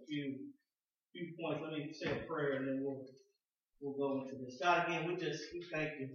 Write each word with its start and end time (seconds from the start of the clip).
a 0.00 0.06
few 0.06 0.36
few 1.14 1.34
points. 1.40 1.60
Let 1.62 1.72
me 1.72 1.92
say 1.92 2.10
a 2.12 2.24
prayer 2.26 2.54
and 2.58 2.68
then 2.68 2.80
we'll 2.82 3.04
we'll 3.80 3.96
go 3.98 4.20
into 4.22 4.36
this. 4.44 4.58
God, 4.62 4.88
again, 4.88 5.06
we 5.08 5.16
just 5.16 5.42
we 5.54 5.62
thank 5.72 5.90
you. 6.00 6.08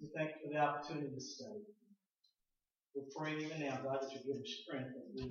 We 0.00 0.08
thank 0.16 0.30
you 0.30 0.36
for 0.44 0.50
the 0.54 0.60
opportunity 0.60 1.10
to 1.14 1.20
study. 1.20 1.64
We're 2.94 3.10
praying 3.16 3.42
even 3.42 3.60
now, 3.60 3.78
God, 3.84 3.98
that 4.02 4.12
you 4.12 4.20
give 4.26 4.40
us 4.42 4.50
strength 4.64 4.90
as 4.96 5.08
we, 5.14 5.28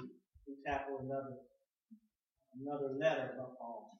we 0.48 0.54
tackle 0.66 1.00
another 1.04 1.36
another 2.62 2.94
letter 3.00 3.36
of 3.40 3.58
Paul. 3.60 3.98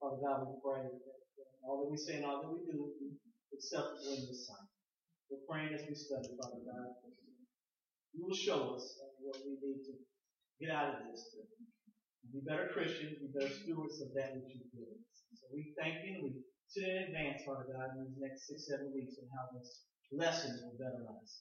Father 0.00 0.18
God, 0.22 0.46
we 0.48 0.54
pray 0.64 0.82
that 0.84 1.48
all 1.64 1.80
that 1.84 1.90
we 1.90 1.96
say 1.96 2.16
and 2.16 2.26
all 2.26 2.42
that 2.42 2.50
we 2.52 2.60
do 2.72 2.92
acceptable 3.54 4.14
in 4.16 4.24
your 4.24 4.34
sight. 4.34 4.68
We're 5.30 5.44
praying 5.48 5.74
as 5.74 5.82
we 5.88 5.94
study, 5.94 6.28
Father 6.40 6.62
God. 6.66 6.86
You 8.14 8.26
will 8.26 8.34
show 8.36 8.74
us 8.76 8.98
what 9.20 9.36
we 9.44 9.52
need 9.62 9.82
to 9.86 9.94
get 10.60 10.70
out 10.74 10.88
of 10.88 10.94
this. 11.10 11.36
Be 12.32 12.40
better 12.46 12.68
Christians, 12.72 13.18
be 13.20 13.28
better 13.34 13.52
stewards 13.52 14.00
of 14.02 14.08
that 14.14 14.34
which 14.36 14.50
you've 14.54 14.70
given 14.74 14.94
us. 14.94 15.16
So 15.40 15.46
we 15.52 15.66
thank 15.78 15.96
you 16.04 16.14
and 16.16 16.24
we 16.24 16.32
sit 16.68 16.84
in 16.84 16.96
advance, 17.10 17.42
Father 17.46 17.66
God, 17.68 17.90
in 17.96 18.06
these 18.06 18.18
next 18.18 18.46
six, 18.48 18.66
seven 18.66 18.90
weeks 18.94 19.16
and 19.18 19.26
how 19.34 19.44
this 19.52 19.82
lesson 20.12 20.52
will 20.62 20.76
better 20.78 21.02
us. 21.10 21.40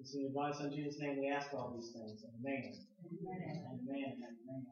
It's 0.00 0.14
in 0.14 0.22
your 0.22 0.30
divine 0.30 0.52
Son 0.54 0.70
Jesus' 0.72 0.98
name 0.98 1.16
we 1.18 1.28
ask 1.28 1.46
all 1.54 1.70
these 1.72 1.90
things. 1.94 2.20
Amen. 2.24 2.64
Amen. 3.04 3.54
Amen. 3.72 4.10
Amen. 4.18 4.62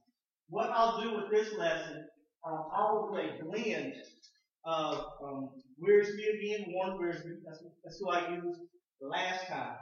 What 0.49 0.71
I'll 0.75 1.01
do 1.01 1.15
with 1.15 1.31
this 1.31 1.53
lesson, 1.53 2.01
I 2.73 2.83
will 2.91 3.09
do 3.11 3.17
a 3.19 3.29
blend 3.45 3.95
of 4.67 4.95
um, 5.25 5.49
Wiersbe 5.83 6.25
again, 6.37 6.67
Warren 6.69 6.95
Wiersbe. 6.99 7.33
That's, 7.45 7.61
that's 7.85 7.99
who 7.99 8.11
I 8.11 8.27
used 8.29 8.59
the 9.01 9.09
last 9.09 9.47
time. 9.49 9.75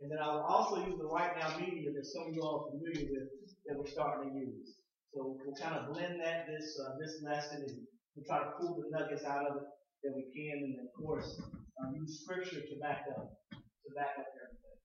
And 0.00 0.10
then 0.10 0.18
I 0.20 0.28
will 0.28 0.44
also 0.48 0.76
use 0.76 0.94
the 0.98 1.06
Right 1.06 1.30
Now 1.36 1.48
media 1.56 1.90
that 1.94 2.06
some 2.06 2.22
of 2.26 2.34
you 2.34 2.40
all 2.42 2.62
are 2.62 2.72
familiar 2.72 3.06
with 3.10 3.24
that 3.66 3.76
we're 3.76 3.86
starting 3.86 4.30
to 4.30 4.38
use. 4.38 4.74
So 5.14 5.38
we'll 5.40 5.56
kind 5.56 5.76
of 5.76 5.92
blend 5.92 6.20
that 6.20 6.46
this 6.46 6.78
uh, 6.78 6.96
this 7.00 7.22
lesson 7.24 7.64
and 7.66 7.78
we'll 8.14 8.26
try 8.26 8.44
to 8.44 8.50
pull 8.60 8.76
the 8.76 8.90
nuggets 8.96 9.24
out 9.24 9.46
of 9.46 9.56
it 9.56 9.68
that 10.04 10.12
we 10.14 10.30
can, 10.30 10.64
and 10.64 10.86
of 10.86 10.92
course 10.94 11.40
um, 11.80 11.94
use 11.94 12.22
scripture 12.22 12.60
to 12.60 12.74
back 12.80 13.04
up 13.16 13.32
to 13.52 13.88
back 13.96 14.14
up 14.18 14.26
everything. 14.36 14.78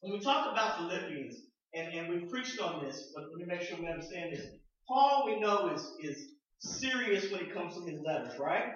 When 0.00 0.12
we 0.12 0.20
talk 0.20 0.52
about 0.52 0.78
Philippians, 0.78 1.46
and, 1.74 1.92
and 1.92 2.08
we've 2.08 2.28
preached 2.28 2.60
on 2.60 2.84
this, 2.84 3.12
but 3.14 3.24
let 3.28 3.36
me 3.36 3.44
make 3.46 3.62
sure 3.62 3.78
we 3.78 3.88
understand 3.88 4.32
this. 4.32 4.46
Paul, 4.88 5.24
we 5.26 5.40
know, 5.40 5.70
is, 5.74 5.92
is 6.00 6.28
serious 6.60 7.30
when 7.30 7.40
it 7.40 7.54
comes 7.54 7.74
to 7.74 7.82
his 7.90 8.00
letters, 8.04 8.38
right? 8.38 8.74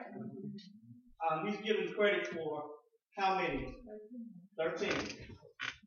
Um, 1.30 1.46
he's 1.46 1.60
given 1.60 1.92
credit 1.94 2.28
for 2.28 2.64
how 3.16 3.36
many? 3.36 3.74
13. 4.58 4.90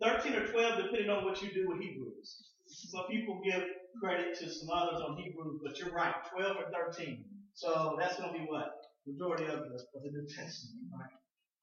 13 0.01 0.33
or 0.33 0.47
12, 0.47 0.83
depending 0.83 1.09
on 1.09 1.23
what 1.25 1.41
you 1.41 1.51
do 1.51 1.67
with 1.67 1.81
Hebrews. 1.81 2.52
Some 2.73 3.05
people 3.09 3.41
give 3.43 3.63
credit 4.01 4.37
to 4.39 4.49
some 4.49 4.69
others 4.73 5.01
on 5.07 5.17
Hebrews, 5.17 5.61
but 5.63 5.77
you're 5.79 5.93
right, 5.93 6.15
12 6.35 6.57
or 6.57 6.91
13. 6.91 7.23
So 7.53 7.95
that's 7.99 8.17
going 8.17 8.33
to 8.33 8.39
be 8.39 8.45
what? 8.45 8.71
Majority 9.05 9.45
of 9.45 9.59
the, 9.59 9.79
the 10.01 10.09
New 10.11 10.25
Testament, 10.27 10.89
right? 10.91 11.11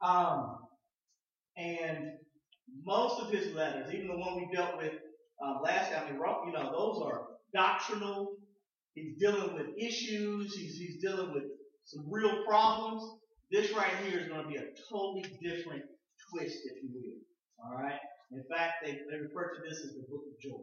Um, 0.03 0.59
and 1.57 2.13
most 2.85 3.21
of 3.21 3.31
his 3.33 3.55
letters, 3.55 3.93
even 3.93 4.09
the 4.09 4.17
one 4.17 4.37
we 4.37 4.49
dealt 4.55 4.77
with 4.77 4.93
um, 5.45 5.61
last 5.63 5.93
time 5.93 6.13
he 6.13 6.19
wrote, 6.19 6.45
you 6.47 6.53
know, 6.53 6.71
those 6.71 7.03
are 7.03 7.23
doctrinal. 7.55 8.37
He's 8.95 9.19
dealing 9.19 9.55
with 9.55 9.67
issues. 9.79 10.55
He's, 10.55 10.77
he's 10.77 11.03
dealing 11.03 11.33
with 11.33 11.45
some 11.85 12.05
real 12.11 12.45
problems. 12.47 13.03
This 13.51 13.73
right 13.73 13.93
here 14.05 14.21
is 14.21 14.29
going 14.29 14.43
to 14.43 14.49
be 14.49 14.57
a 14.57 14.67
totally 14.91 15.25
different 15.43 15.83
twist, 16.31 16.59
if 16.65 16.83
you 16.83 16.91
will. 16.93 17.19
All 17.65 17.83
right. 17.83 17.99
In 18.33 18.45
fact, 18.49 18.75
they, 18.85 18.93
they 18.93 19.19
refer 19.19 19.55
to 19.55 19.61
this 19.69 19.81
as 19.81 19.95
the 19.95 20.05
book 20.09 20.23
of 20.29 20.41
joy. 20.41 20.63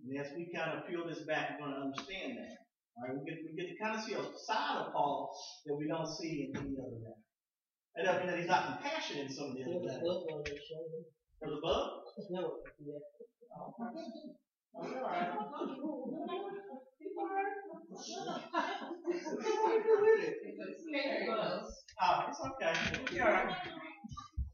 And 0.00 0.18
as 0.18 0.32
we 0.36 0.50
kind 0.54 0.72
of 0.78 0.86
peel 0.88 1.06
this 1.06 1.20
back, 1.26 1.58
we're 1.60 1.66
going 1.68 1.76
to 1.76 1.82
understand 1.92 2.38
that. 2.38 2.56
All 2.96 3.02
right. 3.04 3.14
We 3.16 3.20
get, 3.28 3.38
we 3.44 3.52
get 3.56 3.68
to 3.70 3.76
kind 3.82 3.96
of 3.96 4.02
see 4.04 4.14
a 4.14 4.22
side 4.46 4.76
of 4.80 4.92
Paul 4.92 5.30
that 5.66 5.74
we 5.76 5.86
don't 5.88 6.06
see 6.08 6.48
in 6.48 6.56
any 6.56 6.74
other 6.76 6.96
letter. 7.02 7.20
That 7.96 8.04
doesn't 8.04 8.20
mean 8.20 8.28
that 8.30 8.38
he's 8.40 8.48
not 8.48 8.64
compassionate 8.66 9.26
in 9.26 9.32
some 9.32 9.50
of 9.50 9.54
the 9.56 9.62
other 9.62 9.80
letters. 9.84 10.02
For 11.38 11.48
the 11.50 11.60
bug? 11.62 11.88
No, 12.30 12.40
yeah. 12.80 12.98
Oh, 13.54 13.74
okay. 13.80 14.34
all 14.74 14.88
right. 15.04 15.28
Oh, 22.04 22.24
it's 22.28 22.40
okay. 22.40 22.72
You're 23.12 23.26
all 23.26 23.32
right. 23.32 23.54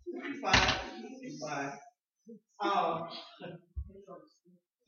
You're 0.06 0.40
fine. 0.42 0.74
You're 1.22 1.48
fine. 1.48 1.72
Um, 2.60 3.08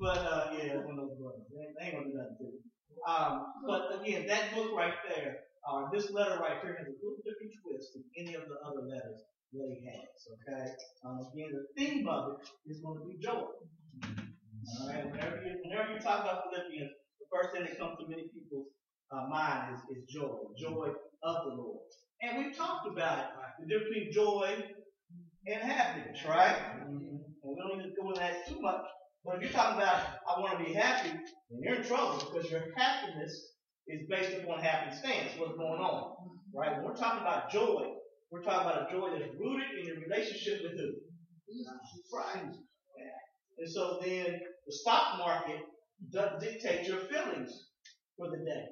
but 0.01 0.19
uh, 0.25 0.57
yeah, 0.57 0.81
one 0.81 0.97
of 0.97 1.13
those 1.13 1.21
brothers. 1.21 1.45
They, 1.53 1.85
ain't 1.85 1.95
gonna 1.95 2.09
do 2.09 2.17
nothing 2.17 2.37
to 2.41 2.45
you. 2.57 2.61
Um, 3.05 3.53
but 3.69 4.01
again, 4.01 4.27
that 4.27 4.55
book 4.57 4.73
right 4.73 4.97
there, 5.05 5.45
uh, 5.69 5.93
this 5.93 6.11
letter 6.11 6.41
right 6.41 6.57
here 6.65 6.77
has 6.81 6.89
a 6.89 6.97
little 7.05 7.21
different 7.21 7.53
twist 7.61 7.93
than 7.93 8.05
any 8.17 8.35
of 8.35 8.49
the 8.49 8.57
other 8.65 8.89
letters 8.89 9.21
that 9.53 9.69
he 9.69 9.85
has. 9.85 10.17
Okay. 10.41 10.73
Um, 11.05 11.21
again, 11.21 11.53
the 11.53 11.65
theme 11.77 12.09
of 12.09 12.41
it 12.41 12.49
is 12.73 12.81
going 12.81 12.97
to 12.97 13.05
be 13.05 13.21
joy. 13.21 13.45
All 13.45 14.89
right. 14.89 15.05
Whenever 15.05 15.37
you 15.45 15.61
whenever 15.69 15.93
you 15.93 16.01
talk 16.01 16.25
about 16.25 16.49
Philippians, 16.49 16.91
the 17.21 17.29
first 17.29 17.53
thing 17.53 17.69
that 17.69 17.77
comes 17.77 18.01
to 18.01 18.09
many 18.09 18.25
people's 18.33 18.73
uh, 19.13 19.29
mind 19.29 19.77
is, 19.77 19.81
is 19.97 20.05
joy, 20.09 20.49
joy 20.57 20.89
of 21.23 21.37
the 21.45 21.53
Lord. 21.61 21.85
And 22.23 22.39
we've 22.39 22.57
talked 22.57 22.89
about 22.89 23.37
the 23.61 23.67
difference 23.69 23.89
between 23.93 24.13
joy 24.13 24.65
and 25.47 25.61
happiness, 25.61 26.25
right? 26.25 26.57
And 26.85 27.21
we 27.43 27.57
don't 27.57 27.79
need 27.79 27.85
to 27.85 28.01
go 28.01 28.09
into 28.09 28.21
that 28.21 28.49
too 28.49 28.61
much. 28.61 28.85
But 29.25 29.37
if 29.37 29.43
you're 29.43 29.53
talking 29.53 29.81
about 29.81 30.01
I 30.27 30.41
want 30.41 30.59
to 30.59 30.65
be 30.65 30.73
happy, 30.73 31.11
then 31.11 31.61
you're 31.63 31.77
in 31.77 31.85
trouble 31.85 32.19
because 32.19 32.51
your 32.51 32.65
happiness 32.77 33.53
is 33.87 34.07
based 34.09 34.33
upon 34.43 34.61
happenstance, 34.61 35.35
what's 35.37 35.57
going 35.59 35.81
on, 35.81 36.15
mm-hmm. 36.15 36.59
right? 36.59 36.77
When 36.77 36.87
we're 36.87 36.97
talking 36.97 37.21
about 37.21 37.51
joy, 37.51 37.91
we're 38.31 38.43
talking 38.43 38.69
about 38.69 38.89
a 38.89 38.93
joy 38.93 39.11
that's 39.11 39.35
rooted 39.39 39.79
in 39.79 39.87
your 39.87 39.99
relationship 40.01 40.63
with 40.63 40.79
who? 40.79 40.95
Yeah. 42.97 43.19
And 43.59 43.69
so 43.69 43.99
then 44.01 44.39
the 44.67 44.73
stock 44.73 45.19
market 45.19 45.59
does 46.13 46.41
dictate 46.41 46.87
your 46.87 47.03
feelings 47.11 47.51
for 48.17 48.31
the 48.31 48.39
day. 48.39 48.65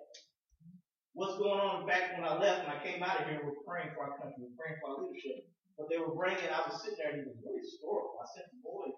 What's 1.12 1.36
going 1.42 1.58
on 1.58 1.86
back 1.86 2.14
when 2.14 2.22
I 2.22 2.38
left, 2.38 2.62
when 2.62 2.76
I 2.76 2.78
came 2.78 3.02
out 3.02 3.20
of 3.20 3.26
here, 3.26 3.42
we're 3.42 3.66
praying 3.66 3.90
for 3.98 4.06
our 4.06 4.14
country, 4.22 4.46
we're 4.46 4.54
praying 4.54 4.78
for 4.78 4.94
our 4.94 4.98
leadership. 5.02 5.50
But 5.74 5.90
they 5.90 5.98
were 5.98 6.14
bringing, 6.14 6.46
I 6.46 6.62
was 6.62 6.78
sitting 6.78 6.98
there 7.02 7.10
and 7.10 7.26
it 7.26 7.26
was 7.26 7.42
really 7.42 7.66
historical. 7.66 8.22
I 8.22 8.26
sent 8.30 8.46
the 8.54 8.62
boys, 8.62 8.94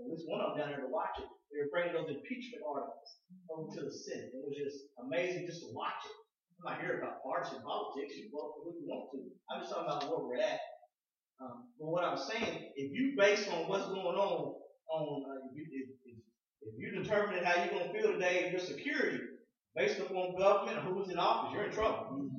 at 0.00 0.06
least 0.10 0.26
one 0.26 0.42
of 0.42 0.54
them 0.54 0.58
down 0.58 0.70
there 0.74 0.82
to 0.82 0.90
watch 0.90 1.14
it. 1.22 1.30
They 1.54 1.62
were 1.62 1.70
bringing 1.70 1.94
those 1.94 2.10
impeachment 2.10 2.66
articles 2.66 3.08
over 3.46 3.70
to 3.78 3.80
the 3.86 3.94
Senate. 3.94 4.34
It 4.34 4.42
was 4.42 4.58
just 4.58 4.90
amazing 4.98 5.46
just 5.46 5.62
to 5.62 5.70
watch 5.70 6.02
it. 6.02 6.18
I'm 6.58 6.74
not 6.74 6.82
here 6.82 6.98
about 6.98 7.22
partisan 7.22 7.62
politics. 7.62 8.18
You 8.18 8.30
vote 8.34 8.58
who 8.62 8.74
you 8.74 8.86
want 8.90 9.10
to. 9.14 9.22
I'm 9.50 9.62
just 9.62 9.70
talking 9.70 9.86
about 9.86 10.10
where 10.10 10.26
we're 10.26 10.42
at. 10.42 10.58
Um, 11.38 11.70
but 11.78 11.86
what 11.86 12.02
I'm 12.02 12.18
saying, 12.18 12.74
if 12.74 12.90
you 12.90 13.14
base 13.18 13.46
on 13.48 13.68
what's 13.68 13.86
going 13.86 14.18
on, 14.18 14.54
on 14.90 15.24
uh, 15.30 15.46
if, 15.54 15.66
if, 15.70 15.88
if, 16.06 16.18
if 16.62 16.74
you 16.78 17.02
determine 17.02 17.44
how 17.44 17.62
you're 17.62 17.74
going 17.74 17.86
to 17.86 17.94
feel 17.94 18.12
today 18.12 18.50
your 18.50 18.60
security 18.60 19.18
based 19.74 19.98
upon 19.98 20.38
government 20.38 20.78
or 20.78 20.94
who's 20.94 21.10
in 21.10 21.18
office, 21.18 21.54
you're 21.54 21.66
in 21.66 21.72
trouble. 21.72 22.30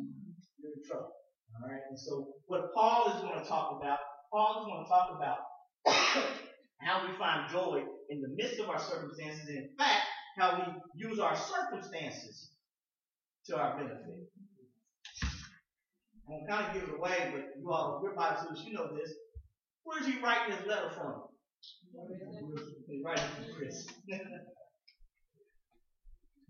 You're 0.60 0.72
in 0.76 0.84
trouble. 0.88 1.12
All 1.56 1.70
right. 1.70 1.82
And 1.90 2.00
so 2.00 2.36
what 2.48 2.74
Paul 2.74 3.14
is 3.16 3.22
going 3.22 3.40
to 3.40 3.48
talk 3.48 3.80
about, 3.80 4.00
Paul 4.32 4.62
is 4.62 4.66
going 4.68 4.84
to 4.84 4.90
talk 4.90 5.16
about 5.16 6.36
how 6.82 7.08
we 7.08 7.18
find 7.18 7.50
joy 7.50 7.84
in 8.10 8.22
the 8.22 8.30
midst 8.36 8.60
of 8.60 8.70
our 8.70 8.80
circumstances. 8.80 9.48
And 9.48 9.58
in 9.58 9.70
fact, 9.78 10.04
how 10.38 10.58
we 10.58 11.08
use 11.08 11.20
our 11.20 11.36
circumstances 11.36 12.50
to 13.48 13.58
our 13.58 13.78
benefit. 13.78 14.30
I'm 16.28 16.42
to 16.42 16.52
kind 16.52 16.66
of 16.68 16.74
give 16.74 16.90
it 16.90 16.96
away, 16.96 17.32
but 17.34 17.44
you 17.60 17.72
all, 17.72 18.00
we're 18.02 18.16
Bible 18.16 18.38
students, 18.40 18.64
you 18.66 18.74
know 18.74 18.90
this. 18.96 19.14
Where's 19.84 20.08
he 20.08 20.20
writing 20.20 20.56
his 20.56 20.66
letter 20.66 20.90
from? 20.90 21.24
He's 22.90 23.04
writing 23.06 23.24
from 23.36 23.54
Chris. 23.56 23.86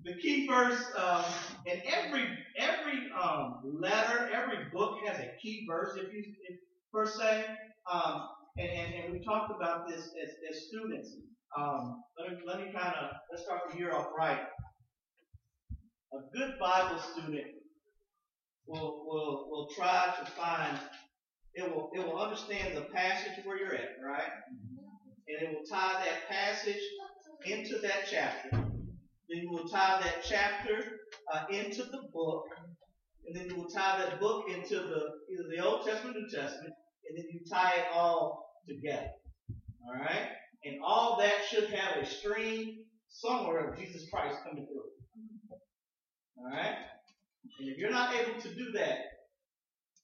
the 0.05 0.13
key 0.21 0.47
verse, 0.47 0.81
um, 0.97 1.25
every 1.67 2.29
every 2.57 3.11
um, 3.21 3.59
letter, 3.65 4.29
every 4.33 4.69
book 4.71 4.99
has 5.05 5.19
a 5.19 5.31
key 5.41 5.65
verse, 5.69 5.97
if 5.97 6.13
you 6.13 6.23
if, 6.47 6.59
per 6.93 7.05
se. 7.05 7.45
Um, 7.91 8.29
and, 8.57 8.69
and, 8.69 8.93
and 8.93 9.13
we 9.13 9.19
talked 9.19 9.51
about 9.51 9.87
this 9.87 9.99
as, 9.99 10.29
as 10.49 10.67
students. 10.67 11.15
Um, 11.57 12.03
let 12.19 12.31
me 12.31 12.37
let 12.45 12.59
me 12.59 12.65
kind 12.65 12.95
of 13.01 13.11
let's 13.31 13.43
start 13.43 13.61
the 13.71 13.77
year 13.77 13.93
off 13.93 14.07
right. 14.17 14.41
A 16.13 16.37
good 16.37 16.53
Bible 16.59 16.99
student 16.99 17.47
will 18.67 19.05
will 19.05 19.47
will 19.49 19.67
try 19.75 20.13
to 20.19 20.31
find 20.31 20.77
it 21.53 21.63
will 21.73 21.89
it 21.93 22.05
will 22.05 22.19
understand 22.19 22.75
the 22.75 22.81
passage 22.81 23.43
where 23.43 23.57
you're 23.57 23.75
at, 23.75 23.95
right? 24.03 24.31
And 25.27 25.49
it 25.49 25.55
will 25.55 25.65
tie 25.69 26.03
that 26.05 26.29
passage 26.29 26.81
into 27.45 27.79
that 27.79 28.07
chapter. 28.09 28.49
Then 28.51 29.41
you 29.41 29.49
will 29.49 29.67
tie 29.67 29.99
that 30.01 30.23
chapter 30.27 30.83
uh, 31.33 31.45
into 31.49 31.83
the 31.83 32.03
book, 32.13 32.45
and 33.25 33.35
then 33.35 33.49
you 33.49 33.55
will 33.55 33.69
tie 33.69 33.97
that 33.99 34.19
book 34.19 34.45
into 34.49 34.75
the 34.75 35.01
either 35.31 35.49
the 35.55 35.65
Old 35.65 35.85
Testament, 35.85 36.17
New 36.17 36.29
Testament, 36.29 36.73
and 37.07 37.17
then 37.17 37.25
you 37.31 37.39
tie 37.49 37.73
it 37.77 37.85
all 37.93 38.44
together. 38.67 39.09
All 39.85 39.93
right, 39.93 40.29
and 40.65 40.77
all 40.83 41.17
that 41.19 41.45
should 41.49 41.69
have 41.69 42.01
a 42.01 42.05
stream 42.05 42.85
somewhere 43.09 43.69
of 43.69 43.77
Jesus 43.77 44.09
Christ 44.11 44.37
coming 44.43 44.65
through. 44.65 44.91
Alright? 46.37 46.75
And 47.59 47.69
if 47.69 47.77
you're 47.77 47.91
not 47.91 48.13
able 48.13 48.39
to 48.41 48.49
do 48.49 48.71
that, 48.73 48.97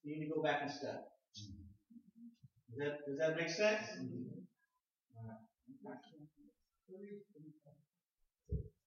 you 0.03 0.17
need 0.17 0.25
to 0.27 0.33
go 0.33 0.41
back 0.41 0.61
and 0.61 0.71
study. 0.71 0.97
Does 2.69 2.77
that, 2.79 2.97
does 3.05 3.17
that 3.19 3.35
make 3.35 3.49
sense? 3.49 3.83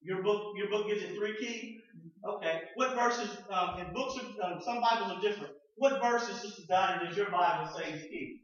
Your 0.03 0.23
book, 0.23 0.53
your 0.56 0.69
book 0.69 0.87
gives 0.88 1.03
you 1.03 1.17
three 1.17 1.37
keys. 1.38 1.81
Okay. 2.26 2.61
What 2.76 2.94
verses? 2.94 3.37
Um, 3.50 3.79
in 3.79 3.93
books, 3.93 4.19
are, 4.19 4.53
um, 4.53 4.61
some 4.65 4.81
Bibles 4.81 5.19
are 5.19 5.21
different. 5.21 5.53
What 5.76 6.00
verses, 6.03 6.41
Sister 6.41 6.62
Dottie, 6.69 7.06
does 7.06 7.17
your 7.17 7.31
Bible 7.31 7.71
say 7.76 7.93
is 7.93 8.03
key? 8.03 8.41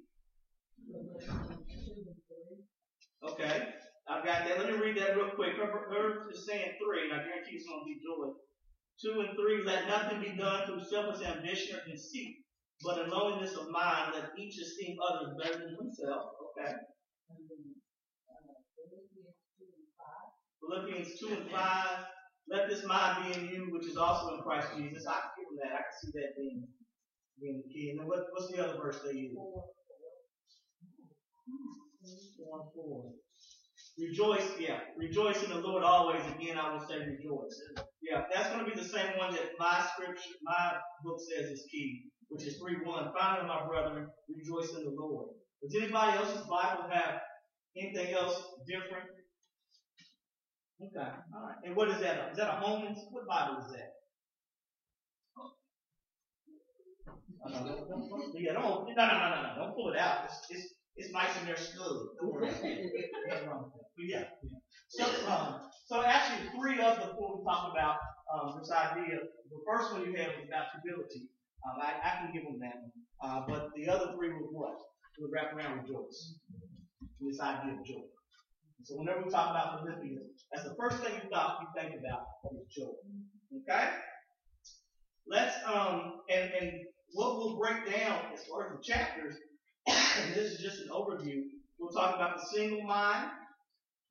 Okay. 3.22 3.68
I've 4.08 4.24
got 4.24 4.48
that. 4.48 4.58
Let 4.58 4.72
me 4.72 4.78
read 4.78 4.96
that 4.98 5.16
real 5.16 5.30
quick. 5.36 5.54
Her, 5.54 6.28
is 6.32 6.46
saying 6.46 6.74
three, 6.82 7.04
and 7.04 7.12
I 7.14 7.22
guarantee 7.24 7.56
it's 7.56 7.68
going 7.68 7.80
to 7.80 7.86
be 7.86 8.00
joy. 8.02 8.34
Two 9.00 9.20
and 9.20 9.36
three, 9.38 9.64
let 9.64 9.86
nothing 9.86 10.20
be 10.20 10.36
done 10.36 10.66
through 10.66 10.84
selfish 10.84 11.24
ambition 11.24 11.76
or 11.76 11.80
conceit, 11.88 12.44
but 12.82 12.98
in 12.98 13.10
lowliness 13.10 13.54
of 13.54 13.70
mind, 13.70 14.12
let 14.14 14.36
each 14.36 14.58
esteem 14.58 14.96
others 15.00 15.34
better 15.40 15.58
than 15.64 15.76
himself. 15.78 16.32
Okay. 16.58 16.74
Philippians 20.60 21.18
2 21.18 21.26
and 21.28 21.50
5. 21.50 21.86
Let 22.48 22.68
this 22.68 22.84
mind 22.84 23.24
be 23.24 23.38
in 23.38 23.46
you, 23.46 23.68
which 23.70 23.86
is 23.86 23.96
also 23.96 24.34
in 24.34 24.42
Christ 24.42 24.68
Jesus. 24.76 25.06
I 25.06 25.12
can 25.12 25.30
give 25.38 25.48
them 25.48 25.58
that. 25.62 25.78
I 25.78 25.82
can 25.86 25.96
see 26.02 26.10
that 26.18 26.36
being, 26.36 26.66
being 27.40 27.62
the 27.64 27.72
key. 27.72 27.90
And 27.90 28.00
then 28.00 28.06
what, 28.06 28.26
what's 28.32 28.52
the 28.52 28.62
other 28.62 28.76
verse 28.76 29.00
they 29.04 29.16
use? 29.16 29.32
Four. 29.34 29.64
Rejoice, 33.98 34.48
yeah. 34.58 34.80
Rejoice 34.96 35.42
in 35.42 35.50
the 35.50 35.58
Lord 35.58 35.84
always. 35.84 36.22
Again, 36.34 36.56
I 36.58 36.72
will 36.72 36.80
say 36.80 36.98
rejoice. 36.98 37.60
Yeah, 38.02 38.22
that's 38.32 38.48
going 38.48 38.64
to 38.64 38.70
be 38.70 38.76
the 38.76 38.86
same 38.86 39.18
one 39.18 39.32
that 39.32 39.52
my 39.58 39.84
scripture, 39.92 40.34
my 40.42 40.78
book 41.04 41.18
says 41.20 41.50
is 41.50 41.66
key, 41.70 42.04
which 42.28 42.46
is 42.46 42.56
3 42.58 42.76
1. 42.84 43.12
Finally, 43.18 43.46
my 43.46 43.66
brethren, 43.66 44.08
rejoice 44.28 44.70
in 44.76 44.84
the 44.84 44.94
Lord. 44.96 45.28
Does 45.62 45.74
anybody 45.76 46.16
else's 46.16 46.46
Bible 46.46 46.88
have 46.90 47.20
anything 47.76 48.14
else 48.14 48.42
different? 48.66 49.04
Okay, 50.80 51.10
all 51.34 51.42
right. 51.42 51.56
And 51.64 51.76
what 51.76 51.90
is 51.90 52.00
that? 52.00 52.30
Is 52.32 52.38
that 52.38 52.48
a 52.48 52.52
Holman's? 52.52 52.98
What 53.10 53.28
Bible 53.28 53.58
is 53.60 53.70
that? 53.72 53.92
Oh, 57.44 57.48
no, 57.48 57.84
don't, 57.88 58.08
don't, 58.08 58.32
yeah, 58.34 58.52
don't, 58.52 58.88
no, 58.88 58.94
no, 58.96 59.06
no, 59.06 59.28
no, 59.28 59.42
no, 59.42 59.54
don't 59.56 59.74
pull 59.74 59.92
it 59.92 59.98
out. 59.98 60.24
It's, 60.24 60.40
it's, 60.48 60.74
it's 60.96 61.12
nice 61.12 61.38
in 61.40 61.46
there 61.46 61.56
worry. 62.22 62.50
but 62.50 64.04
yeah. 64.06 64.24
So, 64.88 65.04
um, 65.28 65.60
so 65.86 66.02
actually, 66.02 66.48
three 66.58 66.80
of 66.80 66.96
the 66.98 67.14
four 67.14 67.38
we 67.38 67.44
talked 67.44 67.70
about 67.72 67.96
um, 68.32 68.58
this 68.58 68.70
idea. 68.70 69.18
The 69.50 69.62
first 69.66 69.92
one 69.92 70.04
you 70.04 70.14
had 70.16 70.28
was 70.36 70.46
adaptability. 70.46 71.28
Um, 71.66 71.80
I, 71.80 71.94
I 72.02 72.10
can 72.18 72.32
give 72.32 72.44
them 72.44 72.58
that 72.60 72.74
one. 72.74 72.92
Uh, 73.22 73.44
but 73.46 73.68
the 73.76 73.88
other 73.88 74.12
three 74.16 74.30
were 74.30 74.50
what? 74.50 74.76
We 75.20 75.28
wrap 75.32 75.54
around 75.54 75.82
rejoice. 75.82 76.34
This 77.20 77.40
idea 77.40 77.74
of 77.78 77.84
joy. 77.84 78.06
So 78.84 78.96
whenever 78.96 79.22
we 79.22 79.30
talk 79.30 79.50
about 79.50 79.84
Philippians, 79.84 80.46
that's 80.52 80.64
the 80.66 80.74
first 80.78 81.02
thing 81.02 81.12
you 81.14 81.28
thought 81.28 81.58
you 81.60 81.68
think 81.80 81.94
about 82.00 82.22
is 82.52 82.66
joy. 82.74 82.92
Okay? 83.60 83.90
Let's 85.26 85.54
um 85.66 86.20
and 86.30 86.50
and 86.58 86.72
what 87.12 87.36
we'll 87.36 87.58
break 87.58 87.84
down 87.86 88.18
as 88.32 88.46
far 88.46 88.66
as 88.66 88.78
the 88.78 88.82
chapters, 88.82 89.36
and 90.18 90.34
this 90.34 90.52
is 90.52 90.60
just 90.60 90.80
an 90.82 90.88
overview. 90.88 91.42
We'll 91.78 91.92
talk 91.92 92.16
about 92.16 92.36
the 92.36 92.46
single 92.46 92.82
mind. 92.82 93.30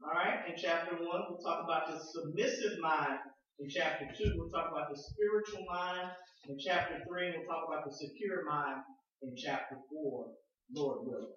All 0.03 0.11
right, 0.11 0.47
in 0.47 0.55
chapter 0.57 0.95
one, 0.95 1.23
we'll 1.29 1.39
talk 1.39 1.63
about 1.63 1.87
the 1.87 1.99
submissive 1.99 2.79
mind. 2.79 3.19
In 3.59 3.69
chapter 3.69 4.05
two, 4.17 4.31
we'll 4.37 4.49
talk 4.49 4.71
about 4.71 4.89
the 4.89 4.97
spiritual 4.97 5.65
mind. 5.69 6.09
In 6.47 6.57
chapter 6.57 7.03
three, 7.07 7.33
we'll 7.35 7.45
talk 7.45 7.67
about 7.67 7.83
the 7.85 7.93
secure 7.93 8.45
mind. 8.45 8.81
In 9.21 9.35
chapter 9.35 9.75
four, 9.89 10.27
Lord 10.73 11.05
willing. 11.05 11.33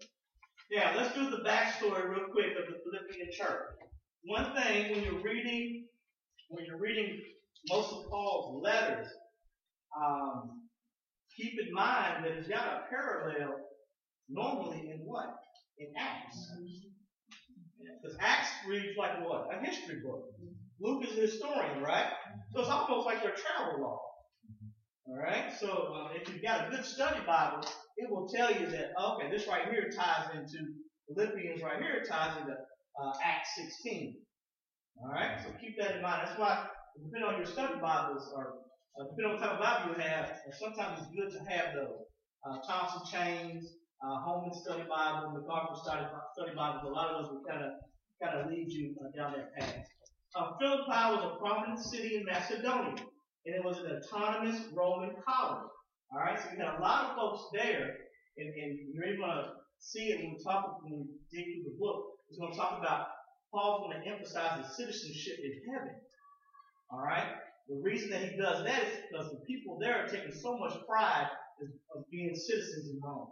Now, 0.70 0.94
let's 0.96 1.14
do 1.14 1.28
the 1.28 1.38
backstory 1.38 2.08
real 2.08 2.28
quick 2.30 2.52
of 2.56 2.72
the 2.72 2.78
Philippian 2.84 3.28
church. 3.32 3.66
One 4.24 4.54
thing 4.54 4.92
when 4.92 5.02
you're 5.02 5.22
reading, 5.22 5.86
when 6.48 6.64
you're 6.64 6.78
reading 6.78 7.20
most 7.68 7.92
of 7.92 8.08
Paul's 8.08 8.62
letters, 8.62 9.08
um, 10.00 10.62
keep 11.36 11.54
in 11.60 11.74
mind 11.74 12.24
that 12.24 12.32
it's 12.32 12.48
got 12.48 12.66
a 12.66 12.82
parallel 12.88 13.58
normally 14.32 14.90
in 14.90 15.00
what? 15.04 15.36
In 15.78 15.88
Acts. 15.98 16.50
Because 18.00 18.16
Acts 18.20 18.50
reads 18.68 18.96
like 18.96 19.24
what? 19.24 19.48
A 19.52 19.64
history 19.64 20.00
book. 20.04 20.24
Luke 20.80 21.04
is 21.06 21.16
a 21.16 21.22
historian, 21.22 21.82
right? 21.82 22.10
So 22.52 22.60
it's 22.60 22.68
almost 22.68 23.06
like 23.06 23.22
their 23.22 23.34
travel 23.34 23.82
log. 23.82 24.00
All 25.06 25.18
right. 25.18 25.52
So 25.58 25.94
um, 25.94 26.10
if 26.14 26.28
you've 26.28 26.42
got 26.42 26.68
a 26.68 26.70
good 26.70 26.84
study 26.84 27.20
Bible, 27.26 27.66
it 27.96 28.10
will 28.10 28.28
tell 28.28 28.50
you 28.52 28.66
that 28.70 28.92
okay, 28.98 29.30
this 29.30 29.46
right 29.46 29.68
here 29.70 29.90
ties 29.94 30.30
into 30.34 30.72
Philippians. 31.08 31.62
Right 31.62 31.80
here 31.80 32.02
ties 32.08 32.36
into 32.40 32.52
uh, 32.52 33.12
Acts 33.24 33.50
16. 33.56 34.16
All 35.02 35.10
right. 35.10 35.38
So 35.42 35.50
keep 35.60 35.76
that 35.78 35.96
in 35.96 36.02
mind. 36.02 36.22
That's 36.26 36.38
why, 36.38 36.66
depending 36.96 37.28
on 37.28 37.36
your 37.36 37.46
study 37.46 37.74
Bibles 37.80 38.32
or 38.34 38.54
uh, 38.98 39.04
depending 39.10 39.26
on 39.26 39.40
what 39.40 39.42
type 39.42 39.52
of 39.52 39.60
Bible 39.60 39.94
you 39.96 40.02
have, 40.02 40.32
sometimes 40.58 41.00
it's 41.00 41.10
good 41.14 41.30
to 41.38 41.50
have 41.50 41.74
those. 41.74 42.06
Uh, 42.44 42.58
Thompson 42.66 43.02
Chains, 43.10 43.66
uh, 44.04 44.20
Holman 44.20 44.52
Study 44.52 44.84
Bible, 44.88 45.32
MacArthur 45.32 45.80
Study, 45.80 46.06
study 46.34 46.54
Bibles. 46.56 46.84
A 46.84 46.88
lot 46.88 47.10
of 47.10 47.22
those 47.22 47.32
will 47.32 47.44
kind 47.48 47.64
of 47.64 47.72
kind 48.22 48.38
of 48.38 48.50
lead 48.50 48.70
you 48.70 48.94
uh, 49.00 49.10
down 49.16 49.34
that 49.36 49.54
path. 49.54 49.86
Uh, 50.34 50.52
Philippi 50.58 50.86
was 50.86 51.32
a 51.32 51.38
prominent 51.38 51.78
city 51.78 52.16
in 52.16 52.24
Macedonia 52.24 53.04
and 53.46 53.54
it 53.54 53.64
was 53.64 53.78
an 53.78 53.90
autonomous 53.90 54.60
Roman 54.72 55.14
colony. 55.26 55.68
All 56.12 56.20
right, 56.20 56.38
so 56.38 56.48
we 56.52 56.58
had 56.58 56.78
a 56.78 56.80
lot 56.80 57.10
of 57.10 57.16
folks 57.16 57.48
there, 57.52 57.96
and, 58.36 58.48
and 58.54 58.78
you're 58.92 59.16
going 59.16 59.30
to 59.30 59.48
see 59.78 60.12
it 60.12 60.20
when 60.20 60.36
we 60.36 60.44
talk 60.44 60.78
when 60.82 60.92
we 60.92 61.06
dig 61.32 61.46
through 61.54 61.72
the 61.72 61.78
book. 61.78 62.04
It's 62.28 62.38
going 62.38 62.52
to 62.52 62.58
talk 62.58 62.78
about 62.78 63.08
Paul's 63.52 63.88
going 63.88 64.02
to 64.02 64.08
emphasize 64.08 64.64
his 64.64 64.76
citizenship 64.76 65.38
in 65.42 65.72
heaven. 65.72 65.94
All 66.90 67.02
right, 67.02 67.34
the 67.68 67.80
reason 67.82 68.10
that 68.10 68.22
he 68.22 68.36
does 68.36 68.64
that 68.64 68.82
is 68.82 68.98
because 69.10 69.30
the 69.32 69.40
people 69.46 69.78
there 69.80 70.04
are 70.04 70.08
taking 70.08 70.32
so 70.32 70.58
much 70.58 70.74
pride 70.86 71.28
of 71.96 72.10
being 72.10 72.34
citizens 72.34 72.90
in 72.90 73.00
Rome. 73.02 73.28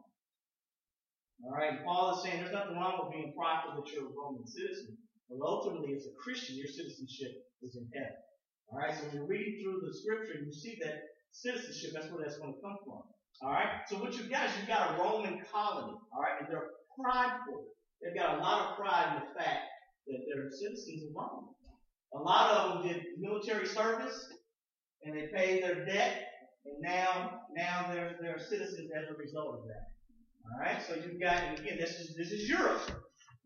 All 1.44 1.56
right, 1.56 1.82
Paul 1.84 2.16
is 2.16 2.22
saying 2.22 2.42
there's 2.42 2.52
nothing 2.52 2.76
wrong 2.76 3.00
with 3.00 3.12
being 3.16 3.32
prideful 3.32 3.80
that 3.80 3.90
you're 3.92 4.06
a 4.06 4.12
Roman 4.12 4.46
citizen, 4.46 4.96
but 5.28 5.40
ultimately, 5.40 5.94
as 5.94 6.04
a 6.04 6.14
Christian, 6.20 6.56
your 6.56 6.68
citizenship 6.68 7.32
is 7.62 7.76
in 7.76 7.88
heaven. 7.94 8.20
All 8.68 8.78
right, 8.78 8.94
so 8.94 9.06
when 9.06 9.14
you're 9.14 9.26
reading 9.26 9.60
through 9.62 9.80
the 9.80 9.94
scripture, 9.94 10.38
you 10.38 10.52
see 10.52 10.78
that 10.84 11.00
citizenship, 11.32 11.92
that's 11.94 12.12
where 12.12 12.22
that's 12.22 12.38
going 12.38 12.54
to 12.54 12.60
come 12.60 12.76
from. 12.84 13.02
All 13.42 13.52
right, 13.52 13.80
so 13.88 13.96
what 13.98 14.12
you've 14.16 14.30
got 14.30 14.46
is 14.46 14.52
you've 14.58 14.68
got 14.68 14.94
a 14.94 15.02
Roman 15.02 15.40
colony. 15.50 15.96
All 16.12 16.20
right, 16.20 16.40
and 16.40 16.48
they're 16.50 16.76
prideful. 17.00 17.64
They've 18.02 18.14
got 18.14 18.38
a 18.38 18.42
lot 18.42 18.70
of 18.70 18.76
pride 18.76 19.16
in 19.16 19.28
the 19.28 19.34
fact 19.40 19.64
that 20.06 20.20
they're 20.28 20.50
citizens 20.50 21.04
of 21.08 21.16
Rome. 21.16 21.54
A 22.14 22.18
lot 22.18 22.50
of 22.50 22.82
them 22.82 22.92
did 22.92 23.02
military 23.18 23.66
service, 23.66 24.28
and 25.04 25.16
they 25.16 25.28
paid 25.34 25.62
their 25.62 25.84
debt, 25.86 26.26
and 26.66 26.80
now 26.80 27.40
now 27.54 27.86
they're 27.92 28.16
they're 28.20 28.38
citizens 28.38 28.90
as 28.90 29.08
a 29.08 29.16
result 29.16 29.54
of 29.54 29.64
that. 29.68 29.89
All 30.52 30.60
right, 30.60 30.82
so 30.86 30.94
you've 30.94 31.20
got, 31.20 31.42
and 31.42 31.58
again, 31.58 31.78
this 31.78 31.90
is 32.00 32.14
this 32.16 32.30
is 32.30 32.48
Europe. 32.48 32.82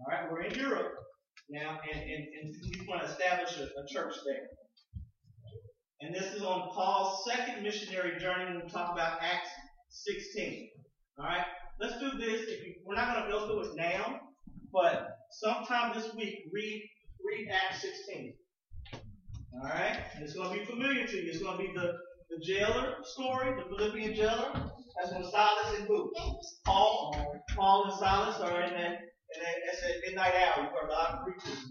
All 0.00 0.06
right, 0.08 0.30
we're 0.30 0.42
in 0.42 0.54
Europe 0.58 0.92
now, 1.50 1.78
and 1.92 2.00
and, 2.00 2.24
and 2.40 2.54
you 2.62 2.84
want 2.88 3.02
to 3.02 3.08
establish 3.08 3.58
a, 3.58 3.64
a 3.64 3.86
church 3.88 4.14
there. 4.26 4.48
And 6.04 6.14
this 6.14 6.34
is 6.34 6.42
on 6.42 6.68
Paul's 6.74 7.24
second 7.24 7.62
missionary 7.62 8.18
journey 8.20 8.44
when 8.44 8.62
we 8.62 8.70
talk 8.70 8.92
about 8.92 9.18
Acts 9.22 9.48
16. 9.88 10.68
Alright? 11.18 11.46
Let's 11.80 11.98
do 11.98 12.10
this. 12.18 12.42
You, 12.42 12.74
we're 12.84 12.94
not 12.94 13.14
going 13.14 13.24
to 13.24 13.32
go 13.32 13.46
through 13.46 13.70
it 13.70 13.76
now, 13.76 14.20
but 14.70 15.16
sometime 15.30 15.94
this 15.94 16.12
week, 16.14 16.40
read, 16.52 16.82
read 17.24 17.48
Acts 17.50 17.82
16. 17.82 18.34
Alright? 19.54 19.98
It's 20.20 20.34
going 20.34 20.52
to 20.52 20.58
be 20.58 20.64
familiar 20.66 21.06
to 21.06 21.16
you. 21.16 21.30
It's 21.30 21.42
going 21.42 21.56
to 21.56 21.64
be 21.64 21.72
the, 21.72 21.94
the 22.28 22.44
jailer 22.44 22.96
story, 23.04 23.54
the 23.54 23.74
Philippian 23.74 24.14
jailer. 24.14 24.52
That's 24.96 25.12
when 25.12 25.24
Silas 25.30 25.78
and 25.78 25.88
who? 25.88 26.12
Paul. 26.64 27.36
Paul 27.56 27.84
and 27.84 27.94
Silas 27.98 28.40
are 28.40 28.62
in 28.62 28.72
that, 28.74 28.92
in 29.00 29.42
that 29.42 29.56
that's 29.66 29.82
at 29.82 29.96
midnight 30.06 30.34
hour. 30.34 30.64
You've 30.64 30.72
heard 30.72 30.88
a 30.88 30.92
lot 30.92 31.10
of 31.14 31.24
preachers 31.24 31.64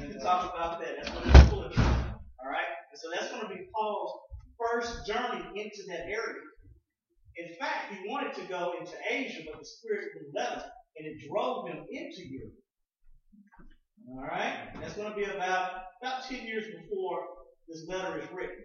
and 0.00 0.20
talk 0.22 0.54
about 0.54 0.80
that. 0.80 0.96
That's 0.96 1.10
what 1.10 1.26
it's 1.26 1.48
full 1.48 1.64
of. 1.64 1.72
Alright? 1.72 2.70
And 2.92 2.98
so 3.00 3.08
that's 3.12 3.32
going 3.32 3.42
to 3.42 3.48
be 3.48 3.68
Paul's 3.74 4.12
first 4.58 5.06
journey 5.06 5.44
into 5.54 5.82
that 5.88 6.04
area. 6.06 6.42
In 7.36 7.54
fact, 7.58 7.92
he 7.92 8.08
wanted 8.08 8.34
to 8.34 8.42
go 8.48 8.74
into 8.78 8.92
Asia, 9.08 9.42
but 9.50 9.60
the 9.60 9.64
Spirit 9.64 10.08
let 10.34 10.52
him, 10.54 10.62
and 10.98 11.06
it 11.06 11.16
drove 11.28 11.68
him 11.68 11.84
into 11.90 12.26
Europe. 12.28 12.54
All 14.10 14.26
right? 14.26 14.68
That's 14.80 14.94
going 14.94 15.10
to 15.10 15.16
be 15.16 15.24
about, 15.24 15.70
about 16.02 16.24
10 16.24 16.44
years 16.44 16.64
before 16.66 17.20
this 17.68 17.86
letter 17.88 18.18
is 18.18 18.28
written. 18.32 18.64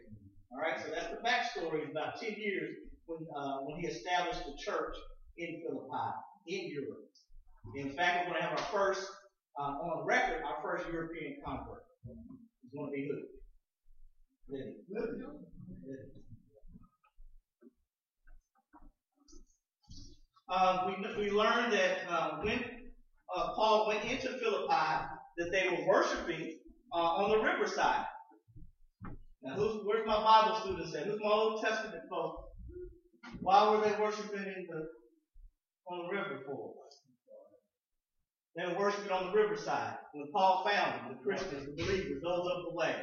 All 0.51 0.59
right? 0.59 0.79
So 0.83 0.91
that's 0.91 1.07
the 1.07 1.21
backstory. 1.23 1.89
About 1.89 2.19
10 2.19 2.33
years 2.37 2.75
when, 3.05 3.25
uh, 3.35 3.57
when 3.59 3.79
he 3.79 3.87
established 3.87 4.45
the 4.45 4.55
church 4.57 4.95
in 5.37 5.61
Philippi, 5.61 6.09
in 6.47 6.69
Europe. 6.71 7.09
In 7.75 7.95
fact, 7.95 8.27
we're 8.27 8.33
going 8.33 8.43
to 8.43 8.49
have 8.49 8.59
our 8.59 8.65
first, 8.65 9.07
uh, 9.59 9.63
on 9.63 10.05
record, 10.05 10.41
our 10.43 10.61
first 10.61 10.85
European 10.91 11.37
convert. 11.45 11.83
It's 12.05 12.73
going 12.73 12.87
to 12.87 12.91
be 12.91 13.09
who? 13.09 13.21
Lydia. 14.49 14.73
Lydia. 14.89 15.25
Um, 20.49 20.95
we, 21.17 21.25
we 21.25 21.31
learned 21.31 21.73
that 21.73 21.99
uh, 22.09 22.37
when 22.41 22.59
uh, 23.35 23.53
Paul 23.55 23.87
went 23.87 24.03
into 24.03 24.27
Philippi, 24.27 25.05
that 25.37 25.51
they 25.51 25.69
were 25.69 25.87
worshiping 25.87 26.59
uh, 26.93 26.97
on 26.97 27.31
the 27.31 27.39
riverside. 27.39 28.05
Now, 29.41 29.55
who's, 29.55 29.81
where's 29.83 30.05
my 30.05 30.21
Bible 30.21 30.59
students 30.61 30.95
at? 30.95 31.05
Who's 31.05 31.19
my 31.19 31.29
Old 31.29 31.63
Testament 31.63 32.03
folks? 32.09 32.52
Why 33.39 33.69
were 33.69 33.81
they 33.81 33.95
worshiping 33.99 34.43
in 34.43 34.67
the, 34.69 34.87
on 35.87 36.07
the 36.07 36.15
river 36.15 36.39
for? 36.45 36.73
They 38.55 38.65
were 38.65 38.79
worshiping 38.79 39.11
on 39.11 39.27
the 39.27 39.33
riverside. 39.33 39.95
When 40.13 40.31
Paul 40.31 40.63
found 40.65 40.93
them, 40.93 41.17
the 41.17 41.23
Christians, 41.23 41.65
the 41.65 41.83
believers, 41.83 42.21
those 42.23 42.47
of 42.51 42.63
the 42.69 42.75
way, 42.75 42.95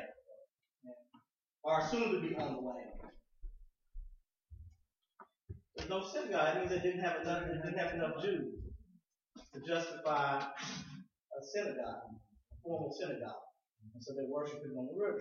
are 1.64 1.88
soon 1.88 2.12
to 2.12 2.20
be 2.20 2.34
on 2.36 2.54
the 2.54 2.60
way. 2.60 2.74
There's 5.76 5.90
no 5.90 6.02
synagogue. 6.06 6.56
It 6.56 6.58
means 6.60 6.70
they 6.70 6.78
didn't 6.78 7.04
have 7.04 7.20
enough, 7.22 7.42
they 7.46 7.54
didn't 7.54 7.78
have 7.78 7.94
enough 7.94 8.22
Jews 8.22 8.54
to 9.54 9.60
justify 9.66 10.38
a 10.38 11.40
synagogue, 11.52 12.06
a 12.06 12.56
formal 12.62 12.94
synagogue. 12.98 13.42
And 13.94 14.02
so 14.02 14.14
they 14.14 14.28
worshiped 14.28 14.64
him 14.64 14.78
on 14.78 14.86
the 14.86 14.94
river. 14.94 15.20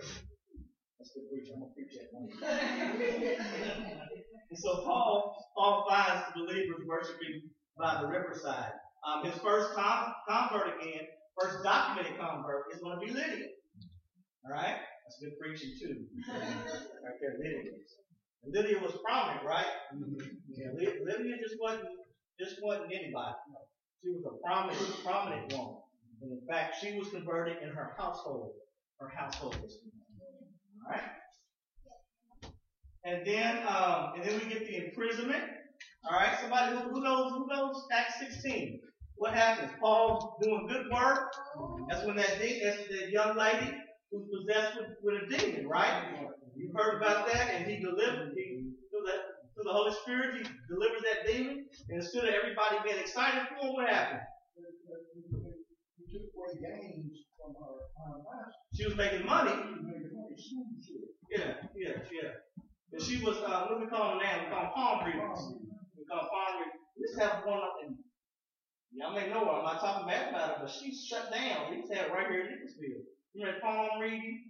That's 1.00 1.16
good 1.16 1.32
preaching. 1.32 1.56
I'm 1.56 1.64
gonna 1.64 1.72
preach 1.72 1.96
that 1.96 2.12
one. 2.12 2.28
and 4.52 4.58
so 4.60 4.84
Paul, 4.84 5.32
Paul 5.56 5.88
finds 5.88 6.28
the 6.28 6.44
believers 6.44 6.84
worshiping 6.84 7.48
by 7.78 8.02
the 8.02 8.06
riverside. 8.06 8.72
Um, 9.08 9.24
his 9.24 9.32
first 9.40 9.72
con- 9.72 10.12
convert 10.28 10.76
again, 10.76 11.08
first 11.40 11.64
documented 11.64 12.20
convert 12.20 12.68
is 12.74 12.82
going 12.84 13.00
to 13.00 13.02
be 13.06 13.12
Lydia. 13.16 13.48
All 14.44 14.52
right, 14.52 14.76
that's 14.76 15.16
good 15.24 15.40
preaching 15.40 15.72
too. 15.80 16.04
right 16.28 17.16
there, 17.16 17.40
Lydia. 17.40 17.72
And 18.44 18.52
Lydia 18.52 18.76
was 18.84 18.92
prominent, 19.00 19.40
right? 19.46 19.72
Yeah, 20.52 20.68
Lydia 20.76 21.36
just 21.40 21.56
wasn't 21.58 21.88
just 22.38 22.56
wasn't 22.62 22.92
anybody. 22.92 23.32
She 24.04 24.10
was 24.12 24.20
a 24.28 24.36
prominent, 24.44 24.84
prominent 25.02 25.50
woman. 25.52 25.76
And 26.20 26.32
in 26.32 26.40
fact, 26.46 26.76
she 26.80 26.98
was 26.98 27.08
converted 27.08 27.56
in 27.62 27.70
her 27.70 27.94
household. 27.96 28.52
Her 29.00 29.08
household 29.08 29.56
was 29.62 29.78
converted. 29.80 29.96
All 30.86 30.92
right. 30.92 31.02
And 33.04 33.26
then, 33.26 33.58
um, 33.68 34.12
and 34.16 34.24
then 34.24 34.38
we 34.38 34.46
get 34.46 34.66
the 34.66 34.76
imprisonment. 34.76 35.44
All 36.10 36.18
right. 36.18 36.34
Somebody 36.40 36.76
who, 36.76 36.82
who 36.90 37.00
knows 37.00 37.32
who 37.32 37.46
knows 37.48 37.84
Acts 37.92 38.18
16. 38.20 38.80
What 39.16 39.34
happens? 39.34 39.70
Paul 39.80 40.36
doing 40.42 40.66
good 40.68 40.86
work. 40.92 41.20
That's 41.88 42.04
when 42.04 42.16
that 42.16 42.38
that's 42.62 42.78
that 42.88 43.10
young 43.10 43.36
lady 43.36 43.72
who's 44.10 44.24
possessed 44.34 44.76
with, 44.76 44.88
with 45.02 45.22
a 45.22 45.38
demon, 45.38 45.68
right? 45.68 45.92
You 46.56 46.72
heard 46.76 46.96
about 46.96 47.26
that, 47.32 47.50
and 47.54 47.66
he 47.66 47.78
delivered 47.78 48.32
he, 48.36 48.70
through 48.90 49.02
the 49.04 49.16
through 49.54 49.64
the 49.64 49.72
Holy 49.72 49.92
Spirit. 49.92 50.36
He 50.36 50.44
delivered 50.68 51.02
that 51.04 51.26
demon, 51.26 51.66
and 51.90 52.02
instead 52.02 52.24
of 52.24 52.34
everybody 52.34 52.78
being 52.84 52.98
excited 52.98 53.42
for 53.48 53.66
him, 53.66 53.74
what 53.74 53.88
happened? 53.88 54.20
He 55.98 56.18
took 56.18 56.28
away 56.36 56.54
gains 56.62 57.19
her, 57.56 58.18
master. 58.22 58.60
She 58.74 58.84
was 58.86 58.96
making 58.96 59.26
money. 59.26 59.52
Yeah, 61.30 61.54
yeah, 61.76 61.96
yeah. 62.12 62.30
And 62.92 63.02
she 63.02 63.18
was, 63.22 63.36
uh, 63.38 63.66
what 63.66 63.78
do 63.78 63.84
we 63.84 63.90
call 63.90 64.10
them 64.10 64.20
now? 64.20 64.40
We 64.40 64.50
call 64.50 64.62
them 64.62 64.70
palm 64.74 64.98
readers. 65.06 65.40
We 65.96 66.04
call 66.06 66.22
them 66.22 66.30
palm 66.32 66.52
readers. 66.58 66.80
We 66.96 67.00
used 67.02 67.18
to 67.18 67.24
have 67.24 67.44
one 67.44 67.58
up 67.58 67.74
in, 67.84 67.94
y'all 68.92 69.14
may 69.14 69.28
know 69.28 69.44
her. 69.46 69.58
I'm 69.60 69.64
not 69.64 69.80
talking 69.80 70.06
bad 70.06 70.30
about 70.30 70.48
her, 70.50 70.56
but 70.62 70.70
she's 70.70 71.04
shut 71.08 71.30
down. 71.32 71.70
We 71.70 71.78
used 71.78 71.90
to 71.92 71.98
have 71.98 72.10
right 72.10 72.26
here 72.30 72.42
in 72.42 72.48
Nicholasville. 72.50 73.04
You 73.34 73.46
know, 73.46 73.52
palm 73.62 74.00
reading, 74.00 74.40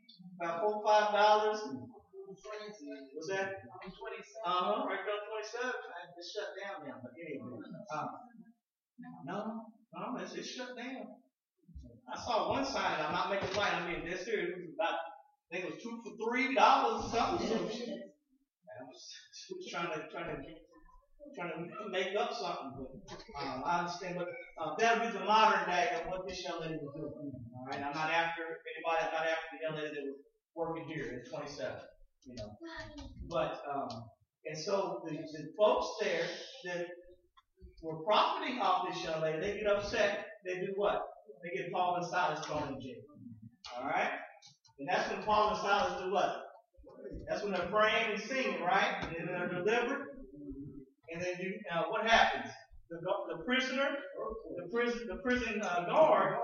about 0.40 0.60
four, 0.60 0.82
five 0.84 1.12
dollars. 1.12 1.60
What's 3.14 3.28
that? 3.28 3.48
Uh 4.46 4.62
huh. 4.62 4.84
Right 4.88 5.00
there 5.04 5.14
on 5.14 5.24
27. 5.28 5.72
It's 6.18 6.32
shut 6.32 6.48
down 6.60 6.86
now. 6.88 6.96
But 7.02 7.12
anyway. 7.20 7.58
Uh, 7.92 8.06
no, 9.24 9.64
no, 9.94 10.16
it's, 10.20 10.34
it's 10.34 10.48
shut 10.48 10.76
down. 10.76 11.06
I 12.12 12.18
saw 12.18 12.50
one 12.50 12.64
sign, 12.64 12.98
I'm 12.98 13.12
not 13.12 13.30
making 13.30 13.56
light, 13.56 13.72
I 13.74 13.86
mean, 13.86 14.04
this 14.04 14.24
here, 14.24 14.40
it 14.40 14.54
was 14.56 14.74
about, 14.74 14.98
I 14.98 15.54
think 15.54 15.64
it 15.66 15.74
was 15.74 15.82
two 15.82 16.00
for 16.02 16.12
three 16.18 16.54
dollars 16.54 17.04
or 17.06 17.16
something. 17.16 17.46
So 17.46 17.68
she, 17.70 17.86
I 17.86 18.82
was, 18.82 19.14
was 19.50 19.66
trying 19.70 19.92
to, 19.94 20.08
trying 20.10 20.34
to, 20.34 20.42
trying 21.36 21.52
to 21.54 21.90
make 21.90 22.16
up 22.18 22.32
something, 22.34 22.86
but 23.06 23.22
um, 23.40 23.62
I 23.64 23.80
understand. 23.80 24.16
But 24.18 24.28
uh, 24.60 24.74
that'll 24.78 25.06
be 25.06 25.12
the 25.16 25.24
modern 25.24 25.68
day 25.68 25.90
of 26.00 26.10
what 26.10 26.26
this 26.26 26.42
young 26.42 26.60
lady 26.60 26.78
was 26.82 26.94
doing. 26.96 27.32
All 27.54 27.66
right, 27.66 27.76
I'm 27.76 27.94
not 27.94 28.10
after 28.10 28.42
anybody. 28.42 29.06
I'm 29.06 29.12
not 29.12 29.26
after 29.26 29.48
the 29.52 29.60
young 29.62 29.76
lady 29.76 29.94
that 29.94 30.06
was 30.06 30.18
working 30.56 30.84
here 30.88 31.22
at 31.22 31.30
27. 31.30 31.76
You 32.26 32.34
know, 32.36 32.50
but 33.28 33.62
um, 33.72 34.04
and 34.46 34.58
so 34.58 35.02
the, 35.06 35.12
the 35.16 35.48
folks 35.56 35.86
there 36.02 36.26
that 36.64 36.86
were 37.82 38.02
profiting 38.04 38.58
off 38.60 38.88
this 38.88 39.02
young 39.04 39.22
lady, 39.22 39.40
they 39.40 39.58
get 39.58 39.66
upset. 39.66 40.26
They 40.44 40.54
do 40.56 40.72
what? 40.76 41.02
They 41.42 41.56
get 41.56 41.72
Paul 41.72 41.96
and 41.96 42.06
Silas 42.06 42.44
thrown 42.46 42.74
in 42.74 42.80
jail. 42.80 43.02
Alright? 43.78 44.10
And 44.78 44.88
that's 44.88 45.10
when 45.10 45.22
Paul 45.22 45.50
and 45.50 45.58
Silas 45.58 46.02
do 46.02 46.12
what? 46.12 46.46
That's 47.28 47.42
when 47.42 47.52
they're 47.52 47.68
praying 47.68 48.12
and 48.12 48.22
singing, 48.22 48.62
right? 48.62 48.96
And 49.02 49.16
then 49.16 49.26
they're 49.26 49.48
delivered. 49.48 50.06
And 51.12 51.20
then 51.20 51.34
you, 51.40 51.54
uh, 51.72 51.84
what 51.88 52.06
happens? 52.06 52.52
The, 52.90 52.98
the 52.98 53.44
prisoner, 53.44 53.88
the 54.56 54.68
prison, 54.72 55.06
the 55.08 55.16
prison 55.16 55.60
uh, 55.62 55.84
guard, 55.86 56.36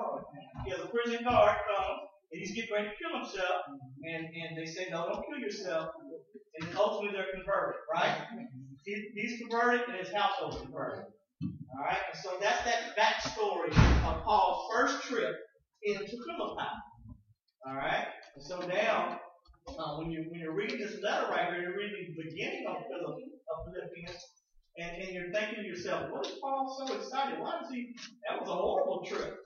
yeah, 0.67 0.75
the 0.77 0.89
prison 0.89 1.25
guard 1.25 1.57
comes, 1.67 2.01
and 2.33 2.41
he's 2.41 2.53
getting 2.55 2.73
ready 2.73 2.89
to 2.89 2.95
kill 3.03 3.19
himself, 3.19 3.63
and, 4.05 4.27
and 4.27 4.57
they 4.57 4.67
say, 4.67 4.87
no, 4.91 5.09
don't 5.09 5.25
kill 5.27 5.41
yourself. 5.41 5.91
And 6.61 6.69
ultimately 6.77 7.17
they're 7.17 7.35
converted, 7.35 7.81
right? 7.93 8.17
He, 8.85 9.11
he's 9.15 9.41
converted, 9.41 9.83
and 9.89 9.99
his 9.99 10.13
household 10.15 10.61
converted. 10.63 11.07
All 11.77 11.85
right, 11.85 11.99
so 12.23 12.39
that's 12.41 12.65
that 12.65 12.97
backstory 12.97 13.69
of 14.09 14.23
Paul's 14.25 14.71
first 14.73 15.03
trip 15.03 15.35
into 15.83 16.17
Philippi. 16.25 16.69
All 17.67 17.75
right, 17.75 18.07
and 18.35 18.43
so 18.43 18.61
now 18.61 19.21
uh, 19.69 19.97
when 19.99 20.11
you 20.11 20.25
when 20.31 20.41
you're 20.41 20.55
reading 20.55 20.81
this 20.81 20.97
letter 21.03 21.29
right 21.29 21.53
here, 21.53 21.61
you're 21.61 21.77
reading 21.77 22.15
the 22.17 22.25
beginning 22.31 22.65
of, 22.67 22.77
Philipp, 22.89 23.19
of 23.19 23.75
Philippians, 23.75 24.17
and, 24.79 25.03
and 25.03 25.13
you're 25.13 25.31
thinking 25.33 25.65
to 25.65 25.69
yourself, 25.69 26.11
what 26.11 26.27
is 26.27 26.35
Paul 26.41 26.65
so 26.87 26.95
excited? 26.95 27.41
Why 27.41 27.61
does 27.61 27.71
he? 27.71 27.93
That 28.27 28.41
was 28.41 28.49
a 28.49 28.55
horrible 28.55 29.05
trip. 29.05 29.37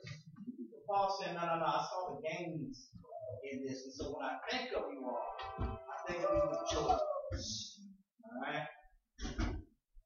But 0.46 0.86
Paul 0.88 1.18
said, 1.20 1.34
no, 1.34 1.40
no, 1.40 1.58
no. 1.58 1.64
I 1.64 1.84
saw 1.90 2.14
the 2.14 2.28
gains 2.28 2.90
in 3.50 3.64
this, 3.66 3.82
and 3.86 3.92
so 3.94 4.14
when 4.14 4.24
I 4.24 4.36
think 4.50 4.70
of 4.76 4.84
you 4.92 5.02
all, 5.04 5.36
I 5.58 6.12
think 6.12 6.24
of 6.24 6.30
you 6.32 6.42
with 6.48 6.70
joy. 6.70 6.94
All 6.94 8.40
right. 8.42 8.62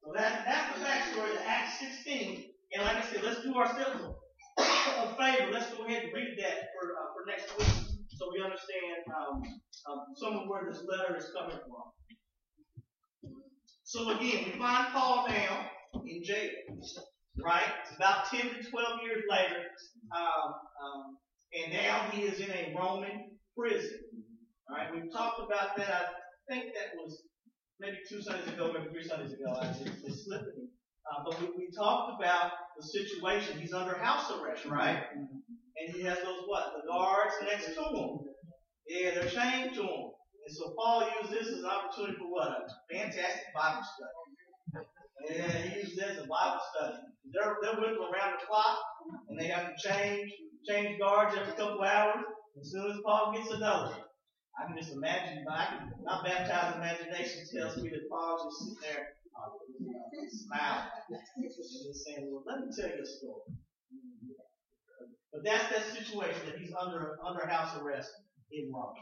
So 0.05 0.13
that, 0.13 0.45
that's 0.45 0.77
the 0.77 0.85
backstory 0.85 1.31
of 1.31 1.41
Acts 1.47 1.79
16. 1.79 2.45
And 2.73 2.83
like 2.83 2.97
I 2.97 3.01
said, 3.01 3.23
let's 3.23 3.41
do 3.41 3.55
ourselves 3.55 4.03
a 4.59 5.15
favor. 5.17 5.51
Let's 5.51 5.73
go 5.73 5.85
ahead 5.85 6.03
and 6.03 6.13
read 6.13 6.37
that 6.39 6.69
for, 6.77 6.93
uh, 6.93 7.07
for 7.13 7.25
next 7.27 7.57
week 7.57 7.85
so 8.17 8.29
we 8.31 8.41
understand 8.41 9.03
um, 9.11 9.43
um, 9.89 9.99
some 10.15 10.37
of 10.37 10.47
where 10.47 10.63
this 10.71 10.81
letter 10.87 11.17
is 11.17 11.29
coming 11.35 11.57
from. 11.57 11.91
So 13.83 14.09
again, 14.17 14.45
we 14.45 14.59
find 14.59 14.93
Paul 14.93 15.27
now 15.27 15.69
in 16.05 16.23
jail, 16.23 16.49
right? 17.43 17.67
It's 17.83 17.95
about 17.95 18.25
10 18.25 18.41
to 18.41 18.69
12 18.69 18.99
years 19.03 19.23
later. 19.29 19.61
Um, 20.15 20.53
um, 20.83 21.17
and 21.53 21.73
now 21.73 22.09
he 22.11 22.23
is 22.23 22.39
in 22.39 22.49
a 22.51 22.73
Roman 22.77 23.31
prison. 23.57 23.99
All 24.69 24.77
right, 24.77 24.87
we've 24.93 25.11
talked 25.11 25.39
about 25.39 25.75
that. 25.77 25.89
I 25.89 26.53
think 26.53 26.73
that 26.73 26.95
was 26.95 27.21
maybe 27.79 27.97
two 28.09 28.21
Sundays 28.21 28.47
ago, 28.47 28.71
maybe 28.73 28.89
three 28.91 29.03
Sundays 29.03 29.33
ago, 29.33 29.57
actually, 29.61 29.91
it 29.91 30.13
slipped 30.13 30.57
me. 30.57 30.67
Uh, 31.05 31.23
but 31.23 31.39
we, 31.39 31.47
we 31.57 31.67
talked 31.75 32.19
about 32.19 32.51
the 32.77 32.83
situation. 32.83 33.59
He's 33.59 33.73
under 33.73 33.97
house 33.97 34.31
arrest, 34.31 34.65
right? 34.65 35.03
And 35.13 35.95
he 35.95 36.01
has 36.03 36.17
those 36.19 36.43
what? 36.47 36.73
The 36.75 36.87
guards 36.87 37.35
next 37.43 37.75
to 37.75 37.83
him. 37.83 38.19
Yeah, 38.87 39.11
they're 39.15 39.29
chained 39.29 39.75
to 39.75 39.83
him. 39.83 40.05
And 40.45 40.55
so 40.55 40.73
Paul 40.77 41.09
used 41.21 41.31
this 41.31 41.47
as 41.47 41.59
an 41.59 41.65
opportunity 41.65 42.17
for 42.17 42.31
what? 42.31 42.49
A 42.49 42.93
fantastic 42.93 43.53
Bible 43.53 43.83
study. 43.83 44.85
Yeah, 45.29 45.47
he 45.47 45.79
used 45.79 45.97
this 45.97 46.11
as 46.11 46.17
a 46.17 46.27
Bible 46.27 46.61
study. 46.73 46.97
They're, 47.33 47.57
they're 47.61 47.81
with 47.81 47.97
him 47.97 48.13
around 48.13 48.37
the 48.39 48.45
clock, 48.45 48.77
and 49.29 49.39
they 49.39 49.47
have 49.47 49.73
to 49.73 49.89
change 49.89 50.31
change 50.67 50.99
guards 50.99 51.35
every 51.37 51.53
couple 51.53 51.83
hours. 51.83 52.25
As 52.59 52.71
soon 52.71 52.89
as 52.91 52.97
Paul 53.05 53.33
gets 53.35 53.51
another, 53.51 53.93
I 54.57 54.65
can 54.67 54.77
just 54.77 54.93
imagine, 54.93 55.43
but 55.45 55.53
I 55.53 55.65
can, 55.65 55.91
my 56.03 56.23
baptized 56.23 56.77
imagination 56.77 57.43
tells 57.53 57.75
me 57.77 57.89
that 57.89 58.09
Paul 58.09 58.39
just 58.43 58.59
sitting 58.59 58.79
there, 58.81 59.07
uh, 59.35 59.51
smiling, 60.31 60.87
and 61.09 61.95
saying, 61.95 62.29
well, 62.31 62.43
let 62.47 62.61
me 62.61 62.71
tell 62.71 62.87
you 62.87 63.03
a 63.03 63.05
story. 63.05 63.51
But 65.33 65.43
that's 65.43 65.69
that 65.69 65.83
situation 65.93 66.41
that 66.45 66.57
he's 66.57 66.71
under, 66.79 67.17
under 67.25 67.45
house 67.47 67.75
arrest 67.81 68.09
in 68.51 68.71
Rome. 68.73 68.93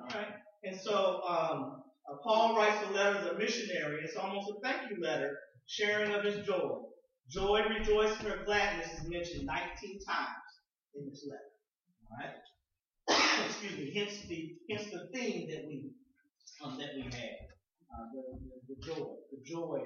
Alright, 0.00 0.32
and 0.64 0.80
so, 0.80 1.20
um, 1.28 1.82
uh, 2.10 2.16
Paul 2.22 2.56
writes 2.56 2.78
a 2.88 2.92
letter 2.92 3.18
as 3.18 3.26
a 3.26 3.38
missionary. 3.38 4.00
It's 4.02 4.16
almost 4.16 4.48
a 4.48 4.54
thank 4.62 4.90
you 4.90 5.02
letter, 5.02 5.36
sharing 5.66 6.12
of 6.12 6.24
his 6.24 6.46
joy. 6.46 6.78
Joy, 7.30 7.62
rejoicing, 7.68 8.28
or 8.28 8.44
gladness 8.44 8.86
is 8.94 9.08
mentioned 9.08 9.46
19 9.46 9.98
times 10.06 10.43
in 10.96 11.08
this 11.08 11.26
letter. 11.28 11.50
Alright? 12.10 12.36
excuse 13.46 13.76
me, 13.78 13.92
hence 13.94 14.20
the 14.28 14.54
hence 14.70 14.90
the 14.90 15.08
theme 15.12 15.48
that 15.50 15.64
we 15.66 15.90
um, 16.64 16.78
that 16.78 16.94
we 16.96 17.02
have. 17.02 17.44
Uh, 17.94 18.06
the, 18.12 18.22
the, 18.40 18.74
the 18.74 18.86
joy, 18.86 19.06
the 19.30 19.38
joy 19.44 19.78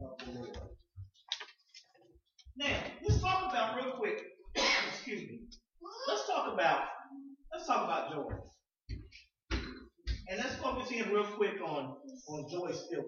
of 0.00 0.18
the 0.24 0.38
Lord. 0.38 0.56
Now, 2.56 2.76
let's 3.06 3.20
talk 3.20 3.50
about 3.50 3.76
real 3.76 3.92
quick. 3.96 4.20
excuse 4.88 5.22
me. 5.22 5.40
Let's 6.08 6.26
talk 6.26 6.52
about 6.52 6.82
let's 7.52 7.66
talk 7.66 7.84
about 7.84 8.12
joy. 8.12 8.34
And 10.30 10.38
let's 10.38 10.56
focus 10.56 10.90
in 10.90 11.08
real 11.10 11.24
quick 11.24 11.54
on 11.64 11.96
on 12.28 12.50
Joy 12.50 12.72
Stealer. 12.72 13.04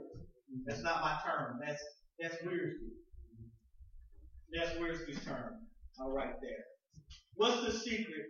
That's 0.66 0.82
not 0.82 1.02
my 1.02 1.18
term. 1.24 1.60
That's 1.64 1.82
that's 2.18 2.36
Wiersbe. 2.42 2.90
That's 4.52 4.70
Wiersbe's 4.78 5.24
term. 5.24 5.66
All 6.00 6.12
right 6.12 6.34
there. 6.40 6.64
What's 7.40 7.64
the 7.64 7.72
secret? 7.72 8.28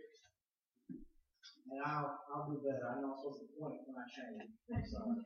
And 1.67 1.83
I'll 1.85 2.15
I'll 2.31 2.47
do 2.47 2.63
better. 2.63 2.95
I 2.95 3.03
know 3.03 3.11
I'm 3.11 3.19
supposed 3.19 3.43
to 3.43 3.51
point 3.59 3.83
when 3.83 3.99
I 3.99 4.07
change. 4.07 4.55
I'm 4.71 4.87
sorry. 4.87 5.19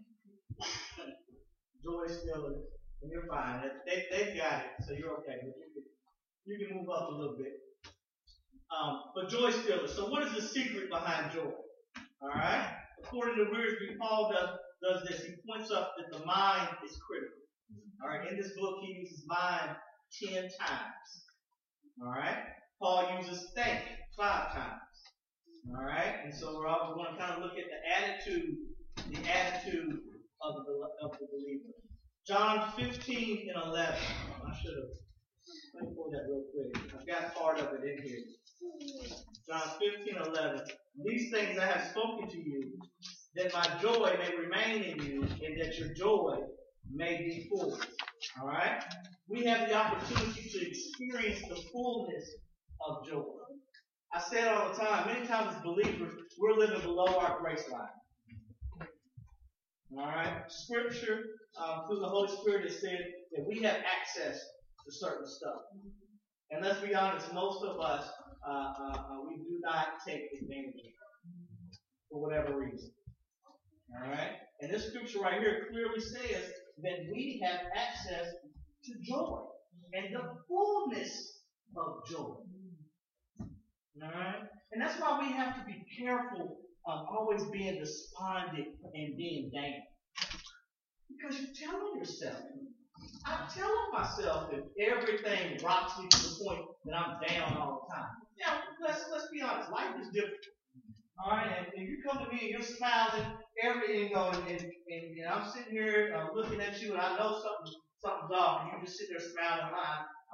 Joy 1.85 2.09
Stealer, 2.09 2.65
and 3.05 3.13
you're 3.13 3.29
fine. 3.29 3.61
They 3.85 4.09
they've 4.09 4.41
got 4.41 4.65
it, 4.65 4.73
so 4.89 4.97
you're 4.97 5.13
okay. 5.21 5.37
But 5.37 5.53
you 5.61 5.69
can 5.77 5.85
you 6.49 6.57
can 6.65 6.81
move 6.81 6.89
up 6.89 7.13
a 7.13 7.15
little 7.15 7.37
bit. 7.37 7.61
Um, 8.73 9.13
but 9.15 9.29
joy 9.29 9.51
Stealer. 9.51 9.87
So 9.87 10.09
what 10.09 10.23
is 10.23 10.33
the 10.33 10.41
secret 10.41 10.89
behind 10.89 11.35
joy? 11.35 11.53
All 12.23 12.33
right. 12.33 12.73
According 13.05 13.37
to 13.37 13.53
Wiersbe, 13.53 14.01
Paul 14.01 14.33
does 14.33 14.49
does 14.81 15.09
this. 15.11 15.29
He 15.29 15.35
points 15.45 15.71
up 15.71 15.93
that 16.01 16.09
the 16.09 16.25
mind 16.25 16.73
is 16.89 16.97
critical. 17.05 17.37
All 18.01 18.09
right. 18.09 18.33
In 18.33 18.39
this 18.39 18.57
book, 18.57 18.77
he 18.81 18.95
uses 18.95 19.29
mind 19.29 19.77
ten 20.25 20.49
times. 20.57 21.09
All 22.01 22.09
right. 22.09 22.64
Paul 22.85 23.17
uses 23.19 23.51
think 23.55 23.81
five 24.15 24.53
times. 24.53 24.83
All 25.75 25.83
right. 25.83 26.17
And 26.23 26.35
so 26.35 26.55
we're 26.55 26.67
all, 26.67 26.95
going 26.95 27.15
to 27.15 27.19
kind 27.19 27.33
of 27.33 27.43
look 27.43 27.53
at 27.57 27.65
the 27.73 27.81
attitude, 27.97 28.57
the 29.09 29.27
attitude 29.27 30.01
of 30.43 30.55
the 30.67 30.75
of 31.03 31.13
the 31.19 31.27
believer. 31.33 31.73
John 32.27 32.73
15 32.77 33.49
and 33.49 33.73
11. 33.73 33.95
I 33.95 34.59
should 34.61 34.75
have. 34.75 34.93
Let 35.75 35.85
me 35.85 35.97
pull 35.97 36.11
that 36.11 36.25
real 36.29 36.45
quick. 36.53 36.93
I've 37.01 37.07
got 37.07 37.35
part 37.35 37.59
of 37.59 37.69
it 37.73 37.81
in 37.89 38.07
here. 38.07 38.19
John 39.49 39.63
15 40.05 40.17
11. 40.35 40.61
These 41.07 41.31
things 41.33 41.59
I 41.59 41.65
have 41.65 41.89
spoken 41.89 42.29
to 42.29 42.37
you, 42.37 42.71
that 43.37 43.51
my 43.55 43.67
joy 43.81 44.15
may 44.19 44.37
remain 44.37 44.83
in 44.83 45.07
you, 45.07 45.23
and 45.23 45.59
that 45.59 45.79
your 45.79 45.95
joy 45.95 46.37
may 46.93 47.17
be 47.17 47.49
full. 47.49 47.79
All 48.43 48.47
right? 48.47 48.85
We 49.27 49.47
have 49.47 49.71
the 49.71 49.75
opportunity 49.75 50.51
to 50.51 50.69
experience 50.69 51.41
the 51.49 51.57
fullness 51.73 52.29
of 52.89 53.07
joy. 53.07 53.25
I 54.13 54.21
say 54.21 54.43
it 54.43 54.49
all 54.49 54.69
the 54.69 54.79
time. 54.79 55.07
Many 55.07 55.27
times 55.27 55.57
believers, 55.63 56.13
we're 56.39 56.57
living 56.57 56.81
below 56.83 57.19
our 57.19 57.39
grace 57.41 57.65
line. 57.71 57.89
All 59.99 60.07
right? 60.07 60.43
Scripture, 60.49 61.25
um, 61.61 61.85
through 61.89 62.01
the 62.01 62.09
Holy 62.09 62.29
Spirit, 62.29 62.65
has 62.65 62.81
said 62.81 62.99
that 63.33 63.45
we 63.47 63.63
have 63.63 63.77
access 63.77 64.41
to 64.85 64.93
certain 64.93 65.27
stuff. 65.27 65.63
And 66.51 66.65
let's 66.65 66.81
be 66.81 66.95
honest, 66.95 67.33
most 67.33 67.65
of 67.65 67.81
us, 67.81 68.09
uh, 68.47 68.51
uh, 68.51 68.93
uh, 68.93 69.19
we 69.29 69.37
do 69.37 69.61
not 69.63 69.87
take 70.07 70.23
advantage 70.41 70.75
of 70.75 71.31
it 71.31 71.79
for 72.11 72.21
whatever 72.21 72.59
reason. 72.59 72.91
All 73.95 74.09
right? 74.09 74.33
And 74.61 74.73
this 74.73 74.89
scripture 74.89 75.21
right 75.21 75.41
here 75.41 75.67
clearly 75.71 76.01
says 76.01 76.51
that 76.83 76.99
we 77.13 77.43
have 77.45 77.61
access 77.77 78.33
to 78.85 78.93
joy 79.03 79.41
and 79.95 80.15
the 80.15 80.23
fullness 80.49 81.41
of 81.77 82.07
joy. 82.09 82.35
And 84.73 84.83
that's 84.83 85.01
why 85.01 85.21
we 85.21 85.33
have 85.33 85.55
to 85.57 85.65
be 85.65 85.85
careful 85.99 86.59
of 86.87 87.07
always 87.09 87.45
being 87.45 87.79
despondent 87.79 88.69
and 88.83 89.17
being 89.17 89.51
down. 89.55 89.83
Because 91.09 91.41
you're 91.41 91.71
telling 91.71 91.99
yourself. 91.99 92.41
I'm 93.25 93.49
telling 93.49 93.91
myself 93.93 94.51
that 94.51 94.65
everything 94.79 95.59
rocks 95.65 95.99
me 95.99 96.09
to 96.09 96.23
the 96.23 96.45
point 96.45 96.67
that 96.85 96.95
I'm 96.95 97.21
down 97.27 97.57
all 97.57 97.87
the 97.89 97.95
time. 97.95 98.11
Now, 98.39 98.61
let's 98.85 99.05
let's 99.11 99.29
be 99.33 99.41
honest, 99.41 99.71
life 99.71 99.95
is 100.01 100.09
different. 100.09 100.45
Alright, 101.25 101.47
and, 101.57 101.67
and 101.77 101.89
you 101.89 102.03
come 102.05 102.19
to 102.19 102.31
me 102.31 102.39
and 102.43 102.51
you're 102.51 102.63
smiling, 102.63 103.25
everything 103.63 104.13
going, 104.13 104.37
and, 104.37 104.61
and, 104.61 105.05
and 105.17 105.29
I'm 105.31 105.49
sitting 105.49 105.73
here 105.73 106.13
uh, 106.15 106.35
looking 106.35 106.61
at 106.61 106.83
you 106.83 106.93
and 106.93 107.01
I 107.01 107.17
know 107.17 107.33
something 107.33 107.73
something's 108.03 108.33
off 108.33 108.63
and 108.63 108.73
you 108.73 108.85
just 108.85 108.99
sit 108.99 109.09
there 109.09 109.21
smiling 109.21 109.73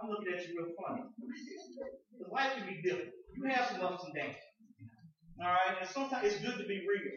I'm 0.03 0.09
looking 0.09 0.33
at 0.33 0.49
you 0.49 0.57
real 0.59 0.75
funny. 0.81 1.03
Life 2.33 2.57
can 2.57 2.66
be 2.66 2.83
different. 2.83 3.12
You 3.35 3.45
have 3.51 3.66
some 3.66 3.83
ups 3.83 4.05
and 4.05 4.14
downs. 4.14 4.37
Alright? 5.40 5.81
And 5.81 5.88
sometimes 5.88 6.27
it's 6.27 6.43
good 6.43 6.59
to 6.59 6.66
be 6.66 6.85
real. 6.85 7.12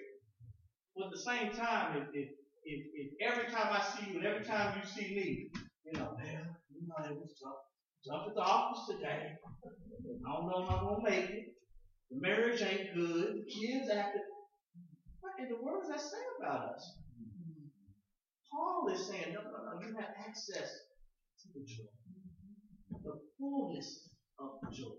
But 0.95 1.05
at 1.05 1.11
the 1.11 1.23
same 1.25 1.51
time, 1.51 1.97
if, 1.97 2.07
if, 2.13 2.29
if, 2.65 2.79
if 2.93 3.07
every 3.31 3.51
time 3.51 3.67
I 3.71 3.81
see 3.81 4.11
you 4.11 4.19
and 4.19 4.27
every 4.27 4.45
time 4.45 4.77
you 4.77 4.85
see 4.85 5.15
me, 5.15 5.49
you 5.85 5.99
know, 5.99 6.15
man, 6.17 6.45
you 6.71 6.87
know, 6.87 7.03
it 7.03 7.17
was 7.17 7.33
tough. 7.41 7.59
Tough 8.07 8.27
at 8.27 8.35
the 8.35 8.41
office 8.41 8.83
today. 8.87 9.31
I 9.31 10.31
don't 10.31 10.47
know 10.47 10.63
if 10.63 10.69
I'm 10.69 10.85
going 10.85 11.03
to 11.03 11.09
make 11.09 11.29
it. 11.29 11.45
The 12.11 12.19
marriage 12.19 12.61
ain't 12.61 12.93
good. 12.93 13.33
The 13.33 13.45
kids 13.47 13.89
acting. 13.89 14.21
What 15.19 15.33
in 15.39 15.47
the 15.49 15.55
world 15.63 15.83
does 15.83 15.91
that 15.91 15.99
say 15.99 16.23
about 16.39 16.75
us? 16.75 16.83
Paul 18.51 18.87
is 18.93 19.07
saying, 19.07 19.33
no, 19.33 19.41
no, 19.41 19.65
no, 19.65 19.79
you 19.81 19.95
have 19.97 20.09
access 20.19 20.69
to 21.41 21.47
the 21.55 21.65
joy. 21.65 21.89
The 23.03 23.19
fullness 23.39 24.09
of 24.37 24.59
the 24.61 24.75
joy. 24.75 24.93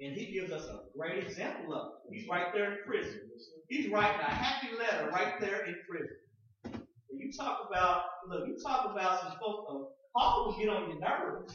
And 0.00 0.14
he 0.14 0.32
gives 0.32 0.52
us 0.52 0.64
a 0.66 0.78
great 0.96 1.24
example 1.24 1.74
of 1.74 1.92
it. 2.06 2.14
He's 2.14 2.28
right 2.28 2.46
there 2.54 2.72
in 2.72 2.78
prison. 2.86 3.20
He's 3.68 3.90
writing 3.90 4.20
a 4.20 4.30
happy 4.30 4.68
letter 4.78 5.10
right 5.10 5.40
there 5.40 5.66
in 5.66 5.74
prison. 5.88 6.16
And 6.64 7.18
you 7.18 7.32
talk 7.36 7.66
about, 7.68 8.02
look, 8.28 8.46
you 8.46 8.56
talk 8.64 8.90
about 8.92 9.20
some 9.20 9.32
folks, 9.40 9.66
uh, 9.70 9.78
Paul 10.16 10.46
will 10.46 10.58
get 10.58 10.68
on 10.68 10.88
your 10.90 11.00
nerves. 11.00 11.52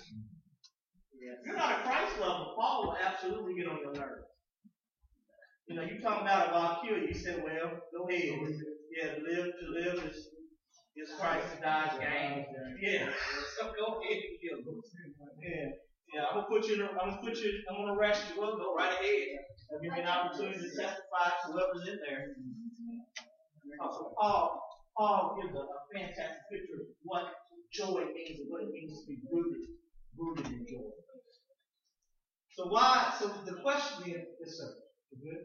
If 1.20 1.40
you're 1.46 1.56
not 1.56 1.80
a 1.80 1.84
Christ 1.84 2.20
lover, 2.20 2.52
Paul 2.56 2.88
will 2.88 2.98
absolutely 3.02 3.56
get 3.56 3.68
on 3.68 3.80
your 3.80 3.94
nerves. 3.94 4.28
You 5.68 5.76
know, 5.76 5.84
you 5.84 6.02
talking 6.02 6.28
about 6.28 6.54
I'll 6.54 6.84
kill 6.84 6.98
you, 6.98 7.14
said, 7.14 7.42
well, 7.44 7.80
go 7.96 8.08
ahead. 8.10 8.40
Yeah, 8.92 9.14
live, 9.26 9.46
to 9.46 9.66
live 9.72 10.04
is 10.06 10.28
is 10.96 11.10
Christ 11.20 11.48
to 11.56 11.62
die 11.62 11.88
is 11.88 12.00
gain. 12.00 12.46
Yeah. 12.82 13.10
So 13.58 13.72
go 13.72 14.02
ahead 14.02 14.18
and 14.18 14.38
kill. 14.42 14.74
Yeah. 15.42 15.70
Yeah, 16.14 16.26
I'm 16.30 16.36
gonna 16.36 16.48
put 16.50 16.68
you 16.68 16.76
in, 16.76 16.82
I'm 16.82 17.10
gonna 17.10 17.22
put 17.22 17.38
you, 17.40 17.52
I'm 17.70 17.78
gonna 17.78 17.94
arrest 17.98 18.24
you. 18.30 18.40
Well, 18.42 18.56
go 18.58 18.76
right 18.76 18.92
ahead. 18.92 19.28
I'll 19.74 19.82
give 19.82 19.94
you 19.98 20.04
an 20.04 20.08
opportunity 20.10 20.60
to 20.60 20.70
testify 20.78 21.28
to 21.30 21.46
whoever's 21.52 21.88
in 21.90 21.98
there. 22.08 22.24
So 23.80 24.14
Paul, 24.20 24.60
Paul 24.98 25.38
gives 25.42 25.54
a, 25.56 25.60
a 25.60 25.80
fantastic 25.94 26.44
picture 26.52 26.82
of 26.82 26.88
what 27.04 27.24
joy 27.74 28.04
means 28.14 28.40
and 28.40 28.50
what 28.50 28.62
it 28.64 28.70
means 28.72 29.00
to 29.02 29.06
be 29.08 29.18
rooted, 29.32 29.68
rooted 30.18 30.48
in 30.48 30.66
joy. 30.70 30.90
So 32.56 32.68
why, 32.68 33.14
so 33.20 33.28
the 33.46 33.60
question 33.62 34.12
is, 34.12 34.24
yes 34.40 34.58
sir, 34.58 34.72
good? 35.22 35.42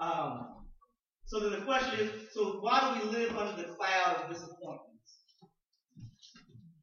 Um, 0.00 0.59
so 1.30 1.38
then 1.38 1.60
the 1.60 1.64
question 1.64 2.00
is, 2.00 2.10
so 2.34 2.58
why 2.60 2.98
do 2.98 3.06
we 3.06 3.16
live 3.16 3.36
under 3.36 3.62
the 3.62 3.68
cloud 3.68 4.16
of 4.16 4.34
disappointments? 4.34 5.22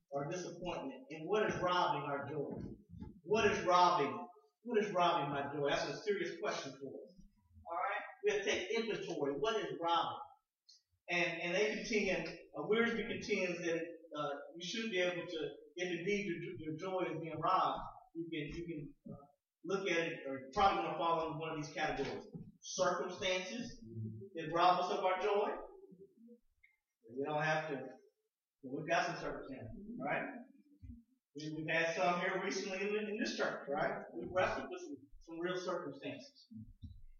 Or 0.09 0.31
disappointment? 0.31 1.01
And 1.11 1.27
what 1.27 1.49
is 1.49 1.55
robbing 1.61 2.03
our 2.03 2.29
joy? 2.31 2.63
What 3.23 3.43
is 3.51 3.59
robbing? 3.65 4.17
What 4.63 4.81
is 4.81 4.89
robbing 4.93 5.31
my 5.31 5.41
joy? 5.53 5.67
That's 5.69 5.89
a 5.89 5.97
serious 5.97 6.31
question 6.41 6.71
for 6.79 6.87
us. 6.87 7.11
Alright? 7.67 8.03
We 8.23 8.31
have 8.31 8.43
to 8.45 8.49
take 8.49 8.71
inventory. 8.71 9.33
What 9.37 9.57
is 9.57 9.67
robbing? 9.83 10.23
And 11.09 11.41
and 11.43 11.53
they 11.53 11.83
contend, 11.83 12.29
uh, 12.57 12.63
Wiersbe 12.71 13.03
contends 13.03 13.59
that 13.65 13.81
uh, 14.17 14.29
you 14.55 14.63
should 14.65 14.91
be 14.91 14.99
able 14.99 15.27
to, 15.27 15.39
if 15.75 15.99
indeed 15.99 16.25
your, 16.25 16.71
your 16.71 16.79
joy 16.79 17.03
is 17.11 17.19
being 17.21 17.35
robbed, 17.43 17.81
you 18.15 18.23
can 18.31 18.47
you 18.57 18.65
can 18.65 19.13
uh, 19.13 19.17
look 19.65 19.91
at 19.91 19.97
it, 19.97 20.19
or 20.25 20.39
probably 20.53 20.83
going 20.83 20.91
to 20.93 20.97
fall 20.97 21.27
into 21.27 21.37
one 21.37 21.49
of 21.51 21.57
these 21.57 21.73
categories 21.73 22.23
circumstances 22.61 23.77
that 24.37 24.53
rob 24.53 24.79
us 24.79 24.91
of 24.91 25.03
our 25.03 25.19
joy. 25.21 25.49
We 27.17 27.25
don't 27.25 27.41
have 27.41 27.67
to. 27.69 27.79
We've 28.63 28.87
got 28.87 29.07
some 29.07 29.15
circumstances, 29.19 29.81
right? 29.99 30.21
We, 31.35 31.55
we've 31.57 31.69
had 31.69 31.95
some 31.95 32.19
here 32.19 32.39
recently 32.43 32.77
in, 32.81 33.09
in 33.09 33.17
this 33.19 33.35
church, 33.35 33.65
right? 33.67 33.91
We've 34.13 34.29
wrestled 34.31 34.67
with 34.69 34.81
some, 34.81 34.97
some 35.25 35.39
real 35.39 35.57
circumstances. 35.57 36.45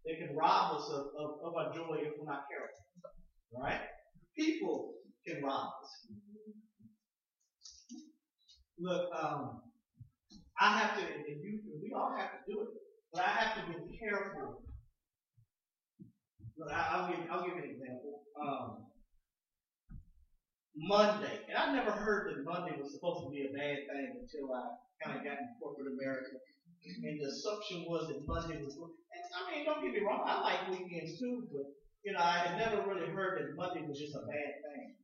They 0.06 0.14
can 0.14 0.36
rob 0.36 0.76
us 0.76 0.88
of, 0.90 1.06
of, 1.18 1.30
of 1.44 1.56
our 1.56 1.74
joy 1.74 1.98
if 2.00 2.12
we're 2.18 2.30
not 2.30 2.44
careful, 2.48 2.84
right? 3.60 3.80
People 4.36 4.94
can 5.26 5.42
rob 5.42 5.70
us. 5.82 6.06
Look, 8.78 9.10
um, 9.20 9.62
I 10.60 10.78
have 10.78 10.98
to, 10.98 11.04
and 11.04 11.42
you, 11.42 11.58
we 11.82 11.92
all 11.92 12.14
have 12.16 12.30
to 12.30 12.52
do 12.52 12.60
it, 12.62 12.68
but 13.12 13.22
I 13.22 13.28
have 13.28 13.56
to 13.56 13.72
be 13.72 13.98
careful 13.98 14.62
Look, 16.58 16.74
I, 16.74 16.98
will 16.98 17.08
give 17.14 17.22
I'll 17.30 17.46
give 17.46 17.54
you 17.54 17.62
an 17.62 17.70
example. 17.70 18.26
Um, 18.34 18.88
Monday. 20.78 21.42
And 21.48 21.58
I 21.58 21.74
never 21.74 21.90
heard 21.90 22.30
that 22.30 22.44
Monday 22.46 22.78
was 22.78 22.94
supposed 22.94 23.26
to 23.26 23.30
be 23.30 23.46
a 23.46 23.54
bad 23.54 23.86
thing 23.90 24.06
until 24.14 24.54
I 24.54 24.78
kind 25.02 25.18
of 25.18 25.24
got 25.26 25.38
in 25.38 25.48
corporate 25.58 25.90
America. 25.94 26.38
And 27.02 27.18
the 27.18 27.26
assumption 27.26 27.82
was 27.90 28.06
that 28.08 28.22
Monday 28.26 28.62
was, 28.62 28.78
and 28.78 29.22
I 29.34 29.40
mean, 29.50 29.66
don't 29.66 29.82
get 29.82 29.92
me 29.92 30.06
wrong, 30.06 30.22
I 30.24 30.40
like 30.40 30.70
weekends 30.70 31.18
too, 31.18 31.46
but, 31.50 31.66
you 32.06 32.14
know, 32.14 32.22
I 32.22 32.46
had 32.46 32.54
never 32.56 32.86
really 32.86 33.10
heard 33.10 33.42
that 33.42 33.56
Monday 33.58 33.82
was 33.82 33.98
just 33.98 34.14
a 34.14 34.22
bad 34.22 34.52
thing. 34.62 34.94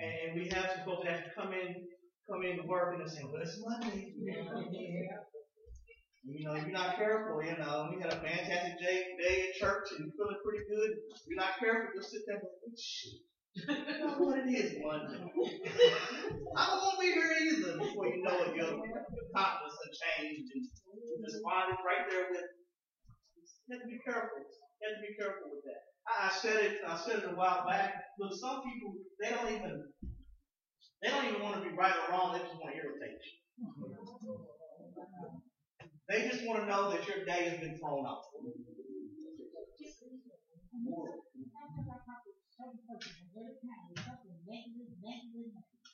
And 0.00 0.40
we 0.40 0.48
have 0.48 0.72
some 0.72 0.84
folks 0.84 1.04
that 1.04 1.12
have 1.12 1.24
to 1.28 1.34
come 1.36 1.52
in, 1.52 1.84
come 2.28 2.42
in 2.44 2.56
to 2.56 2.66
work 2.66 2.96
and 2.96 3.04
they 3.04 3.08
say, 3.08 3.24
well, 3.24 3.44
it's 3.44 3.60
Monday. 3.60 4.12
You 6.26 6.42
know, 6.42 6.54
you're 6.58 6.74
not 6.74 6.96
careful, 6.96 7.38
you 7.38 7.56
know, 7.56 7.88
we 7.94 8.02
had 8.02 8.12
a 8.12 8.18
fantastic 8.18 8.82
day, 8.82 9.14
day 9.22 9.46
at 9.46 9.54
church 9.54 9.94
and 9.94 10.10
you're 10.10 10.14
feeling 10.18 10.42
pretty 10.42 10.66
good. 10.66 10.90
You're 11.28 11.38
not 11.38 11.54
careful, 11.62 11.94
you'll 11.94 12.02
sit 12.02 12.26
there 12.26 12.42
and 12.42 12.42
go, 12.42 12.50
know 13.64 14.18
what 14.18 14.38
it 14.42 14.50
is 14.50 14.74
Monday. 14.82 15.22
I 16.56 16.66
don't 16.66 16.82
want 16.82 16.98
to 16.98 17.00
be 17.00 17.12
here 17.14 17.30
either. 17.40 17.78
Before 17.78 18.08
you 18.10 18.22
know 18.22 18.42
it, 18.42 18.56
your 18.58 18.74
confidence 19.32 19.78
has 19.80 19.94
changed 19.96 20.50
and 20.50 20.66
you 20.66 21.22
just 21.24 21.38
it 21.38 21.46
right 21.46 22.04
there 22.10 22.26
with 22.30 22.50
you 23.66 23.78
have 23.78 23.82
to 23.82 23.88
be 23.88 23.98
careful. 24.04 24.42
You 24.42 24.82
have 24.82 24.98
to 24.98 25.06
be 25.06 25.14
careful 25.14 25.46
with 25.54 25.64
that. 25.64 25.82
I, 26.10 26.28
I 26.28 26.30
said 26.34 26.58
it 26.64 26.74
I 26.86 26.96
said 26.98 27.22
it 27.22 27.30
a 27.32 27.34
while 27.34 27.64
back. 27.66 27.94
Look, 28.18 28.34
some 28.34 28.62
people 28.66 28.98
they 29.22 29.30
don't 29.30 29.48
even 29.48 29.88
they 31.02 31.08
don't 31.08 31.24
even 31.24 31.42
want 31.42 31.62
to 31.62 31.68
be 31.68 31.74
right 31.74 31.94
or 31.94 32.12
wrong, 32.12 32.34
they 32.34 32.44
just 32.44 32.58
want 32.58 32.74
to 32.74 32.82
irritate 32.82 33.22
you. 33.22 33.34
Hmm. 35.06 35.45
They 36.08 36.28
just 36.28 36.46
want 36.46 36.60
to 36.60 36.66
know 36.66 36.90
that 36.90 37.06
your 37.08 37.24
day 37.24 37.48
has 37.48 37.58
been 37.60 37.78
thrown 37.78 38.06
off. 38.06 38.24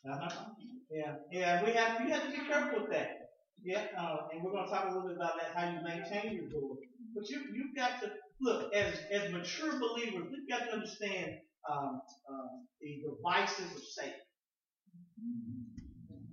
Uh-huh. 0.08 0.44
Yeah, 0.90 1.14
yeah, 1.30 1.64
we 1.64 1.72
have 1.72 2.00
you 2.00 2.12
have 2.12 2.24
to 2.24 2.30
be 2.30 2.46
careful 2.46 2.82
with 2.82 2.90
that. 2.90 3.30
Yeah, 3.62 3.84
uh, 3.98 4.26
and 4.32 4.42
we're 4.42 4.50
going 4.50 4.66
to 4.66 4.70
talk 4.70 4.84
a 4.84 4.88
little 4.88 5.08
bit 5.08 5.16
about 5.16 5.34
that, 5.40 5.56
how 5.56 5.70
you 5.70 5.80
maintain 5.82 6.34
your 6.34 6.48
joy. 6.50 6.74
But 7.14 7.28
you 7.30 7.40
you've 7.54 7.74
got 7.76 8.00
to 8.02 8.10
look 8.40 8.74
as 8.74 9.00
as 9.10 9.30
mature 9.30 9.78
believers. 9.78 10.28
We've 10.30 10.48
got 10.48 10.66
to 10.66 10.72
understand 10.74 11.36
um, 11.70 12.00
um, 12.28 12.66
the 12.80 13.02
devices 13.04 13.72
of 13.76 13.82
Satan. 13.82 14.20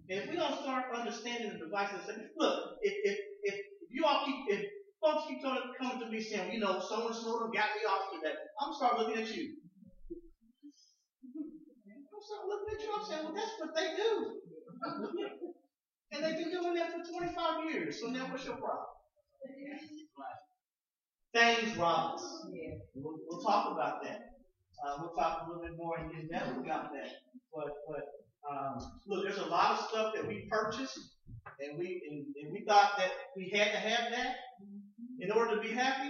And 0.10 0.20
if 0.20 0.30
we 0.30 0.36
don't 0.36 0.60
start 0.62 0.86
understanding 0.94 1.52
the 1.54 1.65
devices 1.65 2.00
of 2.00 2.06
Satan, 2.06 2.30
look, 2.38 2.78
if 2.82 2.94
if 3.04 3.18
you 3.89 4.06
all 4.06 4.25
keep, 4.25 4.36
if 4.47 4.65
folks 5.02 5.25
keep 5.28 5.41
coming 5.41 5.99
to 5.99 6.10
me 6.10 6.21
saying, 6.21 6.54
you 6.54 6.60
know, 6.60 6.80
so 6.80 7.08
and 7.08 7.15
so 7.15 7.39
got 7.54 7.54
me 7.75 7.84
off 7.89 8.13
today, 8.13 8.36
I'm 8.62 8.73
start 8.73 8.97
looking 8.99 9.21
at 9.21 9.36
you. 9.36 9.56
I'm 11.36 12.21
start 12.21 12.47
looking 12.47 12.75
at 12.75 12.82
you. 12.82 12.89
I'm 12.95 13.06
saying, 13.06 13.23
well, 13.25 13.34
that's 13.34 13.52
what 13.60 13.75
they 13.75 13.95
do. 13.95 14.36
and 16.12 16.23
they've 16.23 16.38
been 16.38 16.52
doing 16.52 16.75
that 16.75 16.91
for 16.91 17.12
25 17.12 17.71
years. 17.71 17.99
So 17.99 18.08
now 18.08 18.28
what's 18.32 18.45
your 18.45 18.56
problem? 18.56 18.86
Things 21.34 21.78
rob 21.78 22.15
us. 22.15 22.45
We'll, 22.95 23.19
we'll 23.28 23.41
talk 23.41 23.71
about 23.71 24.04
that. 24.04 24.30
Uh, 24.84 24.97
we'll 24.99 25.13
talk 25.13 25.45
a 25.45 25.49
little 25.49 25.63
bit 25.63 25.78
more 25.78 25.97
in 25.99 26.28
depth 26.28 26.58
about 26.58 26.91
that. 26.93 27.10
But, 27.54 27.67
but 27.88 28.04
um, 28.49 28.91
look, 29.08 29.23
there's 29.23 29.38
a 29.38 29.45
lot 29.45 29.78
of 29.78 29.88
stuff 29.89 30.13
that 30.15 30.28
we 30.28 30.47
purchased 30.49 30.97
and 31.62 31.78
we 31.78 32.02
and, 32.10 32.26
and, 32.41 32.52
we 32.52 32.63
thought 32.67 32.98
that 32.98 33.12
we 33.36 33.50
had 33.50 33.72
to 33.72 33.78
have 33.78 34.12
that 34.12 34.36
mm-hmm. 34.62 35.22
in 35.22 35.32
order 35.32 35.56
to 35.56 35.62
be 35.62 35.74
happy. 35.74 36.10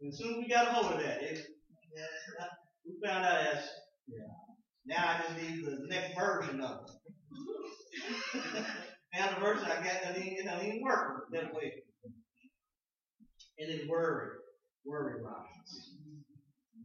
And 0.00 0.12
as 0.12 0.18
soon 0.18 0.34
as 0.34 0.38
we 0.38 0.48
got 0.48 0.68
a 0.68 0.72
hold 0.72 0.92
of 0.92 1.00
that, 1.00 1.22
it, 1.22 1.44
we 2.86 2.94
found 3.06 3.24
out 3.24 3.40
as 3.40 3.68
yeah. 4.06 4.24
Now 4.86 5.16
I 5.16 5.22
just 5.22 5.42
need 5.42 5.64
the 5.64 5.86
next 5.88 6.14
version 6.18 6.60
of 6.60 6.80
it. 6.84 6.90
now 9.14 9.34
the 9.34 9.40
version 9.40 9.64
I 9.64 9.82
got 9.82 10.02
doesn't 10.02 10.22
even, 10.22 10.46
doesn't 10.46 10.66
even 10.66 10.82
work 10.82 11.26
that 11.32 11.54
way. 11.54 11.72
And 13.58 13.70
then 13.70 13.88
worry, 13.88 14.28
worry 14.84 15.22
rises. 15.22 15.94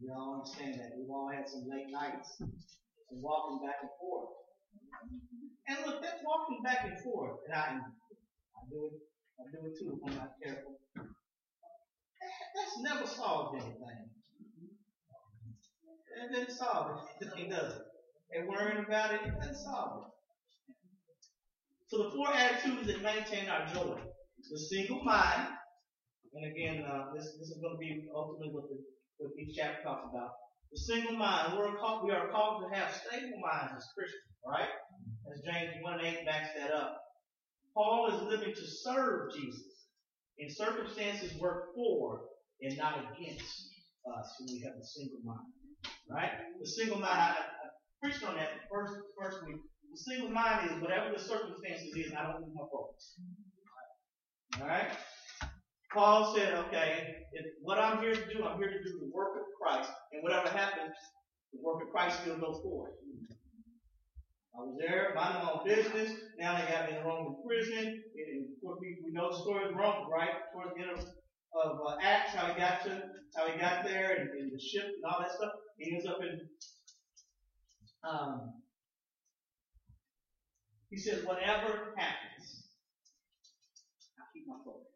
We 0.00 0.08
all 0.08 0.40
understand 0.40 0.80
that. 0.80 0.96
We've 0.96 1.10
all 1.10 1.28
had 1.28 1.48
some 1.48 1.66
late 1.68 1.90
nights 1.90 2.40
and 2.40 3.20
walking 3.20 3.66
back 3.66 3.76
and 3.82 3.90
forth. 4.00 4.30
And 5.68 5.78
look, 5.86 6.02
that's 6.02 6.22
walking 6.24 6.62
back 6.62 6.84
and 6.84 6.98
forth. 7.00 7.36
And 7.46 7.54
I 7.54 7.80
do 8.70 8.86
it, 8.86 8.96
I 9.38 9.42
do 9.50 9.66
it 9.66 9.74
too 9.78 9.98
if 9.98 10.00
I'm 10.06 10.16
not 10.16 10.32
careful. 10.42 10.78
That's 12.54 12.76
never 12.82 13.06
solved 13.06 13.60
anything. 13.60 14.10
It 16.20 16.34
didn't 16.34 16.54
solve 16.54 17.00
anything, 17.20 17.50
does 17.50 17.74
it? 17.74 17.82
And 18.32 18.48
worrying 18.48 18.84
about 18.86 19.14
it, 19.14 19.20
it 19.26 19.34
doesn't 19.34 19.56
solve 19.56 20.04
it. 20.04 20.10
So 21.88 22.04
the 22.04 22.10
four 22.14 22.32
attitudes 22.32 22.86
that 22.86 23.02
maintain 23.02 23.48
our 23.48 23.66
joy. 23.66 23.98
The 24.50 24.58
single 24.58 25.02
mind, 25.04 25.48
and 26.34 26.50
again, 26.50 26.84
uh, 26.84 27.12
this, 27.14 27.36
this 27.38 27.50
is 27.50 27.58
going 27.60 27.74
to 27.74 27.78
be 27.78 28.08
ultimately 28.14 28.54
what, 28.54 28.68
the, 28.68 28.78
what 29.18 29.30
each 29.38 29.56
chapter 29.56 29.82
talks 29.82 30.06
about. 30.10 30.30
The 30.72 30.78
single 30.78 31.16
mind. 31.18 31.58
We're 31.58 31.76
called, 31.78 32.04
we 32.04 32.12
are 32.12 32.30
called 32.30 32.62
to 32.62 32.76
have 32.76 32.94
stable 32.94 33.38
minds 33.42 33.74
as 33.76 33.86
Christians. 33.94 34.22
Right? 34.46 34.70
As 35.30 35.42
James 35.42 35.82
1 35.82 36.00
8 36.00 36.26
backs 36.26 36.50
that 36.56 36.72
up. 36.72 37.09
Paul 37.74 38.08
is 38.14 38.22
living 38.22 38.54
to 38.54 38.66
serve 38.66 39.32
Jesus. 39.34 39.86
In 40.38 40.48
circumstances 40.50 41.38
work 41.38 41.74
for 41.74 42.22
and 42.62 42.76
not 42.76 42.98
against 43.12 43.68
us 44.06 44.34
when 44.40 44.54
we 44.54 44.60
have 44.64 44.74
a 44.80 44.84
single 44.84 45.20
mind. 45.24 45.52
Right? 46.08 46.30
The 46.58 46.66
single 46.66 46.98
mind, 46.98 47.12
I, 47.12 47.36
I 47.38 47.68
preached 48.02 48.24
on 48.24 48.36
that 48.36 48.48
first 48.70 48.94
first 49.18 49.38
week. 49.46 49.56
The 49.90 49.98
single 49.98 50.30
mind 50.30 50.70
is 50.70 50.82
whatever 50.82 51.12
the 51.12 51.22
circumstances 51.22 51.94
is, 51.96 52.12
I 52.12 52.22
don't 52.22 52.42
lose 52.42 52.54
my 52.54 52.66
focus. 52.70 53.20
Alright? 54.60 54.90
Paul 55.92 56.34
said, 56.34 56.54
okay, 56.54 57.14
what 57.62 57.78
I'm 57.78 57.98
here 57.98 58.14
to 58.14 58.26
do, 58.32 58.44
I'm 58.44 58.58
here 58.58 58.70
to 58.70 58.78
do 58.78 58.98
the 59.00 59.10
work 59.12 59.36
of 59.36 59.42
Christ. 59.60 59.90
And 60.12 60.22
whatever 60.22 60.48
happens, 60.48 60.94
the 61.52 61.58
work 61.62 61.82
of 61.82 61.90
Christ 61.90 62.20
still 62.22 62.38
goes 62.38 62.60
forward. 62.62 62.92
I 64.56 64.60
was 64.60 64.76
there, 64.78 65.12
minding 65.14 65.42
my 65.44 65.52
own 65.52 65.64
business. 65.64 66.12
Now 66.38 66.56
they 66.56 66.70
got 66.70 66.90
me 66.90 66.96
in 66.96 67.02
the 67.02 67.08
Roman 67.08 67.36
prison. 67.46 68.02
And 68.14 68.46
we, 68.80 68.98
we 69.04 69.12
know 69.12 69.30
the 69.30 69.38
story 69.38 69.68
of 69.68 69.76
Rome, 69.76 70.10
right? 70.10 70.30
Towards 70.52 70.74
the 70.74 70.82
end 70.82 70.90
of, 70.90 71.04
of 71.54 71.80
uh, 71.86 71.96
Acts, 72.02 72.34
how 72.34 72.46
he 72.52 72.58
got 72.60 72.82
to, 72.84 73.02
how 73.36 73.46
he 73.46 73.58
got 73.58 73.84
there, 73.84 74.16
and, 74.18 74.30
and 74.30 74.52
the 74.52 74.58
ship 74.60 74.84
and 74.84 75.04
all 75.04 75.20
that 75.20 75.30
stuff. 75.32 75.52
He 75.78 75.94
ends 75.94 76.06
up 76.06 76.18
in. 76.22 76.40
Um, 78.02 78.54
he 80.90 80.96
says, 80.98 81.24
whatever 81.24 81.94
happens, 81.96 82.64
I 84.18 84.24
keep 84.34 84.46
my 84.48 84.56
focus. 84.64 84.86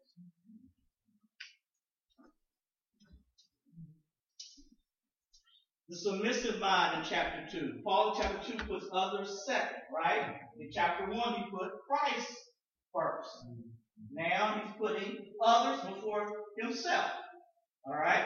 The 5.87 5.95
submissive 5.95 6.59
mind 6.59 6.97
in 6.97 7.05
chapter 7.07 7.59
2. 7.59 7.81
Paul 7.83 8.17
chapter 8.19 8.51
2 8.51 8.63
puts 8.65 8.87
others 8.91 9.43
second, 9.45 9.77
right? 9.95 10.35
In 10.59 10.69
chapter 10.71 11.05
1, 11.05 11.33
he 11.35 11.43
put 11.51 11.69
Christ 11.87 12.27
first. 12.91 13.29
Now 14.11 14.61
he's 14.63 14.73
putting 14.79 15.17
others 15.43 15.81
before 15.93 16.27
himself. 16.57 17.11
Alright? 17.87 18.25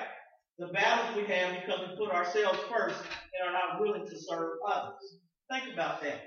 The 0.58 0.68
battles 0.68 1.18
we 1.18 1.34
have 1.34 1.56
because 1.62 1.90
we 1.90 1.98
put 1.98 2.14
ourselves 2.14 2.60
first 2.72 2.98
and 2.98 3.50
are 3.50 3.54
not 3.54 3.82
willing 3.82 4.06
to 4.06 4.18
serve 4.18 4.52
others. 4.66 5.18
Think 5.52 5.74
about 5.74 6.02
that. 6.02 6.22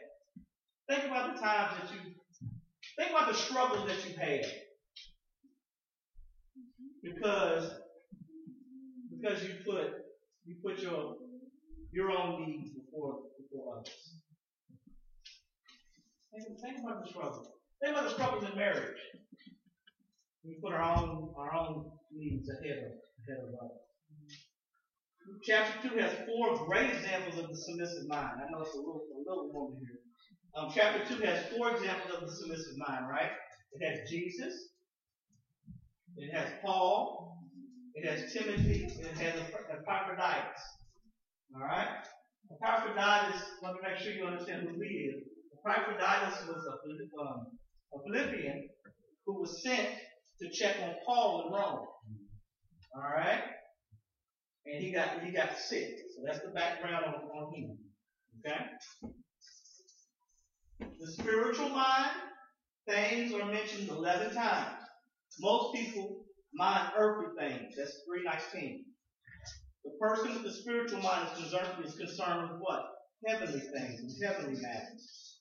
Think 0.90 1.05
about 1.05 1.35
the 1.35 1.40
times 1.40 1.71
that 1.81 1.92
you, 1.95 2.12
think 2.99 3.11
about 3.11 3.29
the 3.29 3.35
struggles 3.35 3.87
that 3.87 4.07
you've 4.07 4.18
had. 4.18 4.45
Because, 7.03 7.71
because 9.11 9.42
you 9.45 9.55
put, 9.64 9.92
you 10.45 10.57
put 10.62 10.79
your 10.81 11.16
your 11.92 12.11
own 12.11 12.46
needs 12.46 12.70
before 12.70 13.20
before 13.38 13.76
others. 13.78 14.16
Think, 16.33 16.61
think 16.61 16.78
about 16.83 17.05
the 17.05 17.11
struggle. 17.11 17.52
Think 17.83 17.96
about 17.96 18.09
the 18.09 18.14
struggles 18.14 18.44
in 18.50 18.57
marriage. 18.57 18.98
We 20.44 20.57
put 20.62 20.72
our 20.72 20.83
own 20.83 21.35
our 21.37 21.55
own 21.55 21.92
needs 22.11 22.48
ahead 22.48 22.78
of 22.78 22.92
ahead 23.22 23.44
of 23.44 23.55
others. 23.62 23.78
Chapter 25.44 25.88
two 25.88 25.96
has 25.98 26.12
four 26.26 26.66
great 26.66 26.90
examples 26.90 27.38
of 27.38 27.48
the 27.48 27.57
submissive 27.57 28.09
mind. 28.09 28.40
I 28.40 28.50
know 28.50 28.62
it's 28.62 28.74
a 28.74 28.78
little 28.78 29.02
a 29.14 29.18
little 29.18 29.52
woman 29.52 29.78
here. 29.81 29.98
Um, 30.57 30.70
chapter 30.74 31.05
two 31.07 31.22
has 31.22 31.46
four 31.57 31.70
examples 31.76 32.14
of 32.14 32.20
the 32.22 32.33
submissive 32.35 32.76
mind, 32.88 33.09
right? 33.09 33.31
It 33.72 33.87
has 33.87 34.09
Jesus. 34.11 34.55
It 36.16 36.35
has 36.35 36.48
Paul. 36.62 37.38
It 37.94 38.09
has 38.09 38.33
Timothy. 38.33 38.85
And 38.85 39.07
it 39.07 39.18
has 39.18 39.40
Epaphroditus. 39.70 40.61
Alright? 41.55 41.88
Epaphroditus, 42.51 43.43
let 43.62 43.75
me 43.75 43.81
make 43.83 43.99
sure 43.99 44.12
you 44.12 44.25
understand 44.25 44.69
who 44.69 44.81
he 44.81 44.88
is. 44.88 45.23
Epaphroditus 45.65 46.47
was 46.49 46.67
a, 46.67 47.21
um, 47.21 47.47
a 47.95 47.99
Philippian 48.05 48.69
who 49.27 49.41
was 49.41 49.62
sent 49.62 49.88
to 50.41 50.51
check 50.51 50.77
on 50.83 50.95
Paul 51.07 51.47
in 51.47 51.53
Rome. 51.53 51.87
Alright? 52.97 53.43
And 54.67 54.83
he 54.83 54.93
got 54.93 55.23
he 55.25 55.33
got 55.33 55.59
sick. 55.59 55.88
So 56.15 56.23
that's 56.25 56.41
the 56.41 56.51
background 56.51 57.05
on, 57.07 57.15
on 57.15 57.55
him. 57.55 57.79
Okay? 58.47 58.65
The 61.01 61.11
spiritual 61.12 61.71
mind, 61.71 62.11
things 62.88 63.33
are 63.35 63.47
mentioned 63.47 63.88
11 63.88 64.35
times. 64.35 64.79
Most 65.41 65.75
people 65.75 66.25
mind 66.55 66.93
earthly 66.97 67.29
things. 67.38 67.75
That's 67.77 68.03
319. 68.07 68.85
The 69.85 69.90
person 70.01 70.35
with 70.35 70.45
the 70.45 70.53
spiritual 70.53 71.01
mind 71.01 71.29
is 71.33 71.38
concerned, 71.38 71.85
is 71.85 71.95
concerned 71.95 72.51
with 72.51 72.61
what? 72.61 72.85
Heavenly 73.27 73.61
things 73.61 74.01
and 74.01 74.25
heavenly 74.25 74.61
matters. 74.61 75.38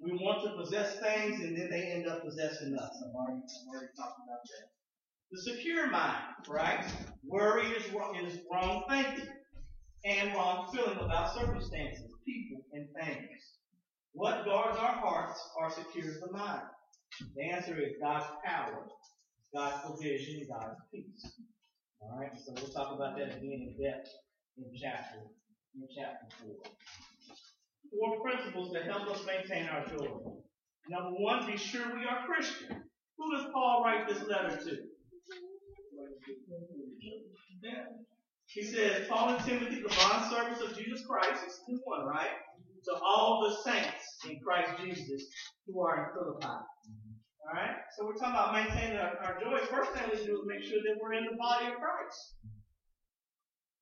We 0.00 0.12
want 0.12 0.42
to 0.44 0.56
possess 0.56 0.98
things 0.98 1.40
and 1.40 1.56
then 1.56 1.70
they 1.70 1.92
end 1.92 2.08
up 2.08 2.24
possessing 2.24 2.76
us. 2.76 2.90
I've 3.06 3.14
already, 3.14 3.40
I've 3.40 3.68
already 3.68 3.92
talked 3.96 4.18
about 4.24 4.40
that. 4.42 4.68
The 5.30 5.40
secure 5.40 5.90
mind, 5.90 6.24
right? 6.48 6.84
Worry 7.24 7.66
is, 7.68 7.84
is 7.84 8.40
wrong 8.52 8.84
thinking 8.88 9.28
and 10.04 10.34
wrong 10.34 10.68
feeling 10.74 10.98
about 10.98 11.34
circumstances, 11.34 12.10
people, 12.26 12.64
and 12.72 12.88
things. 13.00 13.40
What 14.12 14.44
guards 14.44 14.78
our 14.78 14.92
hearts 14.92 15.40
or 15.58 15.70
secures 15.70 16.20
the 16.20 16.32
mind? 16.32 16.62
The 17.34 17.44
answer 17.44 17.80
is 17.80 17.92
God's 18.02 18.26
power, 18.44 18.88
God's 19.54 19.86
provision, 19.86 20.46
God's 20.50 20.76
peace. 20.92 21.32
All 22.02 22.18
right, 22.18 22.30
so 22.36 22.52
we'll 22.56 22.72
talk 22.72 22.94
about 22.94 23.16
that 23.16 23.36
again 23.36 23.74
in 23.76 23.76
depth 23.82 24.10
in 24.56 24.64
chapter 24.80 25.18
in 25.74 25.86
chapter 25.96 26.26
four. 26.40 26.56
Four 27.90 28.20
principles 28.22 28.72
that 28.72 28.84
help 28.84 29.08
us 29.08 29.24
maintain 29.26 29.68
our 29.68 29.86
joy. 29.86 30.08
Number 30.88 31.10
one, 31.18 31.46
be 31.46 31.56
sure 31.56 31.94
we 31.94 32.04
are 32.06 32.26
Christian. 32.26 32.84
Who 33.18 33.36
does 33.36 33.46
Paul 33.52 33.82
write 33.84 34.08
this 34.08 34.22
letter 34.26 34.56
to? 34.56 34.78
He 38.46 38.62
says, 38.62 39.08
Paul 39.08 39.30
and 39.30 39.44
Timothy, 39.44 39.80
the 39.80 39.88
bond 39.88 40.30
servants 40.30 40.60
of 40.60 40.76
Jesus 40.76 41.06
Christ, 41.06 41.44
this 41.44 41.54
is 41.68 41.80
one, 41.84 42.04
right? 42.04 42.30
To 42.84 42.94
all 42.94 43.48
the 43.48 43.70
saints 43.70 44.18
in 44.28 44.40
Christ 44.40 44.70
Jesus 44.82 45.22
who 45.66 45.80
are 45.80 46.04
in 46.04 46.18
Philippi. 46.18 46.46
Alright? 47.48 47.76
So 47.96 48.06
we're 48.06 48.14
talking 48.14 48.34
about 48.34 48.54
maintaining 48.54 48.98
our, 48.98 49.18
our 49.18 49.40
joy. 49.40 49.58
First 49.66 49.92
thing 49.92 50.02
we 50.10 50.24
do 50.24 50.40
is 50.40 50.46
make 50.46 50.62
sure 50.62 50.78
that 50.86 51.00
we're 51.00 51.14
in 51.14 51.24
the 51.24 51.36
body 51.36 51.66
of 51.66 51.74
Christ. 51.74 52.34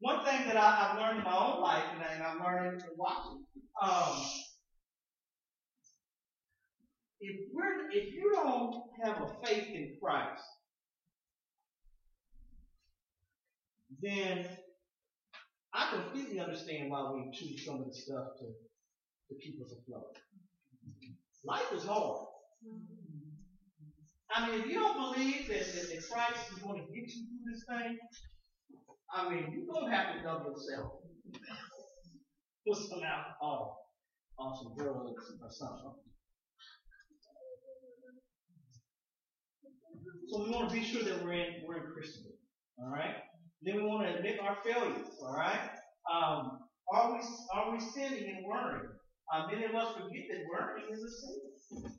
One 0.01 0.25
thing 0.25 0.47
that 0.47 0.57
I, 0.57 0.71
have 0.77 0.99
learned 0.99 1.19
in 1.19 1.25
my 1.25 1.37
own 1.37 1.61
life, 1.61 1.85
and, 1.93 2.23
I'm 2.23 2.43
learning 2.43 2.81
and 2.81 2.83
watching, 2.97 3.45
um, 3.83 4.23
if 7.21 7.37
we're 7.53 7.91
if 7.91 8.15
you 8.15 8.33
don't 8.35 8.83
have 9.05 9.21
a 9.21 9.47
faith 9.47 9.69
in 9.69 9.97
Christ, 10.03 10.43
then 14.01 14.47
I 15.75 15.91
completely 15.93 16.41
understand 16.41 16.91
why 16.91 17.11
we 17.13 17.31
choose 17.33 17.67
some 17.67 17.81
of 17.81 17.87
the 17.87 17.95
stuff 17.95 18.29
to, 18.39 18.47
to 18.47 19.41
keep 19.41 19.61
us 19.63 19.73
afloat. 19.73 20.17
Life 21.45 21.73
is 21.75 21.85
hard. 21.85 22.27
I 24.35 24.47
mean, 24.47 24.61
if 24.61 24.67
you 24.67 24.75
don't 24.75 24.97
believe 24.97 25.49
that, 25.49 25.67
that, 25.67 26.03
Christ 26.11 26.53
is 26.53 26.59
going 26.63 26.81
to 26.81 26.87
get 26.93 27.09
you 27.09 27.27
through 27.27 27.53
this 27.53 27.65
thing, 27.67 27.99
I 29.13 29.29
mean, 29.29 29.51
you're 29.53 29.67
going 29.67 29.91
to 29.91 29.97
have 29.97 30.17
to 30.17 30.23
dump 30.23 30.45
yourself. 30.47 30.93
Put 32.67 32.77
some 32.77 33.01
alcohol 33.03 33.89
on 34.39 34.55
some 34.57 34.75
drugs 34.77 35.33
or 35.43 35.51
something. 35.51 35.95
So 40.29 40.45
we 40.45 40.51
want 40.51 40.69
to 40.71 40.75
be 40.77 40.85
sure 40.85 41.03
that 41.03 41.25
we're 41.25 41.33
in, 41.33 41.55
we're 41.67 41.79
in 41.79 41.93
Christendom. 41.93 42.33
All 42.79 42.91
right? 42.91 43.17
Then 43.63 43.77
we 43.77 43.83
want 43.83 44.07
to 44.07 44.17
admit 44.17 44.39
our 44.41 44.57
failures, 44.65 45.09
all 45.23 45.35
right? 45.35 45.71
Um, 46.11 46.61
are 46.93 47.13
we 47.13 47.21
are 47.55 47.73
we 47.73 47.81
sinning 47.81 48.25
and 48.37 48.47
worrying? 48.47 48.89
Uh, 49.33 49.47
many 49.53 49.65
of 49.65 49.75
us 49.75 49.95
forget 49.95 50.25
that 50.31 50.41
worrying 50.51 50.87
is 50.91 51.03
a 51.03 51.11
sin. 51.11 51.93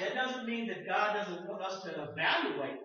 That 0.00 0.14
doesn't 0.14 0.46
mean 0.46 0.66
that 0.68 0.86
God 0.86 1.14
doesn't 1.14 1.46
want 1.46 1.62
us 1.62 1.82
to 1.82 1.90
evaluate. 1.90 2.80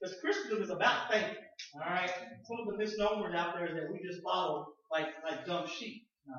Because 0.00 0.16
Christendom 0.20 0.62
is 0.62 0.70
about 0.70 1.10
faith. 1.12 1.36
All 1.74 1.80
right. 1.80 2.10
Some 2.48 2.58
of 2.60 2.72
the 2.72 2.76
misnomers 2.76 3.34
out 3.34 3.54
there 3.54 3.66
is 3.66 3.74
that 3.74 3.92
we 3.92 4.00
just 4.06 4.22
follow 4.22 4.66
like 4.90 5.06
like 5.28 5.46
dumb 5.46 5.66
sheep. 5.68 6.02
No. 6.26 6.34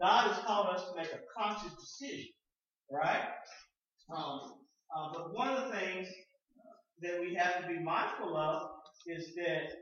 God 0.00 0.30
has 0.30 0.44
called 0.44 0.68
us 0.68 0.84
to 0.88 0.96
make 0.96 1.08
a 1.08 1.20
conscious 1.36 1.72
decision. 1.74 2.26
Right? 2.90 3.22
Um, 4.14 4.54
uh, 4.96 5.08
but 5.12 5.34
one 5.34 5.48
of 5.48 5.64
the 5.64 5.76
things 5.76 6.08
that 7.00 7.20
we 7.20 7.34
have 7.34 7.60
to 7.62 7.66
be 7.66 7.78
mindful 7.80 8.36
of 8.36 8.70
is 9.06 9.34
that 9.34 9.72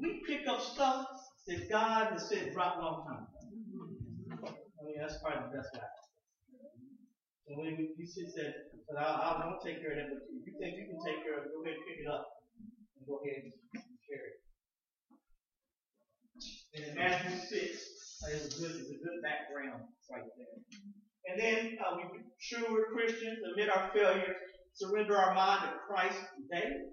we 0.00 0.22
pick 0.26 0.46
up 0.46 0.60
stuff 0.60 1.06
that 1.48 1.68
God 1.68 2.12
has 2.12 2.28
said 2.28 2.52
drop 2.52 2.80
long 2.80 3.04
time 3.06 3.16
ago. 3.16 3.37
That's 4.98 5.22
probably 5.22 5.46
the 5.46 5.56
best 5.62 5.70
way. 5.78 5.86
And 7.48 7.56
when 7.56 7.78
you 7.78 8.06
said, 8.06 8.52
but 8.90 8.98
I, 8.98 9.06
I 9.06 9.46
won't 9.46 9.62
take 9.64 9.80
care 9.80 9.94
of 9.94 9.98
that, 10.02 10.10
but 10.10 10.26
if 10.26 10.42
you 10.44 10.52
think 10.58 10.76
you 10.76 10.90
can 10.90 11.00
take 11.00 11.24
care 11.24 11.38
of 11.38 11.46
it, 11.46 11.54
go 11.54 11.62
ahead 11.64 11.78
and 11.78 11.86
pick 11.86 12.02
it 12.02 12.08
up 12.10 12.26
and 12.98 13.06
go 13.06 13.22
ahead 13.22 13.46
and 13.46 13.54
carry 14.04 14.36
it. 14.36 14.42
And 16.76 16.82
in 16.90 16.94
Matthew 16.98 17.30
6, 17.30 17.48
uh, 17.48 18.34
is 18.34 18.44
a 18.50 18.52
good, 18.60 18.74
is 18.74 18.90
a 18.90 19.00
good 19.00 19.18
background 19.22 19.86
right 20.10 20.28
there. 20.36 20.56
And 21.30 21.36
then 21.40 21.78
uh, 21.80 21.96
we 21.96 22.20
sure 22.42 22.66
we're 22.68 22.92
Christians, 22.92 23.38
admit 23.54 23.70
our 23.70 23.90
failure, 23.94 24.34
surrender 24.74 25.16
our 25.16 25.34
mind 25.34 25.62
to 25.62 25.72
Christ 25.86 26.20
daily. 26.50 26.90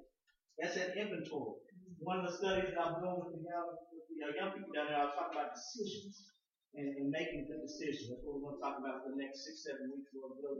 That's 0.61 0.77
an 0.77 0.93
inventory 0.95 1.59
one 2.05 2.21
of 2.21 2.29
the 2.29 2.37
studies 2.37 2.69
that 2.69 2.77
I'm 2.77 3.01
doing 3.01 3.17
with 3.17 3.33
the 3.33 3.41
young, 3.41 3.65
with 3.89 4.05
the 4.05 4.15
young 4.37 4.51
people 4.53 4.73
down 4.73 4.93
there, 4.93 5.01
I 5.01 5.09
was 5.09 5.17
talking 5.17 5.41
about 5.41 5.57
decisions 5.57 6.34
and, 6.77 6.87
and 6.99 7.07
making 7.09 7.47
good 7.47 7.63
decisions. 7.63 8.11
That's 8.11 8.23
what 8.23 8.39
we're 8.39 8.51
going 8.51 8.59
to 8.59 8.63
talk 8.63 8.77
about 8.79 9.03
for 9.03 9.15
the 9.15 9.19
next 9.19 9.47
six, 9.47 9.63
seven 9.63 9.91
weeks. 9.91 10.11
We're 10.11 10.27
going 10.27 10.39
to 10.39 10.43
go 10.43 10.53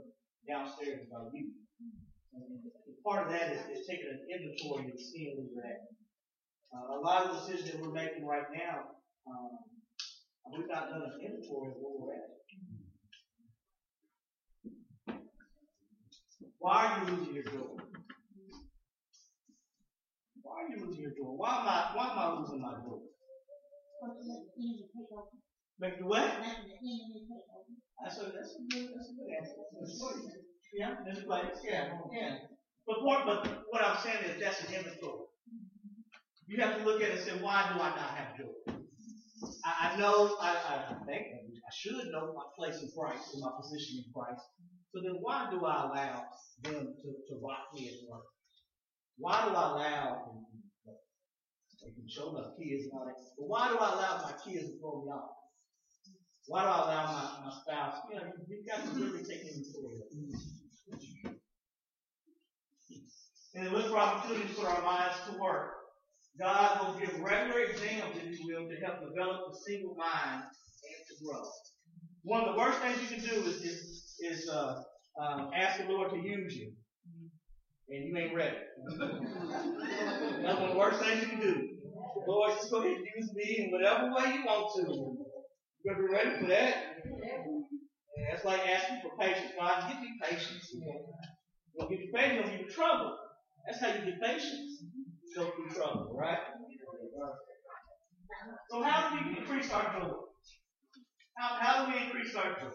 downstairs 0.48 1.04
about 1.04 1.32
you. 1.36 1.52
And 2.32 2.60
part 3.04 3.26
of 3.26 3.32
that 3.32 3.52
is, 3.52 3.60
is 3.72 3.86
taking 3.86 4.08
an 4.08 4.24
inventory 4.28 4.90
and 4.92 4.98
seeing 5.00 5.36
where 5.36 5.48
you're 5.48 5.64
at. 5.64 5.88
Uh, 6.72 6.98
a 6.98 7.00
lot 7.00 7.24
of 7.24 7.32
the 7.32 7.36
decisions 7.40 7.72
that 7.72 7.80
we're 7.80 7.94
making 7.94 8.26
right 8.26 8.48
now, 8.52 8.98
um, 9.28 9.56
we've 10.52 10.68
not 10.68 10.90
done 10.90 11.02
an 11.04 11.20
inventory 11.22 11.72
of 11.72 11.78
where 11.80 11.96
we're 11.96 12.14
at. 12.16 12.36
Why 16.58 16.86
are 16.86 17.04
you 17.04 17.16
losing 17.16 17.34
your 17.34 17.44
joy? 17.44 17.78
Why 20.42 20.62
are 20.62 20.68
you 20.68 20.84
losing 20.84 21.02
your 21.02 21.12
joy? 21.12 21.32
Why 21.36 21.60
am 21.60 21.68
I 21.68 21.90
why 21.94 22.10
am 22.10 22.18
I 22.18 22.38
losing 22.40 22.60
my 22.60 22.74
joy? 22.82 23.06
Make 25.78 25.98
the 25.98 26.06
what? 26.06 26.24
That's 28.02 28.18
a 28.18 28.24
that's 28.32 28.54
a 28.56 28.62
good 28.70 28.88
that's 28.94 29.10
a 29.10 29.14
good 29.14 29.30
answer. 29.38 30.40
Yeah, 30.72 30.94
there's 31.04 31.18
a 31.18 31.22
place. 31.22 31.52
Yeah, 31.64 31.92
yeah. 32.12 32.36
But 32.86 33.02
what 33.04 33.26
but 33.26 33.64
what 33.70 33.82
I'm 33.84 33.98
saying 33.98 34.24
is 34.24 34.40
that's 34.40 34.60
an 34.64 34.74
inventory. 34.74 35.26
You 36.46 36.62
have 36.62 36.78
to 36.78 36.84
look 36.84 37.02
at 37.02 37.08
it 37.08 37.18
and 37.18 37.20
say, 37.20 37.32
why 37.42 37.68
do 37.72 37.80
I 37.80 37.90
not 37.90 38.14
have 38.16 38.36
joy? 38.38 38.72
I, 39.64 39.90
I 39.92 39.96
know 39.98 40.36
I, 40.40 40.50
I 40.50 40.94
think 41.04 41.26
I 41.26 41.72
should 41.74 42.06
know 42.12 42.32
my 42.32 42.46
place 42.56 42.80
in 42.80 42.88
Christ 42.96 43.34
and 43.34 43.42
my 43.42 43.50
position 43.60 44.04
in 44.06 44.12
Christ. 44.14 44.42
So 44.94 45.00
then 45.02 45.18
why 45.20 45.48
do 45.50 45.64
I 45.64 45.82
allow 45.84 46.24
them 46.62 46.86
to, 46.86 47.08
to 47.28 47.40
rock 47.42 47.68
me 47.74 47.88
at 47.88 48.08
work? 48.08 48.24
Why 49.18 49.48
do 49.48 49.54
I 49.54 49.64
allow 49.72 50.30
they 51.82 51.92
can 51.92 52.08
show 52.08 52.32
my 52.32 52.42
kids 52.58 52.90
and 52.90 52.92
all 52.98 53.06
that, 53.06 53.14
but 53.38 53.46
why 53.46 53.68
do 53.68 53.78
I 53.78 53.88
allow 53.94 54.22
my 54.24 54.34
kids 54.42 54.66
to 54.66 54.78
throw 54.80 55.04
me 55.04 55.10
off? 55.12 55.45
Why 56.48 56.62
do 56.62 56.68
I 56.68 56.76
allow 56.76 57.04
my, 57.12 57.46
my 57.46 57.52
spouse? 57.60 58.02
You 58.10 58.16
know, 58.16 58.32
you've 58.48 58.66
got 58.66 58.84
to 58.84 58.90
really 59.00 59.24
take 59.24 59.42
inventory 59.42 59.96
of. 59.96 60.40
And 63.54 63.72
look 63.72 63.88
for 63.88 63.96
opportunities 63.96 64.54
put 64.54 64.66
our 64.66 64.82
minds 64.82 65.16
to 65.30 65.40
work. 65.40 65.72
God 66.38 66.78
will 66.80 67.00
give 67.00 67.18
regular 67.20 67.60
exams, 67.60 68.18
if 68.22 68.38
you 68.38 68.46
will, 68.46 68.68
to 68.68 68.76
help 68.84 69.00
develop 69.00 69.40
a 69.50 69.56
single 69.66 69.96
mind 69.96 70.42
and 70.42 71.06
to 71.08 71.24
grow. 71.24 71.42
One 72.22 72.42
of 72.44 72.52
the 72.54 72.58
worst 72.58 72.78
things 72.80 73.00
you 73.00 73.16
can 73.16 73.24
do 73.24 73.48
is 73.48 73.62
is, 73.62 74.14
is 74.20 74.50
uh, 74.50 74.82
um, 75.20 75.50
ask 75.56 75.80
the 75.80 75.90
Lord 75.90 76.10
to 76.10 76.18
use 76.18 76.54
you 76.54 76.72
and 77.88 78.04
you 78.04 78.16
ain't 78.16 78.34
ready. 78.34 78.56
That's 78.98 78.98
one 78.98 80.62
of 80.62 80.70
the 80.70 80.78
worst 80.78 81.00
things 81.00 81.22
you 81.22 81.28
can 81.28 81.40
do. 81.40 81.68
Lord, 82.26 82.52
just 82.56 82.70
go 82.70 82.80
ahead 82.80 82.96
and 82.96 83.06
use 83.16 83.32
me 83.34 83.64
in 83.64 83.70
whatever 83.72 84.06
way 84.08 84.34
you 84.34 84.44
want 84.44 84.72
to. 84.76 85.25
You 85.86 85.94
be 85.94 86.12
ready 86.12 86.40
for 86.40 86.46
that. 86.46 86.74
And 87.04 88.26
that's 88.28 88.44
like 88.44 88.60
asking 88.66 89.02
for 89.02 89.16
patience. 89.20 89.52
God, 89.56 89.88
give 89.88 90.00
me 90.00 90.08
patience. 90.20 90.74
Know, 91.78 91.86
give 91.88 92.00
you 92.00 92.10
patience, 92.12 92.40
you'll 92.42 92.58
give 92.58 92.66
you 92.66 92.72
trouble. 92.72 93.16
That's 93.66 93.80
how 93.80 93.94
you 93.94 94.10
get 94.10 94.20
patience. 94.20 94.82
Go 95.36 95.52
through 95.54 95.70
trouble, 95.76 96.16
right? 96.18 96.38
So 98.70 98.82
how 98.82 99.10
do 99.10 99.30
we 99.30 99.38
increase 99.38 99.70
our 99.70 100.00
joy? 100.00 100.10
How, 101.38 101.56
how 101.60 101.86
do 101.86 101.92
we 101.92 102.04
increase 102.04 102.34
our 102.34 102.58
joy? 102.58 102.70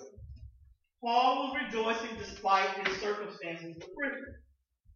Paul 1.03 1.51
was 1.51 1.63
rejoicing 1.65 2.17
despite 2.17 2.87
his 2.87 2.95
circumstances 3.01 3.75
of 3.75 3.89
prison. 3.97 4.23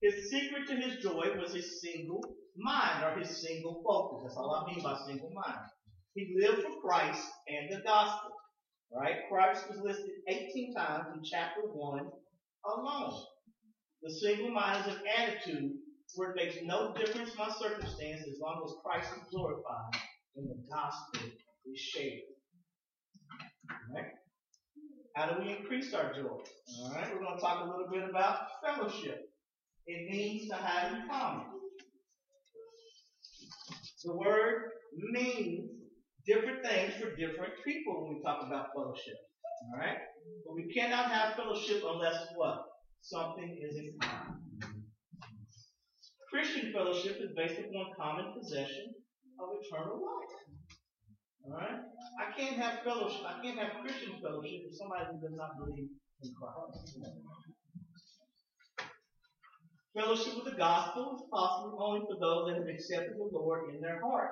His 0.02 0.30
secret 0.30 0.68
to 0.70 0.76
his 0.76 1.04
joy 1.04 1.36
was 1.38 1.54
his 1.54 1.82
single 1.82 2.24
mind 2.56 3.04
or 3.04 3.20
his 3.20 3.42
single 3.42 3.82
focus. 3.86 4.24
That's 4.24 4.38
all 4.38 4.56
I 4.56 4.72
mean 4.72 4.82
by 4.84 4.98
single 5.06 5.32
mind. 5.34 5.68
He 6.16 6.36
lived 6.40 6.64
for 6.64 6.82
Christ 6.82 7.22
and 7.48 7.70
the 7.70 7.84
gospel. 7.84 8.32
Right? 8.92 9.18
Christ 9.30 9.66
was 9.70 9.80
listed 9.84 10.12
18 10.28 10.74
times 10.74 11.08
in 11.14 11.24
chapter 11.24 11.62
1 11.62 12.10
alone. 12.66 13.22
The 14.02 14.12
single-minded 14.12 14.96
attitude 15.18 15.74
where 16.16 16.32
it 16.32 16.36
makes 16.36 16.56
no 16.64 16.94
difference 16.94 17.32
my 17.38 17.50
circumstance 17.60 18.22
as 18.22 18.40
long 18.40 18.62
as 18.64 18.74
Christ 18.84 19.10
is 19.18 19.28
glorified 19.32 20.00
and 20.38 20.48
the 20.48 20.56
gospel 20.72 21.30
is 21.66 21.80
shared. 21.80 22.22
Right? 23.94 24.12
How 25.16 25.34
do 25.34 25.44
we 25.44 25.58
increase 25.58 25.94
our 25.94 26.14
joy? 26.14 26.40
All 26.82 26.92
right, 26.94 27.12
we're 27.12 27.20
going 27.20 27.36
to 27.36 27.42
talk 27.42 27.66
a 27.66 27.70
little 27.70 27.90
bit 27.92 28.10
about 28.10 28.48
fellowship. 28.64 29.30
It 29.88 30.10
means 30.10 30.50
to 30.50 30.56
have 30.56 30.94
in 30.94 31.08
common. 31.10 31.48
The 34.04 34.16
word 34.16 34.72
means 35.12 35.72
different 36.26 36.66
things 36.66 36.94
for 37.00 37.16
different 37.16 37.54
people 37.64 38.04
when 38.04 38.16
we 38.16 38.24
talk 38.24 38.46
about 38.46 38.70
fellowship. 38.76 39.16
All 39.72 39.80
right, 39.80 39.98
but 40.46 40.54
we 40.54 40.72
cannot 40.74 41.12
have 41.12 41.36
fellowship 41.36 41.82
unless 41.86 42.28
what? 42.36 42.66
Something 43.02 43.58
is 43.62 43.78
in 43.78 43.94
common. 44.02 44.42
Christian 46.30 46.74
fellowship 46.74 47.18
is 47.22 47.32
based 47.38 47.60
upon 47.60 47.94
common 47.98 48.34
possession 48.34 48.94
of 49.40 49.50
eternal 49.62 50.02
life. 50.02 50.36
Alright? 51.46 51.80
I 52.20 52.38
can't 52.38 52.58
have 52.58 52.84
fellowship, 52.84 53.22
I 53.26 53.42
can't 53.42 53.60
have 53.60 53.82
Christian 53.82 54.20
fellowship 54.22 54.66
with 54.66 54.76
somebody 54.76 55.06
who 55.12 55.22
does 55.22 55.38
not 55.38 55.58
believe 55.58 55.88
in 56.24 56.34
Christ. 56.34 56.98
Fellowship 59.96 60.36
with 60.36 60.52
the 60.52 60.58
gospel 60.58 61.16
is 61.16 61.24
possible 61.32 61.78
only 61.80 62.02
for 62.04 62.20
those 62.20 62.50
that 62.50 62.58
have 62.60 62.68
accepted 62.68 63.16
the 63.16 63.30
Lord 63.32 63.74
in 63.74 63.80
their 63.80 64.02
heart. 64.02 64.32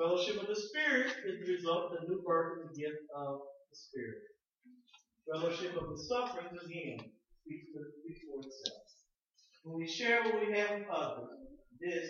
Fellowship 0.00 0.40
of 0.40 0.48
the 0.48 0.56
Spirit 0.56 1.12
is 1.26 1.40
the 1.44 1.52
result 1.52 1.92
of 1.92 2.00
the 2.00 2.08
new 2.08 2.22
birth 2.26 2.60
and 2.60 2.70
the 2.70 2.80
gift 2.80 3.02
of 3.14 3.40
the 3.68 3.76
Spirit. 3.76 4.22
Fellowship 5.30 5.76
of 5.76 5.90
the 5.90 6.02
sufferings, 6.08 6.58
again, 6.64 6.96
speaks 7.42 7.66
for, 7.74 8.40
itself. 8.40 8.82
When 9.62 9.76
we 9.76 9.86
share 9.86 10.22
what 10.22 10.40
we 10.40 10.56
have 10.56 10.70
with 10.70 10.88
others, 10.88 11.28
this 11.78 12.08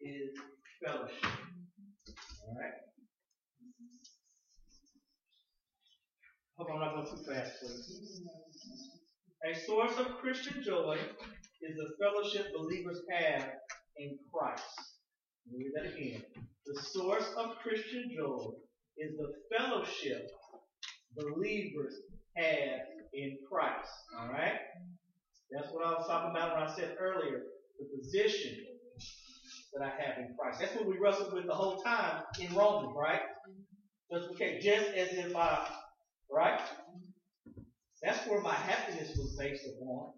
is 0.00 0.30
fellowship. 0.82 1.22
Alright? 2.48 2.72
Hope 6.56 6.68
I'm 6.72 6.80
not 6.80 6.94
going 6.94 7.14
too 7.14 7.30
fast, 7.30 7.52
please. 7.60 8.22
A 9.44 9.54
source 9.66 9.98
of 9.98 10.16
Christian 10.16 10.62
joy 10.62 10.96
is 11.60 11.76
the 11.76 11.90
fellowship 12.00 12.54
believers 12.56 13.02
have 13.10 13.50
in 13.98 14.18
Christ. 14.32 14.64
Let 15.44 15.58
me 15.58 15.64
read 15.66 15.72
that 15.74 15.94
again. 15.94 16.22
The 16.74 16.82
source 16.82 17.32
of 17.36 17.56
Christian 17.62 18.10
joy 18.14 18.50
is 18.98 19.16
the 19.16 19.32
fellowship 19.56 20.30
believers 21.16 21.94
have 22.36 22.80
in 23.14 23.38
Christ. 23.50 23.90
Alright? 24.20 24.58
That's 25.50 25.72
what 25.72 25.86
I 25.86 25.92
was 25.92 26.06
talking 26.06 26.30
about 26.30 26.54
when 26.54 26.68
I 26.68 26.74
said 26.74 26.96
earlier, 27.00 27.42
the 27.78 27.86
position 27.98 28.56
that 29.72 29.84
I 29.84 29.88
have 29.88 30.18
in 30.18 30.34
Christ. 30.38 30.60
That's 30.60 30.74
what 30.74 30.86
we 30.86 30.98
wrestled 30.98 31.32
with 31.32 31.46
the 31.46 31.54
whole 31.54 31.82
time 31.82 32.22
in 32.38 32.54
Romans, 32.54 32.94
right? 32.96 33.20
Just 34.12 34.30
okay, 34.32 34.60
just 34.60 34.88
as 34.94 35.12
if 35.12 35.34
I 35.34 35.66
Right? 36.30 36.60
That's 38.02 38.26
where 38.28 38.40
my 38.40 38.54
happiness 38.54 39.16
was 39.16 39.36
based 39.38 39.64
upon. 39.66 40.12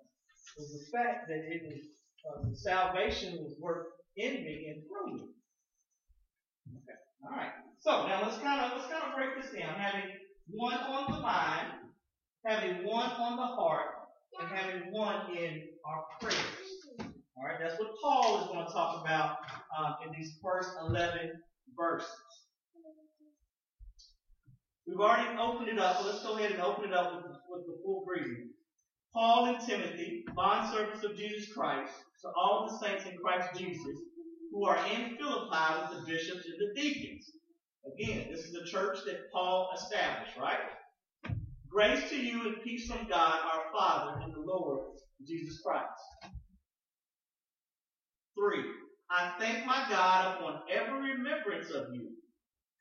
Was 0.59 0.73
the 0.73 0.99
fact 0.99 1.29
that 1.29 1.39
it 1.39 1.63
was 1.65 1.87
uh, 2.27 2.55
salvation 2.55 3.39
was 3.39 3.55
worked 3.61 3.93
in 4.17 4.35
me 4.45 4.67
and 4.75 4.83
through 4.87 5.15
me. 5.15 5.29
All 7.25 7.37
right. 7.37 7.53
So 7.79 8.07
now 8.07 8.23
let's 8.23 8.39
kind 8.39 8.61
of 8.61 8.79
let's 8.79 8.91
kind 8.91 9.05
of 9.09 9.15
break 9.17 9.41
this 9.41 9.53
down. 9.53 9.75
Having 9.75 10.11
one 10.49 10.79
on 10.79 11.13
the 11.13 11.21
mind, 11.21 11.69
having 12.47 12.85
one 12.85 13.11
on 13.11 13.37
the 13.37 13.47
heart, 13.47 13.87
and 14.41 14.49
having 14.49 14.93
one 14.93 15.37
in 15.37 15.63
our 15.85 16.05
prayers. 16.21 16.37
All 17.37 17.45
right. 17.45 17.59
That's 17.61 17.79
what 17.79 17.91
Paul 18.03 18.43
is 18.43 18.47
going 18.49 18.67
to 18.67 18.73
talk 18.73 19.05
about 19.05 19.39
um, 19.79 19.97
in 20.07 20.13
these 20.19 20.39
first 20.43 20.71
eleven 20.81 21.33
verses. 21.79 22.09
We've 24.87 24.99
already 24.99 25.39
opened 25.39 25.69
it 25.69 25.79
up. 25.79 26.05
Let's 26.05 26.23
go 26.23 26.37
ahead 26.37 26.53
and 26.53 26.61
open 26.61 26.87
it 26.87 26.93
up 26.93 27.15
with, 27.15 27.33
with 27.49 27.67
the 27.67 27.79
full 27.85 28.05
greeting. 28.05 28.51
Paul 29.13 29.47
and 29.47 29.61
Timothy, 29.65 30.25
bondservants 30.37 31.05
of 31.05 31.17
Jesus 31.17 31.53
Christ, 31.53 31.93
to 32.23 32.29
all 32.37 32.67
the 32.69 32.87
saints 32.87 33.05
in 33.07 33.17
Christ 33.19 33.49
Jesus 33.57 33.97
who 34.51 34.65
are 34.67 34.79
in 34.89 35.17
Philippi 35.17 35.81
with 35.81 36.01
the 36.01 36.07
bishops 36.07 36.47
and 36.47 36.55
the 36.59 36.81
deacons. 36.81 37.31
Again, 37.95 38.29
this 38.31 38.45
is 38.45 38.53
the 38.53 38.65
church 38.65 38.99
that 39.07 39.31
Paul 39.33 39.71
established, 39.75 40.37
right? 40.39 40.59
Grace 41.71 42.11
to 42.11 42.17
you 42.17 42.49
and 42.49 42.63
peace 42.63 42.91
from 42.91 43.09
God 43.09 43.41
our 43.45 43.73
Father 43.73 44.21
and 44.23 44.35
the 44.35 44.41
Lord 44.41 44.87
Jesus 45.27 45.61
Christ. 45.65 45.89
Three, 48.39 48.65
I 49.11 49.33
thank 49.39 49.67
my 49.67 49.87
God 49.89 50.37
upon 50.37 50.63
every 50.71 51.13
remembrance 51.13 51.71
of 51.71 51.95
you 51.95 52.11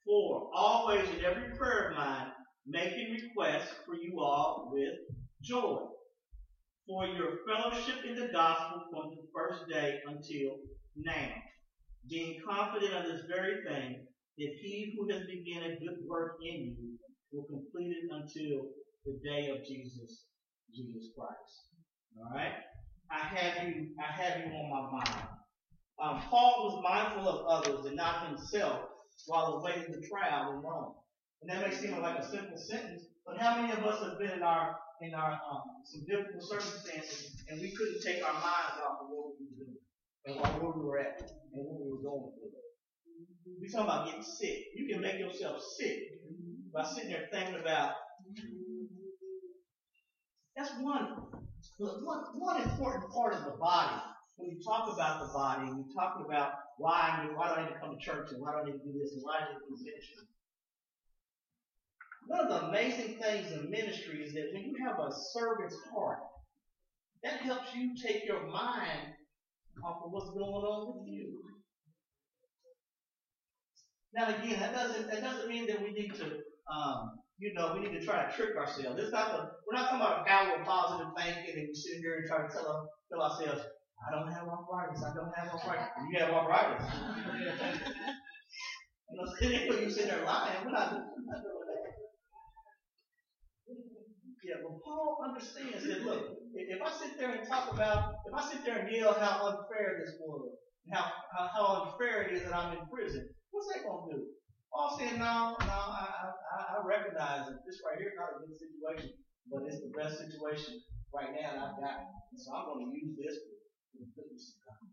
Four, 0.10 0.50
always 0.56 1.08
in 1.10 1.24
every 1.24 1.56
prayer 1.56 1.90
of 1.90 1.98
mine, 1.98 2.32
making 2.66 3.12
requests 3.12 3.76
for 3.86 3.94
you 3.94 4.20
all 4.20 4.72
with 4.74 4.96
joy. 5.44 5.86
For 6.88 7.06
your 7.06 7.38
fellowship 7.48 8.04
in 8.08 8.16
the 8.16 8.30
gospel 8.30 8.86
from 8.90 9.12
the 9.12 9.28
first 9.32 9.70
day 9.70 10.00
until 10.08 10.58
now. 10.96 11.30
Being 12.08 12.40
confident 12.48 12.94
of 12.94 13.06
this 13.06 13.26
very 13.28 13.64
thing, 13.64 14.06
that 14.38 14.54
he 14.62 14.96
who 14.96 15.10
has 15.12 15.24
begun 15.28 15.64
a 15.64 15.80
good 15.80 16.00
work 16.08 16.38
in 16.42 16.76
you 16.80 16.98
will 17.32 17.44
complete 17.44 17.92
it 17.92 18.10
until 18.12 18.68
the 19.06 19.20
day 19.24 19.50
of 19.50 19.66
Jesus, 19.66 20.26
Jesus 20.74 21.12
Christ. 21.18 21.70
Alright? 22.18 22.54
I 23.12 23.20
have 23.36 23.68
you, 23.68 23.88
I 24.00 24.12
have 24.22 24.40
you 24.40 24.52
on 24.54 24.70
my 24.70 24.92
mind. 24.92 25.28
Um, 26.02 26.22
Paul 26.30 26.64
was 26.64 26.84
mindful 26.84 27.28
of 27.28 27.46
others 27.46 27.86
and 27.86 27.96
not 27.96 28.28
himself 28.28 28.80
while 29.26 29.60
awaiting 29.60 29.92
the 29.92 30.08
trial 30.08 30.54
in 30.54 30.62
Rome. 30.62 30.94
And 31.42 31.50
that 31.52 31.68
may 31.68 31.76
seem 31.76 32.00
like 32.02 32.20
a 32.20 32.30
simple 32.30 32.58
sentence, 32.58 33.04
but 33.26 33.38
how 33.38 33.62
many 33.62 33.74
of 33.74 33.80
us 33.80 34.04
have 34.04 34.20
been 34.20 34.32
in 34.32 34.44
our 34.44 34.78
in 35.02 35.14
our 35.14 35.32
um, 35.32 35.64
some 35.86 36.04
difficult 36.04 36.44
circumstances 36.44 37.40
and 37.48 37.62
we 37.62 37.72
couldn't 37.72 38.02
take 38.04 38.20
our 38.24 38.34
minds 38.34 38.84
off 38.84 39.00
of 39.00 39.08
what 39.08 39.40
we 39.40 39.48
and 40.26 40.36
where 40.38 40.72
we 40.72 40.86
were 40.86 41.00
at 41.00 41.22
and 41.22 41.66
what 41.66 41.80
we 41.82 41.92
were 41.92 42.04
going 42.04 42.32
through? 42.34 42.52
We 43.62 43.70
talking 43.70 43.88
about 43.88 44.06
getting 44.06 44.24
sick. 44.24 44.58
You 44.76 44.88
can 44.94 45.02
make 45.02 45.20
yourself 45.20 45.60
sick 45.78 45.98
by 46.74 46.84
sitting 46.84 47.10
there 47.10 47.28
thinking 47.32 47.60
about. 47.60 47.92
That's 50.56 50.72
one 50.80 51.08
one 51.80 52.20
one 52.34 52.62
important 52.62 53.12
part 53.14 53.34
of 53.34 53.44
the 53.46 53.58
body 53.60 54.02
when 54.40 54.50
you 54.50 54.60
talk 54.64 54.88
about 54.92 55.20
the 55.20 55.30
body 55.34 55.68
and 55.68 55.78
you 55.78 55.86
talk 55.94 56.16
about 56.26 56.50
why, 56.78 57.28
why 57.36 57.48
do 57.48 57.54
I 57.56 57.64
need 57.64 57.74
to 57.74 57.80
come 57.80 57.92
to 57.92 58.00
church 58.00 58.32
and 58.32 58.40
why 58.40 58.52
do 58.52 58.58
I 58.60 58.64
need 58.64 58.80
to 58.80 58.84
do 58.88 58.98
this 58.98 59.12
and 59.12 59.22
why 59.22 59.40
do 59.40 59.44
I 59.44 59.48
need 59.52 59.60
to 59.60 59.68
do 59.68 59.92
ministry? 59.92 60.24
One 62.26 62.40
of 62.40 62.48
the 62.48 62.68
amazing 62.68 63.20
things 63.20 63.52
in 63.52 63.70
ministry 63.70 64.24
is 64.24 64.32
that 64.34 64.48
when 64.54 64.64
you 64.64 64.76
have 64.86 64.98
a 64.98 65.12
servant's 65.34 65.76
heart, 65.92 66.20
that 67.24 67.42
helps 67.42 67.74
you 67.74 67.92
take 68.02 68.24
your 68.26 68.48
mind 68.48 69.12
of 69.84 70.12
what's 70.12 70.30
going 70.30 70.64
on 70.64 70.98
with 70.98 71.08
you. 71.08 71.42
Now 74.14 74.30
again, 74.30 74.60
that 74.60 74.74
doesn't 74.74 75.10
that 75.10 75.22
doesn't 75.22 75.50
mean 75.50 75.68
that 75.68 75.82
we 75.82 75.92
need 75.92 76.14
to 76.16 76.32
um, 76.72 77.10
you 77.40 77.54
know, 77.54 77.72
we 77.74 77.80
need 77.80 77.98
to 77.98 78.06
try 78.06 78.26
to 78.26 78.32
trick 78.32 78.56
ourselves. 78.58 79.00
It's 79.00 79.12
not 79.12 79.32
the, 79.32 79.40
we're 79.66 79.74
not 79.74 79.90
talking 79.90 80.02
about 80.02 80.22
a 80.22 80.24
power 80.30 80.60
of 80.60 80.66
positive 80.66 81.08
thinking 81.18 81.54
and 81.56 81.66
we 81.68 81.74
sit 81.74 81.98
here 82.00 82.18
and 82.18 82.28
try 82.28 82.44
to 82.44 82.50
tell, 82.52 82.86
tell 83.12 83.22
ourselves, 83.24 83.62
I 84.06 84.12
don't 84.12 84.32
have 84.32 84.48
arthritis. 84.48 85.02
I 85.04 85.14
don't 85.16 85.32
have 85.36 85.52
arthritis. 85.52 85.88
You 86.12 86.20
have 86.20 86.30
arthritis. 86.30 86.84
you 89.42 89.70
know, 89.70 89.80
you 89.80 89.90
sit 89.90 90.08
there 90.08 90.24
lying. 90.26 90.66
We're 90.66 90.72
not, 90.72 90.92
we're 90.92 91.32
not 91.32 91.42
doing. 91.42 91.59
Yeah, 94.44 94.64
but 94.64 94.80
Paul 94.84 95.20
understands 95.28 95.84
that. 95.86 96.06
Look, 96.06 96.40
if 96.56 96.82
I 96.82 96.92
sit 96.92 97.18
there 97.20 97.32
and 97.32 97.48
talk 97.48 97.74
about, 97.74 98.16
if 98.26 98.34
I 98.34 98.42
sit 98.50 98.64
there 98.64 98.80
and 98.80 98.92
yell 98.92 99.14
how 99.14 99.48
unfair 99.48 100.00
this 100.00 100.16
was, 100.20 100.56
how 100.92 101.12
how, 101.36 101.50
how 101.54 101.66
unfair 101.84 102.24
it 102.24 102.34
is 102.34 102.44
that 102.44 102.56
I'm 102.56 102.78
in 102.78 102.86
prison, 102.88 103.28
what's 103.52 103.68
that 103.74 103.84
gonna 103.84 104.14
do? 104.14 104.26
Paul 104.72 104.98
said, 105.00 105.18
no, 105.18 105.58
no, 105.60 105.80
I, 105.92 106.30
I, 106.30 106.78
I 106.78 106.86
recognize 106.86 107.50
that 107.50 107.66
this 107.66 107.82
right 107.82 107.98
here 107.98 108.14
is 108.14 108.18
not 108.22 108.38
a 108.38 108.46
good 108.46 108.54
situation, 108.54 109.18
but 109.50 109.66
it's 109.66 109.82
the 109.82 109.90
best 109.98 110.22
situation 110.22 110.82
right 111.10 111.34
now 111.34 111.58
that 111.58 111.64
I've 111.74 111.82
got. 111.82 112.06
And 112.30 112.38
So 112.38 112.54
I'm 112.54 112.66
going 112.70 112.86
to 112.86 112.94
use 112.94 113.18
this 113.18 113.34
for 113.90 114.06
the 114.06 114.08
goodness 114.14 114.54
of 114.54 114.58
God. 114.70 114.86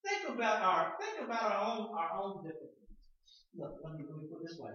Think 0.00 0.22
about 0.32 0.62
our 0.62 0.94
think 0.96 1.18
about 1.20 1.44
our 1.44 1.60
own 1.66 1.90
our 1.92 2.10
own 2.16 2.42
difficulties. 2.46 2.72
Look, 3.58 3.82
let 3.82 3.98
me, 3.98 4.06
let 4.08 4.16
me 4.22 4.28
put 4.30 4.40
it 4.40 4.48
this 4.48 4.58
way. 4.58 4.72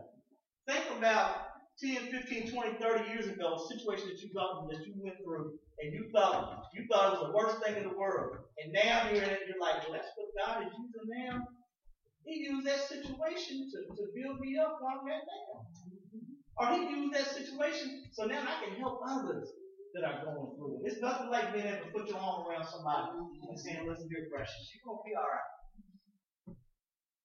Think 0.67 0.85
about 0.97 1.60
10, 1.79 2.11
15, 2.11 2.51
20, 2.51 2.77
30 2.77 3.09
years 3.09 3.27
ago, 3.27 3.55
a 3.55 3.73
situation 3.73 4.09
that 4.09 4.19
you 4.21 4.29
got 4.33 4.67
that 4.69 4.85
you 4.85 4.93
went 4.97 5.15
through 5.23 5.57
and 5.79 5.93
you 5.93 6.09
thought 6.13 6.69
you 6.73 6.85
thought 6.91 7.13
it 7.13 7.19
was 7.19 7.27
the 7.27 7.33
worst 7.33 7.57
thing 7.63 7.75
in 7.77 7.89
the 7.89 7.97
world. 7.97 8.37
And 8.61 8.73
now 8.73 9.09
you're 9.09 9.23
in 9.23 9.29
it, 9.29 9.47
you're 9.47 9.59
like, 9.59 9.81
well, 9.87 9.97
that's 9.97 10.13
what 10.13 10.29
God 10.37 10.67
is 10.67 10.73
using 10.77 11.09
now. 11.25 11.41
He 12.23 12.45
used 12.45 12.67
that 12.67 12.85
situation 12.85 13.65
to, 13.71 13.77
to 13.95 14.03
build 14.13 14.39
me 14.39 14.57
up 14.57 14.77
while 14.79 15.01
I'm 15.01 15.09
at 15.09 15.25
down. 15.25 15.65
Or 16.59 16.65
he 16.77 16.93
used 16.93 17.13
that 17.15 17.33
situation 17.33 18.03
so 18.11 18.25
now 18.25 18.45
I 18.45 18.65
can 18.65 18.77
help 18.77 19.01
others 19.07 19.49
that 19.95 20.05
are 20.05 20.23
going 20.23 20.55
through 20.55 20.77
it. 20.77 20.91
It's 20.91 21.01
nothing 21.01 21.29
like 21.29 21.53
being 21.53 21.65
able 21.65 21.85
to 21.85 21.91
put 21.91 22.07
your 22.07 22.19
arm 22.19 22.45
around 22.47 22.67
somebody 22.69 23.17
and 23.49 23.57
saying, 23.57 23.87
listen, 23.87 24.07
dear 24.07 24.29
precious, 24.29 24.69
you're 24.69 24.85
going 24.85 25.01
to 25.01 25.07
be 25.09 25.15
all 25.17 25.25
right. 25.25 25.49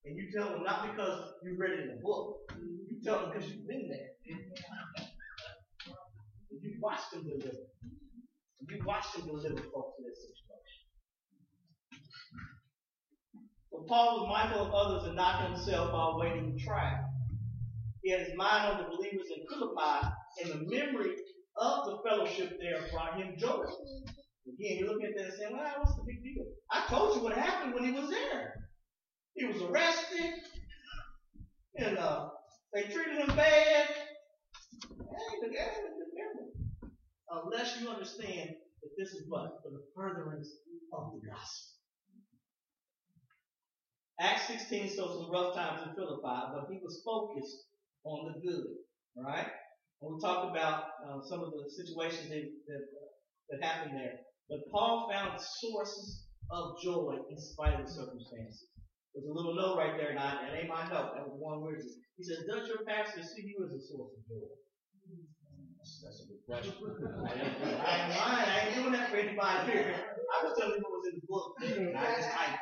And 0.06 0.16
you 0.16 0.30
tell 0.32 0.50
them 0.50 0.62
not 0.62 0.88
because 0.90 1.34
you 1.42 1.56
read 1.58 1.78
it 1.78 1.90
in 1.90 1.98
a 1.98 2.00
book. 2.00 2.48
You 2.56 2.96
tell 3.04 3.20
them 3.20 3.30
because 3.34 3.50
you've 3.50 3.66
been 3.68 3.90
there. 3.90 4.15
You 4.26 4.36
watched 6.80 7.12
them 7.12 7.22
deliver. 7.22 7.52
You 8.68 8.82
watched 8.84 9.14
them 9.14 9.26
deliver 9.26 9.62
folks 9.72 9.94
in 9.98 10.04
that 10.04 10.16
situation. 10.16 10.82
So 13.70 13.84
Paul 13.88 14.20
was 14.20 14.28
mindful 14.30 14.66
of 14.66 14.72
others 14.72 15.04
and 15.06 15.16
not 15.16 15.48
himself 15.48 15.92
while 15.92 16.18
waiting 16.18 16.52
the 16.52 16.58
trial. 16.64 17.04
He 18.02 18.10
had 18.10 18.20
his 18.20 18.36
mind 18.36 18.72
on 18.72 18.78
the 18.82 18.88
believers 18.88 19.26
in 19.34 19.46
Philippi, 19.48 20.08
and 20.42 20.52
the 20.52 20.60
memory 20.76 21.14
of 21.56 21.86
the 21.86 21.98
fellowship 22.08 22.58
there 22.60 22.80
brought 22.92 23.18
him 23.20 23.34
joy. 23.38 23.64
Again, 24.46 24.78
you're 24.78 24.88
looking 24.88 25.06
at 25.06 25.16
that 25.16 25.24
and 25.26 25.34
saying, 25.34 25.52
well, 25.52 25.74
what's 25.78 25.96
the 25.96 26.04
big 26.06 26.22
deal? 26.22 26.44
I 26.70 26.84
told 26.88 27.16
you 27.16 27.22
what 27.22 27.36
happened 27.36 27.74
when 27.74 27.84
he 27.84 27.90
was 27.90 28.08
there. 28.10 28.54
He 29.34 29.44
was 29.44 29.60
arrested, 29.60 30.32
and 31.76 31.98
uh, 31.98 32.28
they 32.72 32.84
treated 32.84 33.18
him 33.18 33.36
bad. 33.36 33.88
Unless 37.30 37.80
you 37.80 37.88
understand 37.88 38.50
that 38.82 38.90
this 38.98 39.08
is 39.08 39.24
what? 39.28 39.60
For 39.62 39.70
the 39.70 39.82
furtherance 39.94 40.48
of 40.92 41.12
the 41.12 41.28
gospel. 41.28 41.76
Acts 44.18 44.48
16 44.48 44.96
shows 44.96 45.20
some 45.20 45.30
rough 45.30 45.54
times 45.54 45.82
in 45.86 45.94
Philippi, 45.94 46.40
but 46.52 46.66
he 46.70 46.80
was 46.82 47.02
focused 47.04 47.68
on 48.04 48.32
the 48.32 48.40
good. 48.40 48.66
Right? 49.16 49.46
And 50.00 50.14
we 50.14 50.20
talked 50.20 50.50
about 50.50 50.84
uh, 51.04 51.20
some 51.28 51.40
of 51.40 51.52
the 51.52 51.68
situations 51.70 52.28
that, 52.28 52.44
that, 52.68 52.82
that 53.50 53.64
happened 53.64 53.96
there. 53.96 54.20
But 54.48 54.60
Paul 54.70 55.08
found 55.10 55.40
sources 55.40 56.26
of 56.50 56.76
joy 56.82 57.16
in 57.30 57.38
spite 57.38 57.80
of 57.80 57.86
the 57.86 57.92
circumstances. 57.92 58.68
There's 59.14 59.26
a 59.28 59.32
little 59.32 59.54
note 59.54 59.76
right 59.78 59.96
there, 59.96 60.10
and 60.10 60.18
I, 60.18 60.46
it 60.48 60.60
ain't 60.60 60.68
my 60.68 60.84
note. 60.84 61.16
That 61.16 61.26
was 61.26 61.40
one 61.40 61.62
word. 61.62 61.80
He 62.16 62.24
says, 62.24 62.44
Does 62.48 62.68
your 62.68 62.84
pastor 62.84 63.22
see 63.22 63.48
you 63.48 63.64
as 63.64 63.72
a 63.72 63.80
source 63.80 64.12
of 64.12 64.28
joy? 64.28 64.48
That's, 65.86 66.02
that's 66.02 66.20
a 66.20 66.26
good 66.26 66.42
question. 66.42 66.74
I 67.22 67.30
ain't, 67.38 67.54
I 67.78 67.90
ain't 68.02 68.18
lying. 68.18 68.50
I 68.50 68.66
ain't 68.66 68.74
doing 68.74 68.92
that 68.92 69.10
for 69.10 69.16
anybody 69.16 69.70
here. 69.70 69.94
I 69.94 70.44
was 70.44 70.58
telling 70.58 70.74
you 70.74 70.82
what 70.82 70.98
was 70.98 71.06
in 71.06 71.20
the 71.22 71.26
book. 71.30 71.54
And 71.62 71.96
I 71.96 72.18
just 72.18 72.30
typed. 72.34 72.58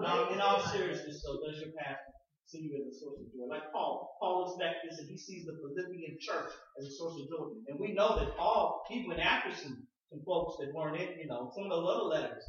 No, 0.00 0.32
in 0.32 0.40
all 0.40 0.64
seriousness, 0.64 1.20
so 1.20 1.36
does 1.44 1.60
your 1.60 1.76
pastor 1.76 2.16
see 2.48 2.64
you 2.64 2.80
as 2.80 2.96
a 2.96 2.98
source 2.98 3.20
of 3.20 3.28
joy. 3.28 3.44
Like 3.44 3.68
Paul. 3.72 4.16
Paul 4.18 4.40
looks 4.40 4.56
back 4.56 4.80
at 4.80 4.88
this 4.88 4.98
and 5.00 5.10
he 5.10 5.18
sees 5.18 5.44
the 5.44 5.60
Philippian 5.60 6.16
church 6.18 6.48
as 6.80 6.86
a 6.88 6.92
source 6.96 7.20
of 7.20 7.28
joy. 7.28 7.52
And 7.68 7.78
we 7.78 7.92
know 7.92 8.16
that 8.16 8.36
Paul, 8.36 8.80
he 8.88 9.04
went 9.06 9.20
after 9.20 9.52
some, 9.52 9.84
some 10.08 10.24
folks 10.24 10.56
that 10.58 10.72
weren't 10.72 10.96
in, 10.96 11.20
you 11.20 11.28
know, 11.28 11.52
some 11.54 11.68
of 11.68 11.70
the 11.70 11.76
other 11.76 12.08
letters. 12.08 12.42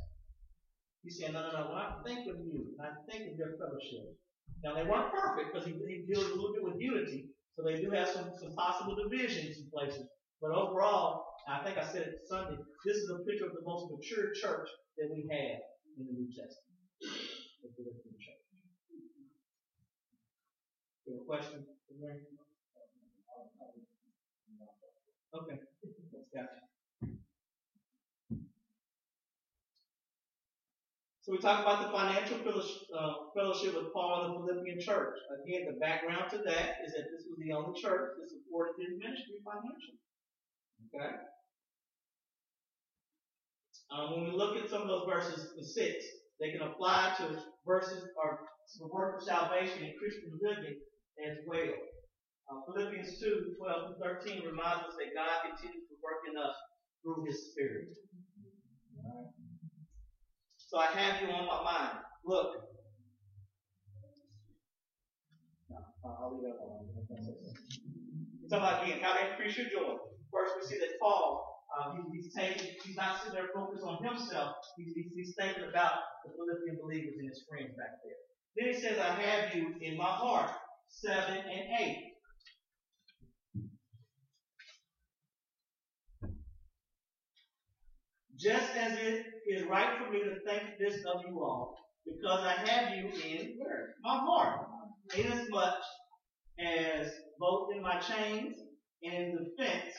He's 1.04 1.20
saying, 1.20 1.34
no, 1.34 1.44
no, 1.44 1.52
no, 1.52 1.68
when 1.70 1.82
I 1.84 2.00
think 2.06 2.32
of 2.32 2.40
you, 2.40 2.72
and 2.80 2.88
I 2.88 2.96
think 3.12 3.34
of 3.34 3.38
your 3.38 3.60
fellowship. 3.60 4.16
Now 4.64 4.76
they 4.76 4.88
weren't 4.88 5.12
perfect 5.12 5.52
because 5.52 5.68
he, 5.68 5.74
he 5.74 6.06
deals 6.08 6.32
a 6.32 6.36
little 6.38 6.54
bit 6.54 6.64
with 6.64 6.80
unity. 6.80 7.28
So 7.56 7.64
they 7.64 7.82
do 7.82 7.92
have 7.92 8.08
some, 8.08 8.32
some 8.40 8.56
possible 8.56 8.96
divisions 8.96 9.58
in 9.58 9.70
places. 9.70 10.08
But 10.42 10.52
overall, 10.52 11.26
I 11.48 11.64
think 11.64 11.78
I 11.78 11.84
said 11.84 12.08
it 12.08 12.16
Sunday, 12.28 12.58
this 12.86 12.98
is 12.98 13.10
a 13.10 13.24
picture 13.26 13.46
of 13.46 13.54
the 13.54 13.62
most 13.66 13.92
mature 13.92 14.34
church 14.34 14.70
that 14.98 15.10
we 15.14 15.28
have 15.30 15.60
in 15.98 16.06
the 16.08 16.14
New 16.14 16.28
Testament. 16.28 16.80
The 17.62 17.70
church. 17.78 18.42
You 21.06 21.14
have 21.14 21.22
a 21.22 21.26
question? 21.26 21.66
Okay. 25.34 25.60
Gotcha. 26.34 26.71
So 31.32 31.40
we 31.40 31.42
talk 31.42 31.64
about 31.64 31.88
the 31.88 31.96
financial 31.96 32.44
uh, 32.44 33.32
fellowship 33.32 33.72
with 33.72 33.94
Paul 33.94 34.28
and 34.28 34.36
the 34.36 34.52
Philippian 34.52 34.82
church. 34.84 35.16
Again, 35.32 35.64
the 35.64 35.80
background 35.80 36.28
to 36.32 36.44
that 36.44 36.84
is 36.84 36.92
that 36.92 37.08
this 37.08 37.24
was 37.24 37.40
the 37.40 37.56
only 37.56 37.72
church 37.80 38.20
that 38.20 38.28
supported 38.28 38.76
his 38.76 39.00
ministry 39.00 39.40
financially. 39.40 40.04
Okay? 40.92 41.16
Um, 43.96 44.12
when 44.12 44.24
we 44.28 44.36
look 44.36 44.60
at 44.60 44.68
some 44.68 44.84
of 44.84 44.92
those 44.92 45.08
verses 45.08 45.56
in 45.56 45.64
6, 45.64 46.04
they 46.44 46.52
can 46.52 46.68
apply 46.68 47.16
to 47.24 47.40
verses 47.64 48.12
or 48.20 48.44
the 48.84 48.92
work 48.92 49.16
of 49.16 49.24
salvation 49.24 49.88
and 49.88 49.96
Christian 50.04 50.36
living 50.36 50.84
as 51.32 51.40
well. 51.48 51.80
Uh, 52.52 52.60
Philippians 52.68 53.24
2, 53.24 53.56
12 53.56 53.88
to 53.88 54.04
13 54.04 54.52
reminds 54.52 54.84
us 54.84 55.00
that 55.00 55.16
God 55.16 55.48
continues 55.48 55.88
to 55.88 55.96
work 56.04 56.28
in 56.28 56.36
us 56.36 56.60
through 57.00 57.24
His 57.24 57.56
Spirit. 57.56 57.96
So 60.72 60.80
I 60.80 60.88
have 60.88 61.22
you 61.22 61.28
on 61.28 61.46
my 61.52 61.60
mind. 61.68 62.00
Look. 62.24 62.64
I'll 66.00 66.32
leave 66.32 66.48
that 66.48 66.64
alone. 66.64 66.88
So 68.48 68.56
again, 68.56 69.04
how 69.04 69.20
to 69.20 69.32
increase 69.32 69.58
your 69.58 69.68
joy. 69.68 70.00
First, 70.32 70.56
we 70.56 70.66
see 70.66 70.80
that 70.80 70.96
Paul, 71.02 71.44
uh, 71.76 71.92
he, 71.92 72.16
he's 72.16 72.34
taking, 72.34 72.72
he's 72.86 72.96
not 72.96 73.20
sitting 73.20 73.36
there 73.36 73.50
focused 73.54 73.84
on 73.84 74.02
himself. 74.02 74.56
He's, 74.78 74.96
he's, 74.96 75.12
he's 75.14 75.36
thinking 75.38 75.68
about 75.68 75.92
the 76.24 76.32
Philippian 76.32 76.80
believers 76.82 77.16
and 77.20 77.28
his 77.28 77.44
friends 77.50 77.76
back 77.76 78.00
there. 78.08 78.16
Then 78.56 78.74
he 78.74 78.80
says, 78.80 78.98
I 78.98 79.20
have 79.20 79.54
you 79.54 79.76
in 79.82 79.98
my 79.98 80.06
heart. 80.06 80.52
7, 80.88 81.36
and 81.36 81.68
8. 81.80 82.11
Just 88.42 88.76
as 88.76 88.98
it 88.98 89.26
is 89.48 89.68
right 89.68 90.00
for 90.00 90.12
me 90.12 90.20
to 90.24 90.40
think 90.48 90.64
this 90.80 91.06
of 91.06 91.22
you 91.28 91.44
all, 91.44 91.78
because 92.06 92.40
I 92.44 92.54
have 92.68 92.98
you 92.98 93.10
in? 93.10 93.60
My 94.04 94.18
heart. 94.18 94.68
Inasmuch 95.16 95.76
as 96.60 97.12
both 97.40 97.70
in 97.76 97.84
my 97.84 98.00
chains 98.00 98.58
and 99.04 99.14
in 99.14 99.38
defense 99.38 99.94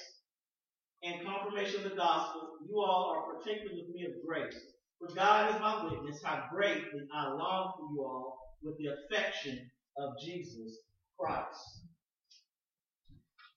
and 1.05 1.25
confirmation 1.25 1.85
of 1.85 1.91
the 1.91 1.97
gospel, 1.97 2.49
you 2.69 2.81
all 2.81 3.15
are 3.15 3.33
partaking 3.33 3.77
with 3.77 3.95
me 3.95 4.07
of 4.07 4.27
grace. 4.27 4.59
For 4.99 5.15
God 5.15 5.55
is 5.55 5.61
my 5.61 5.85
witness 5.85 6.21
how 6.25 6.45
greatly 6.53 7.03
I 7.15 7.29
long 7.29 7.73
for 7.77 7.87
you 7.93 8.03
all 8.03 8.57
with 8.63 8.75
the 8.79 8.89
affection 8.89 9.71
of 9.99 10.15
Jesus 10.25 10.79
Christ. 11.19 11.87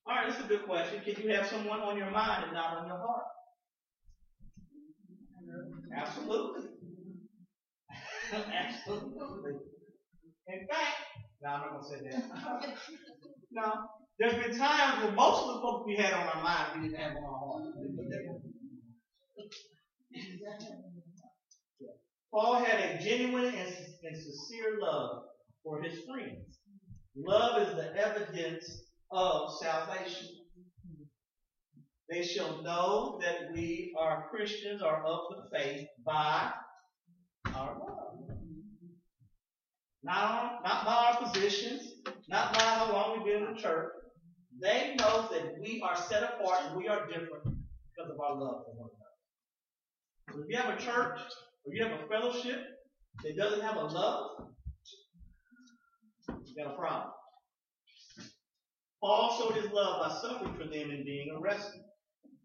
All 0.06 0.16
right, 0.16 0.28
this 0.28 0.38
is 0.38 0.46
a 0.46 0.48
good 0.48 0.66
question. 0.66 1.02
Can 1.02 1.24
you 1.24 1.34
have 1.34 1.48
someone 1.48 1.80
on 1.80 1.98
your 1.98 2.12
mind 2.12 2.44
and 2.44 2.54
not 2.54 2.78
on 2.78 2.88
your 2.88 2.98
heart? 2.98 3.24
Absolutely. 5.96 6.62
Absolutely. 8.34 9.52
In 10.48 10.66
fact, 10.70 10.94
no, 11.42 11.50
I'm 11.50 11.62
not 11.62 11.72
going 11.72 11.84
to 11.84 11.90
say 11.90 12.10
that. 12.12 12.76
no. 13.52 13.74
There's 14.20 14.34
been 14.34 14.58
times 14.58 15.04
where 15.04 15.14
most 15.14 15.42
of 15.42 15.56
the 15.56 15.62
folks 15.62 15.86
we 15.88 15.96
had 15.96 16.14
on 16.14 16.28
our 16.28 16.44
mind 16.44 16.68
we 16.76 16.88
didn't 16.88 17.02
have 17.02 17.16
on 17.16 17.24
our 17.24 17.40
heart. 17.40 17.64
Paul 22.34 22.56
had 22.56 22.80
a 22.80 23.00
genuine 23.00 23.46
and, 23.46 23.70
and 24.04 24.18
sincere 24.18 24.78
love 24.80 25.20
for 25.64 25.82
his 25.82 25.94
friends. 26.08 26.60
Love 27.16 27.62
is 27.62 27.76
the 27.76 27.96
evidence 27.96 28.66
of 29.12 29.50
salvation. 29.60 30.28
They 32.10 32.24
shall 32.24 32.62
know 32.62 33.20
that 33.22 33.52
we 33.54 33.94
are 33.98 34.28
Christians 34.30 34.82
or 34.82 35.04
of 35.04 35.22
the 35.32 35.58
faith 35.58 35.88
by 36.06 36.52
our 37.56 37.78
love. 37.80 38.06
Not, 40.04 40.62
not 40.64 40.86
by 40.86 40.94
our 40.94 41.32
positions, 41.32 41.94
not 42.30 42.54
by 42.54 42.62
how 42.62 42.92
long 42.92 43.18
we've 43.18 43.26
been 43.26 43.48
in 43.48 43.56
the 43.56 43.60
church. 43.60 43.92
They 44.62 44.96
know 45.00 45.28
that 45.32 45.56
we 45.60 45.82
are 45.84 45.96
set 45.96 46.22
apart 46.22 46.60
and 46.68 46.78
we 46.78 46.88
are 46.88 47.08
different 47.08 47.44
because 47.44 48.12
of 48.12 48.20
our 48.20 48.36
love 48.36 48.66
for 48.66 48.76
one 48.76 48.90
another. 48.94 50.32
So 50.32 50.44
if 50.44 50.46
you 50.48 50.58
have 50.58 50.78
a 50.78 50.82
church 50.82 51.20
or 51.66 51.74
you 51.74 51.84
have 51.84 52.00
a 52.00 52.08
fellowship 52.08 52.62
that 53.24 53.36
doesn't 53.36 53.62
have 53.62 53.78
a 53.78 53.86
love, 53.86 54.48
you 56.30 56.64
got 56.64 56.74
a 56.74 56.78
problem. 56.78 57.12
Paul 59.02 59.38
showed 59.38 59.56
his 59.56 59.72
love 59.72 60.02
by 60.02 60.16
suffering 60.22 60.54
for 60.54 60.66
them 60.66 60.92
and 60.92 61.04
being 61.04 61.36
arrested. 61.36 61.82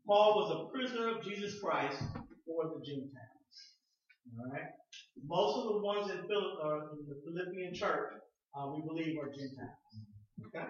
Paul 0.07 0.34
was 0.36 0.48
a 0.51 0.72
prisoner 0.72 1.16
of 1.16 1.24
Jesus 1.24 1.61
Christ 1.61 2.03
for 2.46 2.64
the 2.64 2.80
Gentiles. 2.84 3.57
All 4.38 4.51
right. 4.53 4.70
Most 5.26 5.59
of 5.59 5.64
the 5.64 5.78
ones 5.80 6.11
in, 6.11 6.18
Philip, 6.26 6.53
uh, 6.64 6.92
in 6.98 7.07
the 7.09 7.18
Philippian 7.24 7.74
church, 7.74 8.11
uh, 8.57 8.66
we 8.74 8.82
believe, 8.82 9.18
are 9.18 9.30
Gentiles. 9.30 9.70
Okay. 10.46 10.66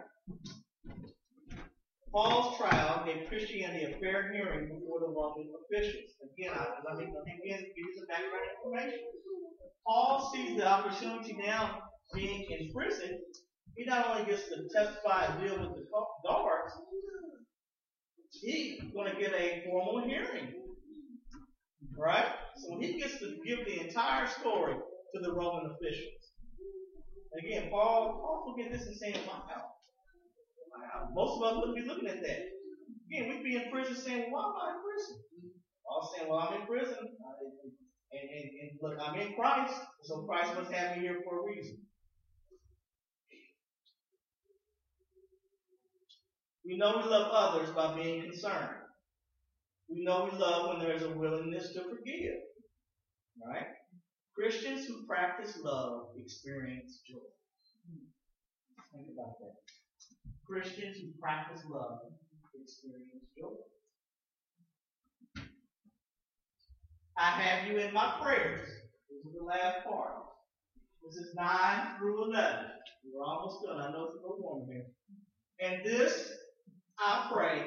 Paul's 2.12 2.59
trial 2.59 3.05
gave 3.07 3.28
Christianity 3.28 3.85
a 3.85 3.99
fair 4.01 4.33
hearing 4.33 4.66
before 4.66 4.99
the 4.99 5.07
Roman 5.07 5.47
officials. 5.62 6.11
Again, 6.35 6.51
I, 6.55 6.66
let 6.89 6.99
me 6.99 7.07
let 7.14 7.24
me 7.24 7.39
give 7.47 7.61
you 7.76 7.95
some 7.95 8.07
background 8.11 8.51
information. 8.59 8.99
Paul 9.87 10.31
sees 10.35 10.57
the 10.57 10.66
opportunity 10.66 11.37
now 11.39 11.78
being 12.12 12.47
in 12.51 12.72
prison. 12.74 13.20
He 13.76 13.85
not 13.85 14.09
only 14.09 14.28
gets 14.28 14.49
to 14.49 14.66
testify 14.74 15.26
and 15.26 15.41
deal 15.41 15.61
with 15.61 15.70
the 15.76 15.87
guards, 16.26 16.74
he's 18.31 18.81
going 18.93 19.12
to 19.12 19.20
get 19.20 19.33
a 19.35 19.64
formal 19.66 20.07
hearing. 20.07 20.55
Right? 21.97 22.26
So 22.57 22.78
he 22.78 22.99
gets 22.99 23.18
to 23.18 23.37
give 23.45 23.66
the 23.66 23.87
entire 23.87 24.26
story 24.26 24.74
to 24.74 25.20
the 25.20 25.33
Roman 25.33 25.70
officials. 25.72 26.33
Again, 27.39 27.68
Paul, 27.70 28.20
Paul 28.20 28.45
look 28.47 28.66
at 28.66 28.72
this 28.72 28.87
and 28.87 28.97
saying, 28.97 29.18
wow, 29.26 29.43
wow. 29.47 31.09
Most 31.12 31.37
of 31.37 31.43
us 31.43 31.57
wouldn't 31.59 31.76
be 31.76 31.87
looking 31.87 32.09
at 32.09 32.22
that. 32.22 32.41
Again, 33.07 33.28
we'd 33.28 33.45
be 33.45 33.57
in 33.57 33.70
prison 33.70 33.97
saying, 33.97 34.31
why 34.31 34.45
am 34.45 34.55
I 34.57 34.70
in 34.74 34.81
prison? 34.83 35.22
Paul 35.87 36.14
saying, 36.16 36.31
well, 36.31 36.39
I'm 36.41 36.61
in 36.61 36.66
prison. 36.66 36.99
And, 38.12 38.31
and, 38.31 38.51
and 38.62 38.70
look, 38.83 38.99
I'm 39.01 39.20
in 39.20 39.35
Christ, 39.35 39.74
so 40.03 40.22
Christ 40.22 40.55
must 40.55 40.72
have 40.72 40.97
me 40.97 41.03
here 41.03 41.20
for 41.24 41.41
a 41.41 41.45
reason. 41.45 41.78
We 46.65 46.77
know 46.77 46.99
we 47.03 47.11
love 47.11 47.31
others 47.33 47.71
by 47.75 47.95
being 47.95 48.23
concerned. 48.23 48.77
We 49.89 50.05
know 50.05 50.29
we 50.31 50.39
love 50.39 50.69
when 50.69 50.79
there 50.79 50.95
is 50.95 51.03
a 51.03 51.11
willingness 51.11 51.73
to 51.73 51.83
forgive. 51.85 52.37
Right? 53.45 53.67
Christians 54.35 54.87
who 54.87 55.07
practice 55.07 55.59
love 55.63 56.09
experience 56.17 57.01
joy. 57.09 57.19
Think 58.95 59.09
about 59.13 59.39
that. 59.41 59.55
Christians 60.47 60.99
who 60.99 61.09
practice 61.21 61.63
love 61.69 62.01
experience 62.61 63.25
joy. 63.37 63.57
I 67.17 67.31
have 67.31 67.71
you 67.71 67.79
in 67.79 67.93
my 67.93 68.15
prayers. 68.23 68.67
This 69.11 69.27
is 69.27 69.39
the 69.39 69.45
last 69.45 69.85
part. 69.85 70.13
This 71.05 71.17
is 71.17 71.35
9 71.35 71.99
through 71.99 72.31
11. 72.31 72.67
We're 73.05 73.25
almost 73.25 73.65
done. 73.65 73.81
I 73.81 73.93
know 73.93 74.05
it's 74.05 74.17
a 74.17 74.21
little 74.21 74.39
warm 74.41 74.69
here. 74.71 74.87
And 75.61 75.85
this 75.85 76.33
I 77.01 77.30
pray 77.32 77.64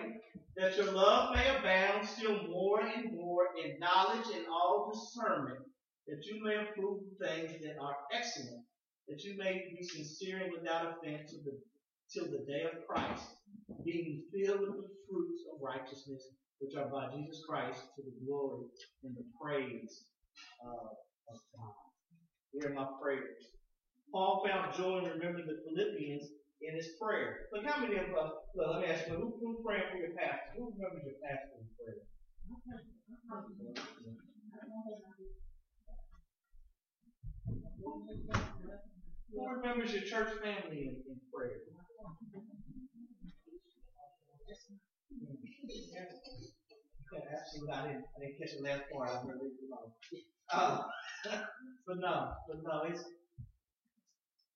that 0.58 0.78
your 0.78 0.92
love 0.92 1.36
may 1.36 1.58
abound 1.58 2.08
still 2.08 2.48
more 2.48 2.82
and 2.82 3.14
more 3.14 3.48
in 3.64 3.80
knowledge 3.80 4.28
and 4.36 4.46
all 4.48 4.92
discernment, 4.94 5.60
that 6.08 6.24
you 6.26 6.44
may 6.44 6.56
approve 6.58 7.02
things 7.20 7.62
that 7.64 7.78
are 7.82 7.96
excellent, 8.14 8.64
that 9.08 9.24
you 9.24 9.36
may 9.38 9.74
be 9.76 9.84
sincere 9.84 10.44
and 10.44 10.54
without 10.54 10.86
offense 10.86 11.32
till 11.32 11.42
the, 11.46 11.58
till 12.14 12.32
the 12.32 12.46
day 12.46 12.66
of 12.66 12.86
Christ, 12.88 13.24
being 13.84 14.24
filled 14.32 14.62
with 14.62 14.76
the 14.76 14.90
fruits 15.10 15.42
of 15.52 15.62
righteousness, 15.62 16.22
which 16.60 16.76
are 16.76 16.90
by 16.90 17.10
Jesus 17.16 17.44
Christ, 17.50 17.82
to 17.96 18.04
the 18.04 18.26
glory 18.26 18.66
and 19.04 19.16
the 19.16 19.26
praise 19.42 20.04
uh, 20.64 20.90
of 21.34 21.40
God. 21.58 21.74
Hear 22.54 22.74
my 22.76 22.86
prayers. 23.02 23.42
Paul 24.12 24.46
found 24.48 24.76
joy 24.76 25.00
in 25.00 25.06
remembering 25.06 25.48
the 25.48 25.64
Philippians 25.66 26.30
in 26.62 26.76
his 26.76 26.90
prayer. 27.02 27.50
Look, 27.52 27.66
how 27.66 27.82
many 27.82 27.96
of 27.96 28.14
us, 28.16 28.32
look, 28.56 28.70
let 28.72 28.82
me 28.82 28.88
ask 28.88 29.08
you, 29.08 29.16
who, 29.16 29.34
who's 29.42 29.60
praying 29.66 29.84
for 29.92 29.98
your 29.98 30.14
pastor? 30.18 30.54
Who 30.58 30.74
remembers 30.76 31.04
your 31.06 31.20
pastor 31.24 31.58
in 31.60 31.68
prayer? 31.78 32.02
Who 39.34 39.48
remembers 39.56 39.92
your 39.94 40.04
church 40.04 40.30
family 40.42 40.88
in, 40.88 40.96
in 41.08 41.20
prayer? 41.34 41.60
Yeah, 47.12 47.20
absolutely. 47.38 47.74
I 47.74 47.82
didn't, 47.88 48.06
I 48.18 48.20
didn't 48.22 48.38
catch 48.40 48.52
the 48.58 48.64
last 48.64 48.84
part. 48.94 49.10
I 49.10 49.22
really 49.28 49.52
long. 49.70 49.92
Uh, 50.52 50.78
but 51.88 51.98
no, 52.00 52.32
but 52.48 52.58
no, 52.64 52.82
it's 52.88 53.04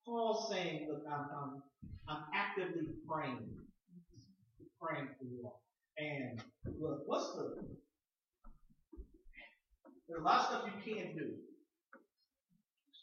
Paul 0.05 0.47
saying, 0.51 0.87
look, 0.89 1.03
I'm, 1.11 1.27
I'm 1.37 1.61
I'm 2.07 2.23
actively 2.33 2.87
praying. 3.07 3.45
Praying 4.81 5.09
for 5.17 5.25
you 5.25 5.41
all. 5.45 5.61
And 5.97 6.41
look, 6.79 7.01
what's 7.05 7.33
the 7.33 7.57
there's 10.07 10.21
a 10.21 10.23
lot 10.23 10.39
of 10.39 10.45
stuff 10.47 10.63
you 10.63 10.95
can't 10.95 11.17
do. 11.17 11.35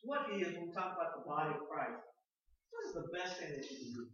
What 0.05 0.33
is, 0.33 0.57
when 0.57 0.69
we 0.69 0.73
talk 0.73 0.97
about 0.97 1.17
the 1.17 1.29
body 1.29 1.53
of 1.53 1.69
Christ, 1.69 2.01
what 2.73 2.81
is 2.89 2.95
the 2.97 3.09
best 3.13 3.41
thing 3.41 3.53
that 3.53 3.71
you 3.71 3.77
can 3.77 3.93
do? 3.93 4.05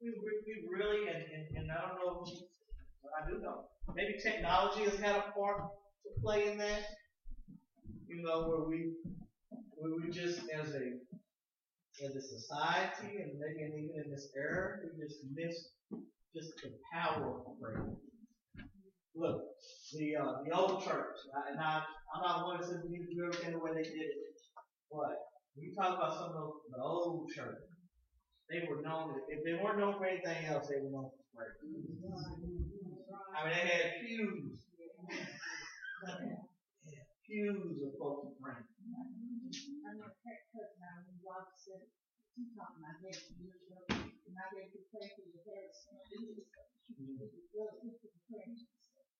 We, 0.00 0.08
we, 0.10 0.32
we 0.48 0.54
really, 0.68 1.08
and, 1.08 1.22
and, 1.22 1.56
and 1.56 1.70
I 1.70 1.88
don't 1.88 1.96
know 2.00 2.24
I 3.12 3.28
do 3.28 3.38
know. 3.40 3.68
Maybe 3.94 4.16
technology 4.22 4.84
has 4.84 4.98
had 4.98 5.16
a 5.16 5.32
part 5.36 5.58
to 5.58 6.20
play 6.22 6.50
in 6.50 6.58
that. 6.58 6.82
You 8.12 8.22
know, 8.22 8.42
where 8.42 8.68
we 8.68 8.92
where 9.76 9.92
we 9.96 10.10
just 10.10 10.40
as 10.52 10.74
a 10.74 11.00
as 12.04 12.14
a 12.14 12.20
society 12.20 13.22
and 13.22 13.32
maybe 13.40 13.64
even 13.72 13.90
in 14.04 14.10
this 14.10 14.28
era, 14.36 14.80
we 14.82 15.02
just 15.02 15.20
miss 15.34 15.56
just 16.36 16.52
the 16.62 16.72
power 16.92 17.40
of 17.46 17.60
prayer. 17.60 17.86
Look, 19.14 19.42
the 19.94 20.16
uh, 20.16 20.32
the 20.44 20.50
old 20.52 20.84
church, 20.84 21.16
and 21.48 21.58
I 21.58 21.82
I'm 22.14 22.22
not 22.22 22.46
one 22.46 22.60
that 22.60 22.66
says 22.66 22.82
we 22.84 22.98
need 22.98 23.06
to 23.06 23.14
do 23.14 23.24
everything 23.24 23.52
the 23.52 23.58
way 23.58 23.70
they 23.74 23.82
did 23.82 23.94
it, 23.94 24.36
but 24.90 25.16
we 25.56 25.72
talk 25.74 25.96
about 25.96 26.14
some 26.14 26.36
of 26.36 26.52
the 26.70 26.82
old 26.82 27.30
church. 27.34 27.60
They 28.50 28.66
were 28.68 28.82
known 28.82 29.14
if 29.28 29.42
they 29.44 29.62
weren't 29.62 29.78
known 29.78 29.94
for 29.96 30.04
anything 30.04 30.44
else, 30.46 30.68
they 30.68 30.80
were 30.82 30.90
known 30.90 31.08
for 31.08 31.36
prayer. 31.36 31.56
I 33.36 33.48
mean, 33.48 33.54
they 33.64 33.68
had 33.68 33.92
pews. 34.06 34.60
of 37.32 37.96
folks 37.96 38.36
praying. 38.44 38.68
I 38.68 39.90
know 39.96 40.12
Pat 40.20 40.40
Cook 40.52 40.68
now, 40.76 41.00
when 41.08 41.16
God 41.24 41.48
said, 41.56 41.88
he 42.36 42.44
talked 42.52 42.76
my 42.76 42.92
head 43.00 43.16
years 43.40 43.56
ago, 43.64 43.80
and 43.88 44.36
I 44.36 44.44
gave 44.52 44.68
you 44.76 44.84
pray 44.92 45.08
for 45.16 45.24
your 45.24 45.40
head. 45.48 45.72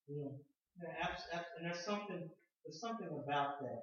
Yeah. 0.09 0.33
Yeah, 0.81 1.09
and 1.57 1.65
there's 1.65 1.85
something, 1.85 2.29
there's 2.65 2.81
something 2.81 3.09
about 3.09 3.61
that. 3.61 3.81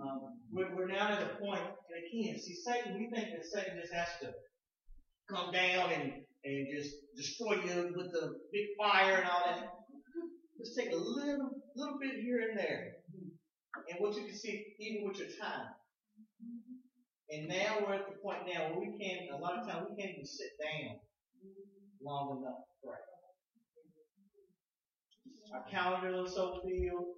Um, 0.00 0.40
we're, 0.52 0.72
we're 0.76 0.88
now 0.88 1.12
at 1.12 1.22
a 1.22 1.36
point, 1.36 1.60
and 1.60 1.96
again, 2.08 2.38
see, 2.40 2.54
Satan, 2.54 2.96
we 2.96 3.10
think 3.12 3.32
that 3.36 3.44
Satan 3.44 3.80
just 3.80 3.92
has 3.92 4.08
to 4.22 4.32
come 5.28 5.52
down 5.52 5.92
and 5.92 6.12
and 6.44 6.68
just 6.70 6.94
destroy 7.16 7.54
you 7.64 7.92
with 7.96 8.12
the 8.12 8.38
big 8.52 8.66
fire 8.78 9.16
and 9.16 9.28
all 9.28 9.42
that. 9.44 9.68
Just 10.56 10.78
take 10.78 10.92
a 10.92 10.96
little, 10.96 11.50
little 11.74 11.98
bit 11.98 12.22
here 12.22 12.48
and 12.48 12.58
there. 12.58 12.97
And 13.90 14.00
what 14.00 14.16
you 14.16 14.24
can 14.24 14.34
see, 14.34 14.74
even 14.78 15.08
with 15.08 15.18
your 15.18 15.28
time. 15.40 15.74
And 17.30 17.48
now 17.48 17.84
we're 17.86 17.94
at 17.94 18.06
the 18.06 18.16
point 18.22 18.46
now 18.46 18.70
where 18.70 18.80
we 18.80 18.98
can't, 18.98 19.30
a 19.30 19.36
lot 19.36 19.58
of 19.58 19.66
times 19.66 19.86
we 19.90 19.96
can't 20.00 20.14
even 20.14 20.26
sit 20.26 20.52
down 20.62 20.96
long 22.02 22.38
enough 22.38 22.64
to 22.64 22.74
pray. 22.82 23.02
Our 25.54 25.64
calendar 25.70 26.24
is 26.24 26.34
so 26.34 26.60
filled. 26.62 27.16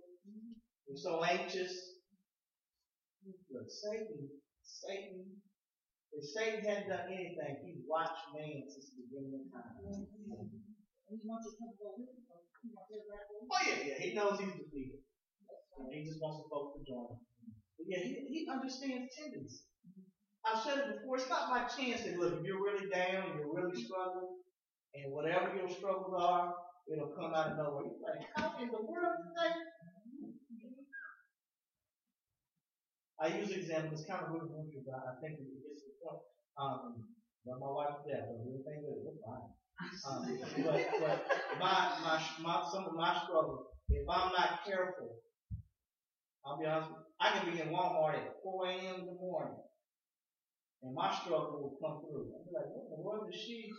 We're 0.88 0.96
so 0.96 1.22
anxious. 1.24 1.72
Look, 3.50 3.68
Satan, 3.68 4.28
Satan 4.62 5.40
if 6.12 6.24
Satan 6.26 6.64
hadn't 6.66 6.90
done 6.90 7.06
anything, 7.06 7.62
he's 7.62 7.86
watched 7.86 8.34
man 8.34 8.66
since 8.66 8.90
the 8.90 9.06
beginning 9.06 9.46
of 9.46 9.52
time. 9.54 9.78
Oh 13.50 13.60
yeah, 13.66 13.78
yeah. 13.86 13.98
He 13.98 14.14
knows 14.14 14.38
he's 14.40 14.54
defeated. 14.54 15.00
He 15.88 16.04
just 16.04 16.20
wants 16.20 16.44
the 16.44 16.48
folks 16.52 16.76
to 16.76 16.80
join 16.84 17.08
him. 17.08 17.20
But 17.80 17.86
yeah, 17.88 18.04
he, 18.04 18.28
he 18.28 18.38
understands 18.50 19.08
tendency. 19.16 19.64
I've 20.44 20.60
said 20.60 20.78
it 20.78 20.88
before, 20.96 21.16
it's 21.16 21.28
not 21.28 21.48
by 21.48 21.68
chance 21.68 22.04
that 22.04 22.16
look, 22.16 22.40
if 22.40 22.44
you're 22.44 22.64
really 22.64 22.88
down, 22.88 23.28
and 23.28 23.40
you're 23.40 23.52
really 23.52 23.76
struggling, 23.76 24.40
and 24.96 25.12
whatever 25.12 25.52
your 25.56 25.68
struggles 25.68 26.16
are, 26.16 26.54
it'll 26.88 27.12
come 27.12 27.32
out 27.36 27.52
of 27.52 27.58
nowhere. 27.60 27.92
You're 27.92 28.04
like, 28.04 28.24
how 28.36 28.56
in 28.60 28.68
the 28.68 28.80
world 28.80 29.20
today? 29.30 29.52
I 33.20 33.36
use 33.36 33.52
example, 33.52 33.92
it's 33.92 34.08
kind 34.08 34.24
of 34.24 34.32
rudimentary, 34.32 34.80
but 34.80 34.96
I 34.96 35.12
think 35.20 35.44
it 35.44 35.60
gets 35.60 35.84
the 35.84 35.92
point. 36.00 36.24
Um, 36.56 37.04
my 37.44 37.56
wife 37.60 38.00
yeah, 38.08 38.24
don't 38.24 38.40
do 38.40 38.56
anything 38.56 38.80
with 38.80 39.04
we're 39.04 39.20
fine. 39.20 39.48
Um, 40.08 40.24
but, 40.64 40.80
but 41.00 41.18
my, 41.60 41.76
my, 42.00 42.16
my, 42.40 42.64
some 42.72 42.84
of 42.84 42.94
my 42.96 43.12
struggles, 43.24 43.66
if 43.88 44.08
I'm 44.08 44.32
not 44.32 44.64
careful, 44.64 45.20
I'll 46.44 46.58
be 46.58 46.66
honest 46.66 46.90
with 46.90 46.98
you, 46.98 47.04
I 47.20 47.30
can 47.30 47.50
be 47.52 47.60
in 47.60 47.68
Walmart 47.68 48.14
at 48.14 48.34
4 48.42 48.66
a.m. 48.68 48.94
in 49.00 49.06
the 49.06 49.12
morning, 49.20 49.56
and 50.82 50.94
my 50.94 51.12
struggle 51.14 51.60
will 51.60 51.76
come 51.80 52.00
through. 52.00 52.32
I'll 52.32 52.44
be 52.44 52.50
like, 52.54 52.66
what 52.72 52.84
in 52.84 52.90
the 52.96 53.02
world 53.02 53.28
is 53.28 53.34
she? 53.40 53.70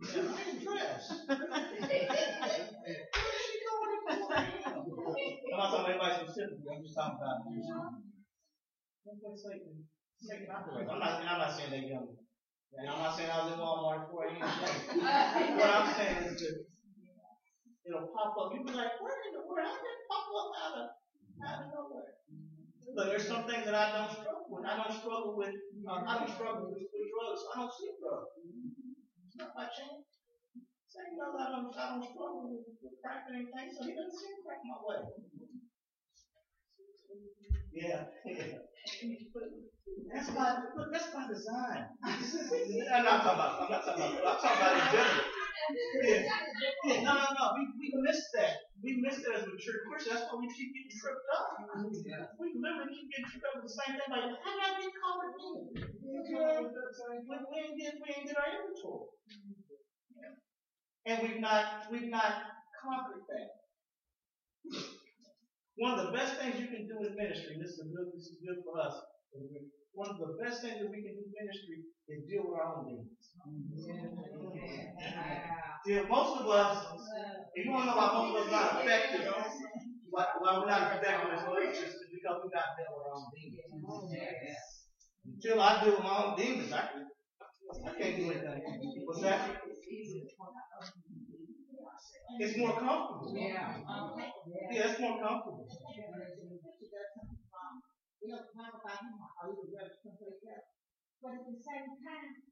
Yeah, 0.00 0.22
I'm 0.28 0.58
dressed. 0.60 1.12
Where's 1.28 1.40
she 3.44 3.56
going 3.64 3.90
at 4.08 4.18
4 4.18 4.34
a.m.? 4.34 4.42
I'm 5.52 5.58
not 5.58 5.70
talking 5.70 5.84
about 5.84 5.88
anybody 5.88 6.14
specifically, 6.24 6.70
I'm 6.74 6.82
just 6.82 6.94
talking 6.96 7.18
about 7.20 7.38
you. 7.50 7.60
Don't 9.06 9.20
play 9.20 9.36
Satan. 9.36 9.84
Satan 10.18 10.48
operates. 10.50 10.90
I'm 10.90 10.98
not, 10.98 11.20
I'm 11.22 11.38
not 11.38 11.52
saying 11.56 11.70
they 11.70 11.86
young 11.88 12.08
And 12.76 12.88
I'm 12.88 12.98
not 12.98 13.14
saying 13.16 13.30
I 13.30 13.44
was 13.44 13.52
in 13.52 13.58
Walmart 13.60 14.02
at 14.02 14.10
4 14.10 14.24
a.m. 14.26 14.40
what 15.60 15.70
I'm 15.70 15.94
saying 15.94 16.16
is 16.24 16.40
that 16.40 16.56
it'll 17.86 18.08
pop 18.16 18.34
up. 18.40 18.52
You'll 18.52 18.64
be 18.64 18.72
like, 18.72 18.98
where 19.00 19.14
in 19.28 19.32
the 19.38 19.44
world? 19.46 19.64
How 19.64 19.76
did 19.78 19.86
it 19.86 20.08
pop 20.10 20.26
up 20.34 20.50
out 20.60 20.74
of, 20.82 20.86
Look, 22.96 23.06
there's 23.10 23.28
some 23.28 23.44
things 23.44 23.64
that 23.66 23.74
I 23.76 23.92
don't 23.92 24.12
struggle 24.12 24.46
with. 24.48 24.64
I 24.64 24.76
don't 24.76 24.96
struggle 24.96 25.34
with, 25.36 25.54
uh, 25.84 26.00
I 26.06 26.12
don't 26.18 26.32
struggle 26.32 26.72
with, 26.72 26.88
with 26.88 27.08
drugs. 27.12 27.42
I 27.52 27.60
don't 27.60 27.72
see 27.76 27.90
drugs. 28.00 28.30
It's 29.28 29.36
not 29.36 29.52
my 29.56 29.68
chance. 29.68 30.06
Same 30.88 31.18
knows 31.20 31.36
I 31.36 31.52
don't, 31.52 31.68
I 31.76 31.84
don't 31.92 32.04
struggle 32.08 32.48
with, 32.48 32.64
with 32.80 32.96
crack 33.04 33.28
or 33.28 33.36
anything, 33.36 33.68
so 33.74 33.84
he 33.84 33.92
doesn't 33.92 34.16
send 34.16 34.40
crack 34.46 34.62
my 34.64 34.80
way. 34.80 35.02
Yeah. 37.72 38.04
That's 40.12 40.30
by 40.30 40.56
look, 40.76 40.88
that's 40.92 41.08
by 41.12 41.24
design. 41.28 41.84
I'm 42.94 43.04
not 43.04 43.22
talking 43.22 43.40
about 43.40 43.62
I'm 43.62 43.70
not 43.70 43.84
talking 43.84 44.02
about 44.02 44.24
I'm 44.24 44.38
talking 44.40 44.56
about 44.56 44.74
in 44.74 44.86
general. 44.92 45.24
Yeah. 46.02 46.22
yeah. 46.84 47.00
No, 47.02 47.12
no, 47.14 47.26
no. 47.36 47.44
We 47.54 47.62
we 47.78 47.92
miss 48.02 48.20
that. 48.34 48.54
We 48.82 49.00
miss 49.00 49.16
that 49.24 49.40
as 49.40 49.46
mature 49.46 49.82
Christians. 49.88 50.20
That's 50.20 50.32
why 50.32 50.38
we 50.40 50.48
keep 50.52 50.70
getting 50.74 50.92
tripped 51.00 51.26
up. 51.32 51.46
We 52.38 52.52
literally 52.54 52.92
keep 52.92 53.08
getting 53.10 53.28
tripped 53.30 53.46
up 53.48 53.54
with 53.62 53.66
the 53.68 53.76
same 53.76 53.94
thing. 53.96 54.10
Like, 54.10 54.36
how 54.44 54.52
did 54.52 54.62
I 54.62 54.72
get 54.80 54.92
caught 55.00 55.22
again? 55.26 55.60
When 57.26 57.40
we 57.50 57.56
ain't 57.58 57.78
get 57.78 57.94
we 57.98 58.08
ain't 58.14 58.26
get 58.28 58.36
our 58.36 58.50
inventory. 58.52 59.08
And 61.06 61.22
we've 61.22 61.40
not 61.40 61.88
we've 61.90 62.10
not 62.10 62.32
conquered 62.82 63.24
that. 63.30 63.48
One 65.78 65.98
of 65.98 66.06
the 66.06 66.12
best 66.12 66.36
things 66.36 66.60
you 66.60 66.68
can 66.68 66.86
do 66.88 67.04
in 67.04 67.16
ministry, 67.16 67.56
this 67.60 67.72
is 67.78 67.84
good, 67.92 68.08
this 68.14 68.28
is 68.28 68.38
good 68.44 68.62
for 68.64 68.80
us. 68.80 68.94
One 69.92 70.10
of 70.10 70.18
the 70.18 70.36
best 70.42 70.60
things 70.62 70.76
that 70.80 70.90
we 70.90 71.02
can 71.02 71.16
do 71.16 71.24
in 71.24 71.32
ministry 71.32 71.80
is 72.08 72.28
deal 72.28 72.44
with 72.44 72.60
our 72.60 72.76
own 72.76 72.84
demons. 72.84 73.16
Yeah. 75.86 76.02
most 76.08 76.40
of 76.40 76.46
us, 76.48 76.84
if 77.54 77.64
you 77.64 77.72
want 77.72 77.84
to 77.84 77.90
know 77.90 77.96
why 77.96 78.12
most 78.12 78.28
of 78.28 78.46
us 78.46 78.52
are 78.52 78.74
not 78.74 78.84
effective, 78.84 79.32
why, 80.10 80.24
why 80.38 80.58
we're 80.58 80.66
not 80.66 81.00
effective 81.00 81.32
as 81.32 81.44
preachers, 81.44 81.94
is 81.94 82.08
because 82.12 82.38
we 82.44 82.50
got 82.52 82.76
dealt 82.76 82.92
with 82.92 83.08
our 83.08 83.16
own 83.16 83.28
demons. 83.32 83.72
Until 85.26 85.60
I 85.60 85.82
deal 85.82 85.92
with 85.96 86.04
my 86.04 86.24
own 86.24 86.36
demons, 86.36 86.72
I, 86.72 86.80
can, 86.92 87.08
I 87.86 87.90
can't 87.96 88.16
do 88.16 88.30
anything. 88.30 89.02
What's 89.06 89.22
that? 89.22 89.56
It's 92.38 92.58
more 92.58 92.78
comfortable. 92.78 93.32
Yeah, 93.34 94.90
it's 94.90 95.00
more 95.00 95.18
comfortable. 95.20 95.66
We 98.26 98.34
don't 98.34 98.50
talk 98.58 98.74
about 98.74 99.06
him 99.06 99.14
or 99.22 99.54
even 99.54 99.70
go 99.70 99.86
someplace 100.02 100.42
else. 100.50 100.66
But 101.22 101.38
at 101.38 101.46
the 101.46 101.54
same 101.62 101.94
time, 102.02 102.42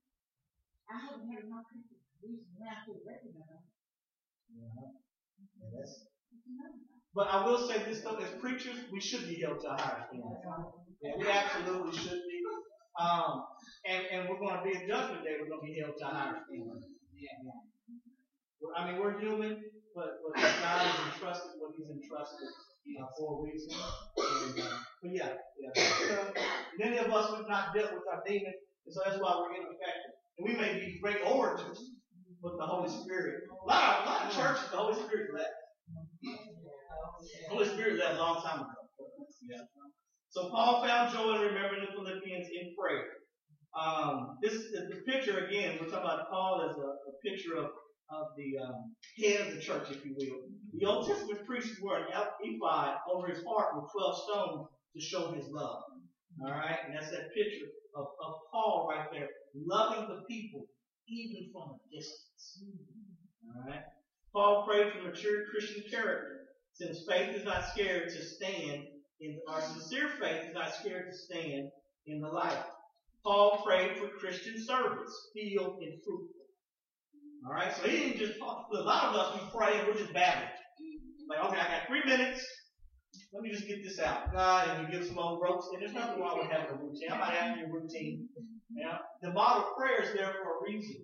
I 0.86 0.94
haven't 1.02 1.26
had 1.26 1.50
enough 1.50 1.66
people 1.66 1.98
reason 2.22 2.46
around 2.62 2.86
to 2.86 3.02
recognize 3.02 3.66
Yeah. 4.54 4.70
yeah 4.70 5.70
that's, 5.74 6.06
but 7.10 7.26
I 7.26 7.42
will 7.42 7.58
say 7.66 7.82
this 7.82 8.06
though, 8.06 8.22
as 8.22 8.38
preachers, 8.38 8.86
we 8.94 9.02
should 9.02 9.26
be 9.26 9.42
held 9.42 9.66
to 9.66 9.74
a 9.74 9.76
higher 9.82 10.06
standard. 10.06 10.46
Yeah, 11.02 11.18
we 11.18 11.26
absolutely 11.26 11.98
should 11.98 12.22
be. 12.22 12.38
Um, 12.94 13.42
and, 13.82 14.02
and 14.14 14.20
we're 14.30 14.38
going 14.38 14.54
to 14.54 14.62
be 14.62 14.78
a 14.78 14.86
judgment 14.86 15.26
day. 15.26 15.42
We're 15.42 15.50
going 15.50 15.66
to 15.66 15.74
be 15.74 15.78
held 15.82 15.98
to 15.98 16.06
a 16.06 16.14
higher 16.14 16.38
standard. 16.46 16.86
Yeah. 17.18 17.50
I 18.78 18.86
mean, 18.86 19.02
we're 19.02 19.18
human, 19.18 19.58
but, 19.94 20.22
but 20.22 20.38
God 20.38 20.86
has 20.86 21.14
entrusted 21.14 21.58
what 21.58 21.74
He's 21.74 21.90
entrusted 21.90 22.50
uh, 23.00 23.06
for 23.16 23.40
a 23.40 23.42
reason. 23.48 23.72
And, 23.72 24.60
uh, 24.60 24.78
but 25.02 25.10
yeah, 25.12 25.32
yeah. 25.56 25.72
So, 25.74 26.32
many 26.78 26.98
of 26.98 27.12
us 27.12 27.30
have 27.30 27.48
not 27.48 27.74
dealt 27.74 27.92
with 27.92 28.04
our 28.12 28.22
demons, 28.26 28.60
and 28.86 28.92
so 28.94 29.00
that's 29.04 29.20
why 29.20 29.34
we're 29.36 29.56
ineffective. 29.56 30.14
And 30.38 30.44
we 30.48 30.54
may 30.56 30.78
be 30.78 31.00
great 31.02 31.24
orators, 31.24 31.80
but 32.42 32.56
the 32.58 32.66
Holy 32.66 32.90
Spirit. 32.90 33.44
A 33.48 33.66
lot, 33.66 34.00
of, 34.00 34.06
a 34.06 34.10
lot 34.10 34.20
of 34.26 34.30
churches, 34.36 34.70
the 34.70 34.76
Holy 34.76 34.94
Spirit 34.94 35.32
left. 35.32 35.56
The 36.22 37.50
Holy 37.50 37.66
Spirit 37.66 37.98
left 37.98 38.16
a 38.16 38.22
long 38.22 38.42
time 38.42 38.60
ago. 38.60 38.80
Yeah. 39.48 39.64
So 40.30 40.50
Paul 40.50 40.84
found 40.84 41.12
joy 41.12 41.36
in 41.36 41.52
remembering 41.52 41.86
the 41.86 41.92
Philippians 41.92 42.48
in 42.48 42.74
prayer. 42.78 43.06
Um, 43.74 44.38
this 44.42 44.54
is 44.54 44.72
the 44.72 45.02
picture 45.06 45.46
again. 45.46 45.78
We're 45.80 45.88
talking 45.88 46.06
about 46.06 46.30
Paul 46.30 46.68
as 46.70 46.76
a, 46.76 46.88
a 46.88 47.12
picture 47.22 47.56
of 47.56 47.70
of 48.20 48.28
the 48.36 48.58
um, 48.58 48.94
head 49.18 49.46
of 49.46 49.54
the 49.54 49.60
church, 49.60 49.90
if 49.90 50.04
you 50.04 50.14
will. 50.16 50.48
The 50.78 50.86
Old 50.86 51.06
Testament 51.06 51.46
priests 51.46 51.80
wore 51.80 51.98
an 51.98 52.06
ephod 52.42 52.96
over 53.10 53.28
his 53.28 53.44
heart 53.44 53.74
with 53.74 53.90
12 53.92 54.22
stones 54.24 54.68
to 54.94 55.00
show 55.00 55.32
his 55.32 55.48
love. 55.50 55.82
All 56.42 56.50
right? 56.50 56.78
And 56.86 56.94
that's 56.94 57.10
that 57.10 57.34
picture 57.34 57.66
of, 57.96 58.06
of 58.24 58.34
Paul 58.52 58.88
right 58.90 59.08
there, 59.12 59.28
loving 59.54 60.08
the 60.08 60.22
people 60.22 60.66
even 61.08 61.50
from 61.52 61.70
a 61.70 61.96
distance. 61.96 62.64
All 63.46 63.70
right? 63.70 63.82
Paul 64.32 64.66
prayed 64.66 64.92
for 64.92 65.02
mature 65.02 65.44
Christian 65.50 65.84
character, 65.90 66.40
since 66.72 67.04
faith 67.08 67.36
is 67.36 67.44
not 67.44 67.68
scared 67.68 68.08
to 68.10 68.24
stand 68.24 68.84
in, 69.20 69.38
our 69.48 69.60
sincere 69.60 70.08
faith 70.20 70.48
is 70.48 70.54
not 70.54 70.74
scared 70.74 71.10
to 71.10 71.16
stand 71.16 71.68
in 72.06 72.20
the 72.20 72.28
light. 72.28 72.64
Paul 73.24 73.62
prayed 73.64 73.96
for 73.96 74.08
Christian 74.08 74.62
service, 74.62 75.30
filled 75.34 75.78
and 75.82 76.02
fruitful. 76.02 76.43
All 77.46 77.52
right, 77.54 77.72
so 77.74 77.82
he 77.84 77.96
didn't 77.96 78.18
just 78.18 78.38
talk. 78.38 78.66
A 78.72 78.78
lot 78.78 79.08
of 79.08 79.16
us 79.16 79.34
we 79.34 79.40
pray 79.58 79.78
and 79.78 79.88
we're 79.88 79.98
just 79.98 80.12
babbling. 80.14 80.48
Like, 81.28 81.40
okay, 81.46 81.58
I 81.58 81.66
got 81.68 81.86
three 81.88 82.04
minutes. 82.04 82.40
Let 83.32 83.42
me 83.42 83.50
just 83.50 83.66
get 83.66 83.82
this 83.82 83.98
out. 83.98 84.18
God, 84.32 84.68
and 84.68 84.84
we 84.86 84.92
give 84.92 85.04
some 85.04 85.18
old 85.18 85.40
ropes. 85.42 85.66
And 85.72 85.80
there's 85.80 85.92
nothing 85.92 86.20
wrong 86.20 86.38
with 86.38 86.48
having 86.50 86.70
a 86.70 86.74
routine. 86.74 87.08
I'm 87.12 87.18
not 87.18 87.32
having 87.32 87.60
a 87.60 87.66
routine. 87.70 88.18
Yeah, 88.76 88.94
the 89.22 89.30
model 89.32 89.62
prayer 89.76 90.02
is 90.02 90.10
there 90.12 90.30
for 90.42 90.50
a 90.52 90.62
reason. 90.64 90.96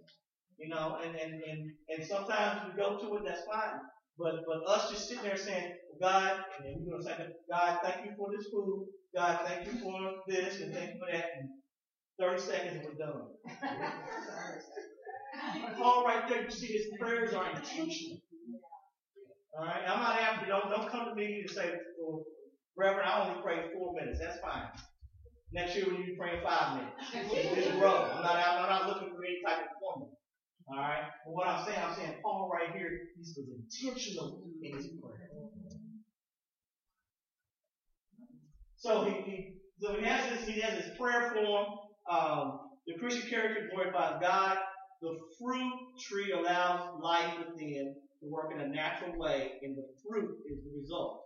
You 0.58 0.68
know, 0.68 0.94
and 1.02 1.14
and 1.14 1.32
and 1.48 1.58
and 1.90 2.04
sometimes 2.04 2.60
we 2.64 2.72
go 2.76 2.96
to 3.00 3.14
it. 3.16 3.22
That's 3.24 3.42
fine. 3.50 3.78
But 4.18 4.34
but 4.46 4.58
us 4.68 4.88
just 4.90 5.08
sitting 5.08 5.24
there 5.24 5.36
saying, 5.36 5.68
God, 6.00 6.32
and 6.56 6.66
then 6.66 6.74
we're 6.78 6.92
gonna 6.98 7.02
say, 7.02 7.26
God, 7.50 7.74
thank 7.82 7.96
you 8.04 8.12
for 8.16 8.28
this 8.30 8.46
food. 8.52 8.80
God, 9.16 9.38
thank 9.44 9.66
you 9.66 9.72
for 9.80 9.94
this, 10.28 10.60
and 10.60 10.72
thank 10.72 10.90
you 10.90 10.96
for 11.00 11.12
that. 11.12 11.24
And 11.36 11.48
30 12.20 12.38
seconds, 12.38 12.78
we're 12.84 13.06
done. 13.06 13.22
Paul 15.76 16.04
right 16.04 16.28
there, 16.28 16.44
you 16.44 16.50
see 16.50 16.66
his 16.68 16.86
prayers 16.98 17.34
are 17.34 17.48
intentional. 17.50 18.18
All 19.58 19.64
right, 19.64 19.82
I'm 19.86 20.00
not 20.00 20.18
after. 20.20 20.46
Don't 20.46 20.70
don't 20.70 20.88
come 20.90 21.06
to 21.08 21.14
me 21.14 21.40
and 21.40 21.50
say, 21.50 21.72
well, 21.98 22.22
Reverend, 22.76 23.08
I 23.08 23.28
only 23.28 23.42
pray 23.42 23.56
four 23.74 23.94
minutes. 23.94 24.20
That's 24.20 24.38
fine. 24.40 24.68
Next 25.52 25.74
year 25.76 25.86
when 25.86 25.96
you 26.02 26.16
pray 26.18 26.40
five 26.44 26.76
minutes, 26.76 26.94
just 27.54 27.70
grow. 27.78 28.10
I'm 28.14 28.22
not 28.22 28.36
I'm 28.36 28.68
not 28.68 28.88
looking 28.88 29.08
for 29.08 29.24
any 29.24 29.38
type 29.44 29.64
of 29.64 29.70
formula. 29.80 30.12
All 30.68 30.76
right, 30.78 31.04
but 31.24 31.32
what 31.32 31.48
I'm 31.48 31.64
saying, 31.66 31.78
I'm 31.82 31.94
saying 31.96 32.14
Paul 32.22 32.50
right 32.52 32.70
here, 32.76 32.88
he 33.16 33.20
was 33.20 33.36
intentional 33.36 34.40
in 34.62 34.76
his 34.76 34.88
prayer. 35.02 35.28
So 38.76 39.04
he, 39.04 39.12
he 39.30 39.54
so 39.80 39.94
he 39.94 40.04
has 40.06 40.30
this 40.30 40.48
he 40.48 40.60
has 40.60 40.84
his 40.84 40.96
prayer 40.96 41.32
form. 41.34 41.66
Um, 42.08 42.60
the 42.86 42.94
Christian 42.98 43.28
character 43.28 43.68
glorifies 43.74 44.18
God. 44.20 44.56
The 45.02 45.16
fruit 45.38 45.72
tree 45.98 46.32
allows 46.32 47.00
life 47.00 47.38
within 47.38 47.94
to 48.20 48.28
work 48.28 48.52
in 48.54 48.60
a 48.60 48.68
natural 48.68 49.18
way, 49.18 49.52
and 49.62 49.76
the 49.76 49.86
fruit 50.06 50.36
is 50.46 50.58
the 50.62 50.78
result. 50.78 51.24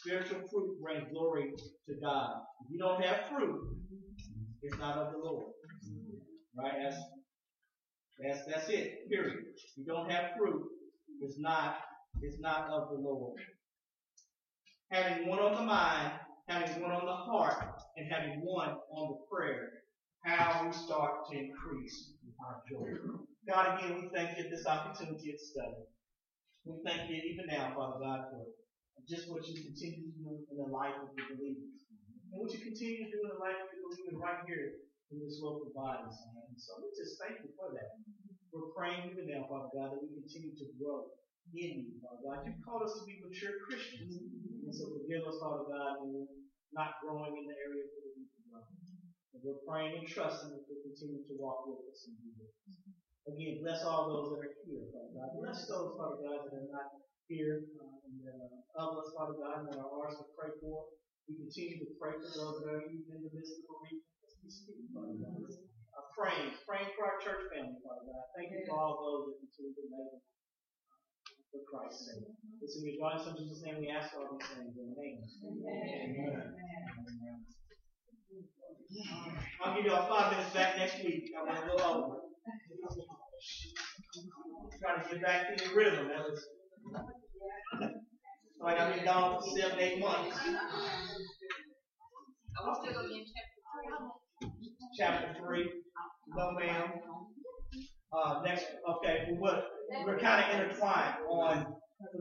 Spiritual 0.00 0.40
fruit 0.50 0.80
brings 0.82 1.04
glory 1.12 1.52
to 1.88 1.94
God. 2.02 2.30
If 2.64 2.70
you 2.70 2.78
don't 2.78 3.04
have 3.04 3.28
fruit, 3.28 3.76
it's 4.62 4.78
not 4.78 4.96
of 4.96 5.12
the 5.12 5.18
Lord. 5.18 5.52
Right? 6.56 6.72
That's 6.82 6.96
that's 8.18 8.46
that's 8.46 8.68
it. 8.68 9.08
Period. 9.10 9.38
If 9.54 9.76
you 9.76 9.84
don't 9.84 10.10
have 10.10 10.30
fruit, 10.38 10.62
it's 11.20 11.38
not 11.38 11.76
it's 12.20 12.40
not 12.40 12.68
of 12.70 12.88
the 12.90 13.00
Lord. 13.00 13.40
Having 14.90 15.28
one 15.28 15.38
on 15.38 15.54
the 15.54 15.62
mind, 15.62 16.12
having 16.48 16.82
one 16.82 16.92
on 16.92 17.06
the 17.06 17.12
heart, 17.12 17.80
and 17.96 18.10
having 18.10 18.40
one 18.42 18.70
on 18.70 19.08
the 19.10 19.18
prayer, 19.30 19.70
how 20.24 20.66
we 20.66 20.72
start 20.72 21.26
to 21.30 21.38
increase 21.38 22.14
our 22.38 22.62
joy. 22.70 22.94
God, 23.46 23.78
again, 23.78 23.98
we 23.98 24.10
thank 24.14 24.38
you 24.38 24.44
for 24.44 24.50
this 24.50 24.66
opportunity 24.66 25.34
to 25.34 25.38
study. 25.38 25.82
We 26.62 26.78
thank 26.86 27.10
you 27.10 27.18
even 27.18 27.50
now, 27.50 27.74
Father 27.74 27.98
God, 27.98 28.30
for 28.30 28.46
just 29.10 29.26
what 29.26 29.42
you 29.50 29.58
continue 29.58 30.06
to 30.06 30.14
do 30.14 30.46
in 30.46 30.56
the 30.62 30.70
life 30.70 30.94
of 31.02 31.10
the 31.10 31.22
believers. 31.26 31.90
And 32.30 32.38
what 32.38 32.54
you 32.54 32.62
continue 32.62 33.02
to 33.02 33.10
do 33.10 33.18
in 33.26 33.30
the 33.34 33.42
life 33.42 33.58
of 33.58 33.68
the 33.74 33.82
believers 33.82 34.14
right 34.22 34.46
here 34.46 34.78
in 35.10 35.18
this 35.20 35.42
local 35.42 35.74
body, 35.74 36.06
And 36.06 36.56
so 36.56 36.80
we 36.80 36.88
just 36.94 37.18
thank 37.18 37.42
you 37.42 37.50
for 37.58 37.74
that. 37.74 37.98
We're 38.54 38.72
praying 38.72 39.10
even 39.10 39.26
now, 39.28 39.50
Father 39.50 39.74
God, 39.74 39.92
that 39.92 40.00
we 40.00 40.08
continue 40.22 40.54
to 40.54 40.66
grow 40.78 41.10
in 41.52 41.84
you, 41.84 41.98
Father 42.00 42.22
God. 42.22 42.38
You've 42.46 42.62
called 42.64 42.86
us 42.86 42.96
to 42.96 43.02
be 43.04 43.20
mature 43.20 43.60
Christians. 43.66 44.22
And 44.22 44.72
so 44.72 44.88
forgive 45.02 45.26
us, 45.26 45.36
Father 45.42 45.66
God, 45.68 46.00
when 46.00 46.24
we're 46.24 46.32
not 46.72 47.02
growing 47.04 47.36
in 47.36 47.44
the 47.44 47.56
area 47.58 47.84
that 47.84 48.00
we 48.06 48.24
need 48.24 48.30
to 48.32 48.40
grow. 48.48 48.64
And 49.32 49.40
we're 49.40 49.64
praying 49.64 49.96
and 49.96 50.08
trusting 50.08 50.52
that 50.52 50.64
you'll 50.68 50.84
continue 50.84 51.24
to 51.24 51.34
walk 51.40 51.64
with 51.64 51.80
us 51.88 52.04
and 52.08 52.16
be 52.20 52.30
with 52.36 52.52
us. 52.52 52.76
Again, 53.28 53.64
bless 53.64 53.80
all 53.86 54.10
those 54.12 54.28
that 54.36 54.40
are 54.44 54.54
here, 54.66 54.84
Father 54.92 55.12
God. 55.16 55.30
Bless 55.40 55.60
those, 55.70 55.96
Father 55.96 56.20
God, 56.20 56.40
that 56.48 56.54
are 56.58 56.68
not 56.68 57.00
here, 57.30 57.64
uh, 57.80 57.96
and 58.04 58.18
that 58.26 58.36
uh, 58.76 58.82
of 58.82 58.98
us, 59.00 59.08
Father 59.16 59.38
God, 59.40 59.64
and 59.64 59.66
that 59.72 59.80
are 59.80 59.88
ours 59.88 60.18
to 60.20 60.26
pray 60.36 60.52
for. 60.60 60.90
We 61.30 61.38
continue 61.38 61.80
to 61.80 61.88
pray 62.02 62.18
for 62.18 62.28
those 62.28 62.56
that 62.60 62.68
are 62.76 62.84
even 62.84 63.08
in 63.08 63.20
the 63.24 63.32
midst 63.32 63.56
of 63.56 63.64
a 63.70 63.74
region 63.88 64.04
as 64.26 64.32
we 64.42 64.48
speak, 64.50 64.84
Father 64.92 65.16
God. 65.16 65.38
uh, 65.96 66.04
praying, 66.12 66.52
praying 66.66 66.90
for 66.98 67.06
our 67.08 67.18
church 67.22 67.46
family, 67.54 67.78
Father 67.80 68.04
God. 68.10 68.24
Thank 68.36 68.52
you 68.52 68.66
for 68.68 68.76
all 68.76 68.94
those 69.00 69.22
that 69.32 69.36
continue 69.38 69.72
to 69.78 69.84
make 69.86 70.12
it 70.18 70.22
for 71.54 71.62
Christ's 71.68 72.10
sake. 72.10 72.26
It's 72.60 72.76
in 72.82 72.90
your 72.90 73.06
Son, 73.22 73.36
Jesus' 73.38 73.62
name 73.62 73.78
we 73.80 73.88
ask 73.88 74.12
all 74.18 74.28
these 74.34 74.48
things. 74.50 74.74
Amen. 74.76 75.22
Amen. 75.46 76.10
Amen. 76.10 76.44
Amen. 77.06 77.38
I'll 79.64 79.74
give 79.76 79.86
y'all 79.86 80.08
five 80.08 80.32
minutes 80.32 80.52
back 80.54 80.76
next 80.76 81.04
week. 81.04 81.30
I'm 81.38 81.46
gonna 81.46 81.66
go 81.66 81.76
over. 81.84 82.16
Trying 84.80 85.02
to 85.02 85.08
get 85.10 85.22
back 85.22 85.56
to 85.56 85.68
the 85.68 85.74
rhythm. 85.74 86.08
That 86.08 86.18
was 86.18 86.44
like 88.60 88.78
I've 88.78 88.94
been 88.94 89.04
gone 89.04 89.40
for 89.40 89.58
seven, 89.58 89.78
eight 89.78 89.98
months. 89.98 90.36
Are 92.58 92.68
we 92.68 92.74
still 92.82 92.94
gonna 92.94 93.08
be 93.08 93.14
in 93.18 93.24
chapter 93.34 93.60
three? 93.72 94.50
Chapter 94.98 95.28
three. 95.38 95.70
No, 96.36 96.52
ma'am. 96.52 96.92
Uh, 98.12 98.42
next, 98.44 98.66
okay, 98.88 99.26
we 99.30 99.38
what, 99.38 99.68
we're 100.04 100.18
kind 100.18 100.44
of 100.44 100.60
intertwined 100.60 101.14
on 101.30 101.66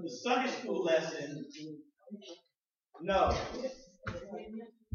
the 0.03 0.09
Sunday 0.09 0.49
school 0.49 0.83
lesson. 0.83 1.45
No. 3.01 3.35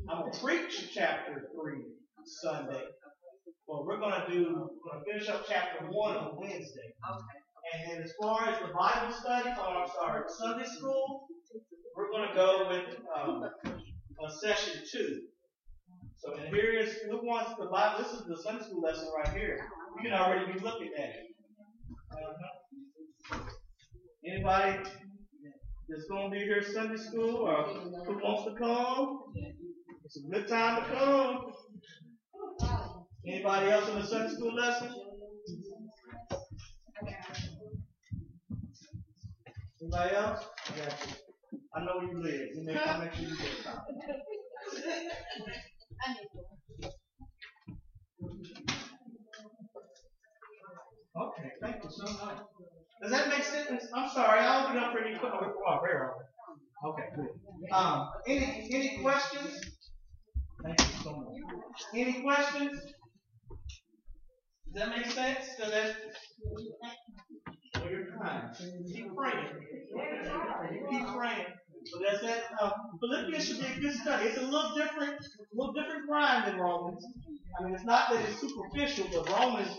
I'm 0.08 0.20
gonna 0.20 0.38
preach 0.38 0.90
chapter 0.94 1.48
three 1.52 1.82
Sunday. 2.24 2.82
Well, 3.66 3.84
we're 3.84 3.98
gonna 3.98 4.24
do, 4.30 4.68
we're 4.84 4.92
gonna 4.92 5.04
finish 5.04 5.28
up 5.28 5.44
chapter 5.48 5.84
one 5.90 6.16
on 6.16 6.36
Wednesday. 6.36 6.94
Okay. 7.10 7.74
And 7.74 7.90
then 7.90 8.02
as 8.04 8.12
far 8.22 8.48
as 8.48 8.60
the 8.60 8.72
Bible 8.72 9.12
study, 9.12 9.48
or 9.48 9.82
I'm 9.82 9.88
sorry, 9.88 10.22
Sunday 10.38 10.66
school, 10.66 11.26
we're 11.96 12.10
gonna 12.12 12.34
go 12.34 12.68
with, 12.68 12.96
um, 13.16 13.42
uh, 13.42 14.30
session 14.40 14.82
two. 14.92 15.22
So, 16.18 16.34
and 16.34 16.54
here 16.54 16.72
is, 16.72 16.98
who 17.10 17.26
wants 17.26 17.50
the 17.58 17.66
Bible, 17.66 18.04
this 18.04 18.12
is 18.12 18.26
the 18.26 18.40
Sunday 18.44 18.64
school 18.64 18.82
lesson 18.82 19.08
right 19.16 19.36
here. 19.36 19.58
You 19.96 20.10
can 20.10 20.12
already 20.12 20.52
be 20.52 20.60
looking 20.60 20.92
at 20.96 21.08
it. 21.08 21.26
Uh-huh. 22.12 23.38
Anybody 24.24 24.88
that's 25.88 26.06
gonna 26.08 26.30
be 26.30 26.38
here 26.38 26.62
Sunday 26.62 26.96
school, 26.96 27.36
or 27.38 27.64
who 27.64 28.18
wants 28.18 28.44
to 28.44 28.54
come? 28.56 29.22
It's 30.06 30.18
a 30.18 30.30
good 30.30 30.46
time 30.46 30.84
to 30.84 30.88
come. 30.94 31.52
Anybody 33.26 33.70
else 33.72 33.88
in 33.88 33.96
the 33.96 34.06
Sunday 34.06 34.32
school 34.32 34.54
lesson? 34.54 34.88
Anybody 39.82 40.14
else? 40.14 40.44
You. 40.76 41.58
I 41.74 41.84
know 41.84 42.02
you 42.02 42.22
live. 42.22 42.48
You 42.54 42.62
make, 42.64 42.86
I'll 42.86 43.00
make 43.00 43.14
sure 43.14 43.24
you 43.24 43.36
get 43.36 43.50
to. 43.64 43.82
Okay, 51.20 51.50
thank 51.60 51.82
you 51.82 51.90
so 51.90 52.04
much. 52.24 52.38
Does 53.02 53.10
that 53.10 53.28
make 53.28 53.42
sense? 53.42 53.84
I'm 53.92 54.08
sorry, 54.10 54.38
I'll 54.38 54.66
open 54.66 54.76
up 54.78 54.92
for 54.92 55.00
any. 55.00 55.18
Oh, 55.20 55.80
very 55.82 55.98
well. 55.98 56.14
Okay, 56.92 57.08
good. 57.16 57.72
Um, 57.72 58.08
any, 58.28 58.68
any 58.72 59.02
questions? 59.02 59.75
Thank 60.66 60.80
you 60.80 61.02
so 61.04 61.12
much. 61.16 61.36
Any 61.94 62.22
questions? 62.22 62.72
Does 64.72 64.74
that 64.74 64.88
make 64.88 65.06
sense? 65.06 65.46
Does 65.58 65.70
that? 65.70 65.96
Well, 67.76 67.90
you're 67.90 68.06
kind. 68.20 68.50
Keep 68.92 69.14
praying. 69.14 69.46
Keep 70.90 71.06
praying. 71.06 71.46
So 71.84 72.00
that's 72.04 72.20
that. 72.22 72.42
Uh, 72.60 72.70
Philippians 73.00 73.44
should 73.46 73.60
be 73.60 73.66
a 73.66 73.80
good 73.80 73.94
study. 73.94 74.26
It's 74.26 74.38
a 74.38 74.42
little 74.42 74.74
different, 74.76 75.14
a 75.14 75.54
little 75.54 75.72
different 75.72 76.08
grind 76.08 76.48
than 76.48 76.58
Romans. 76.58 77.04
I 77.60 77.64
mean, 77.64 77.74
it's 77.74 77.84
not 77.84 78.10
that 78.10 78.28
it's 78.28 78.40
superficial, 78.40 79.06
but 79.12 79.30
Romans. 79.38 79.70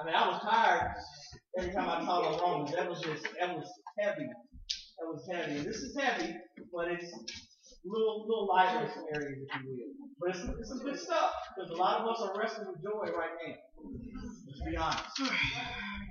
I 0.00 0.06
mean, 0.06 0.14
I 0.14 0.28
was 0.28 0.40
tired 0.42 0.94
every 1.58 1.72
time 1.72 1.88
I 1.88 2.04
taught 2.04 2.24
on 2.24 2.40
Romans. 2.40 2.72
That 2.76 2.88
was 2.88 3.00
just, 3.00 3.26
that 3.40 3.56
was 3.56 3.68
heavy. 3.98 4.26
That 4.98 5.06
was 5.06 5.28
heavy. 5.32 5.58
This 5.58 5.76
is 5.78 5.96
heavy, 5.98 6.34
but 6.72 6.92
it's 6.92 7.12
little, 7.84 8.26
little 8.26 8.48
lighter 8.48 8.90
areas, 9.14 9.38
if 9.42 9.62
you 9.64 9.70
will. 9.70 10.08
But 10.20 10.30
it's, 10.30 10.44
it's 10.58 10.68
some 10.68 10.78
good 10.78 10.98
stuff 10.98 11.32
because 11.54 11.70
a 11.70 11.74
lot 11.74 12.00
of 12.00 12.08
us 12.08 12.20
are 12.20 12.38
wrestling 12.38 12.68
with 12.68 12.82
joy 12.82 13.12
right 13.16 13.30
now. 13.46 13.54
Let's 14.46 14.62
be 14.64 14.76
honest. 14.76 15.20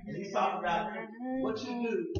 And 0.06 0.16
he's 0.16 0.32
talking 0.32 0.60
about 0.60 0.92
what 1.40 1.62
you 1.64 1.88
do 1.88 2.14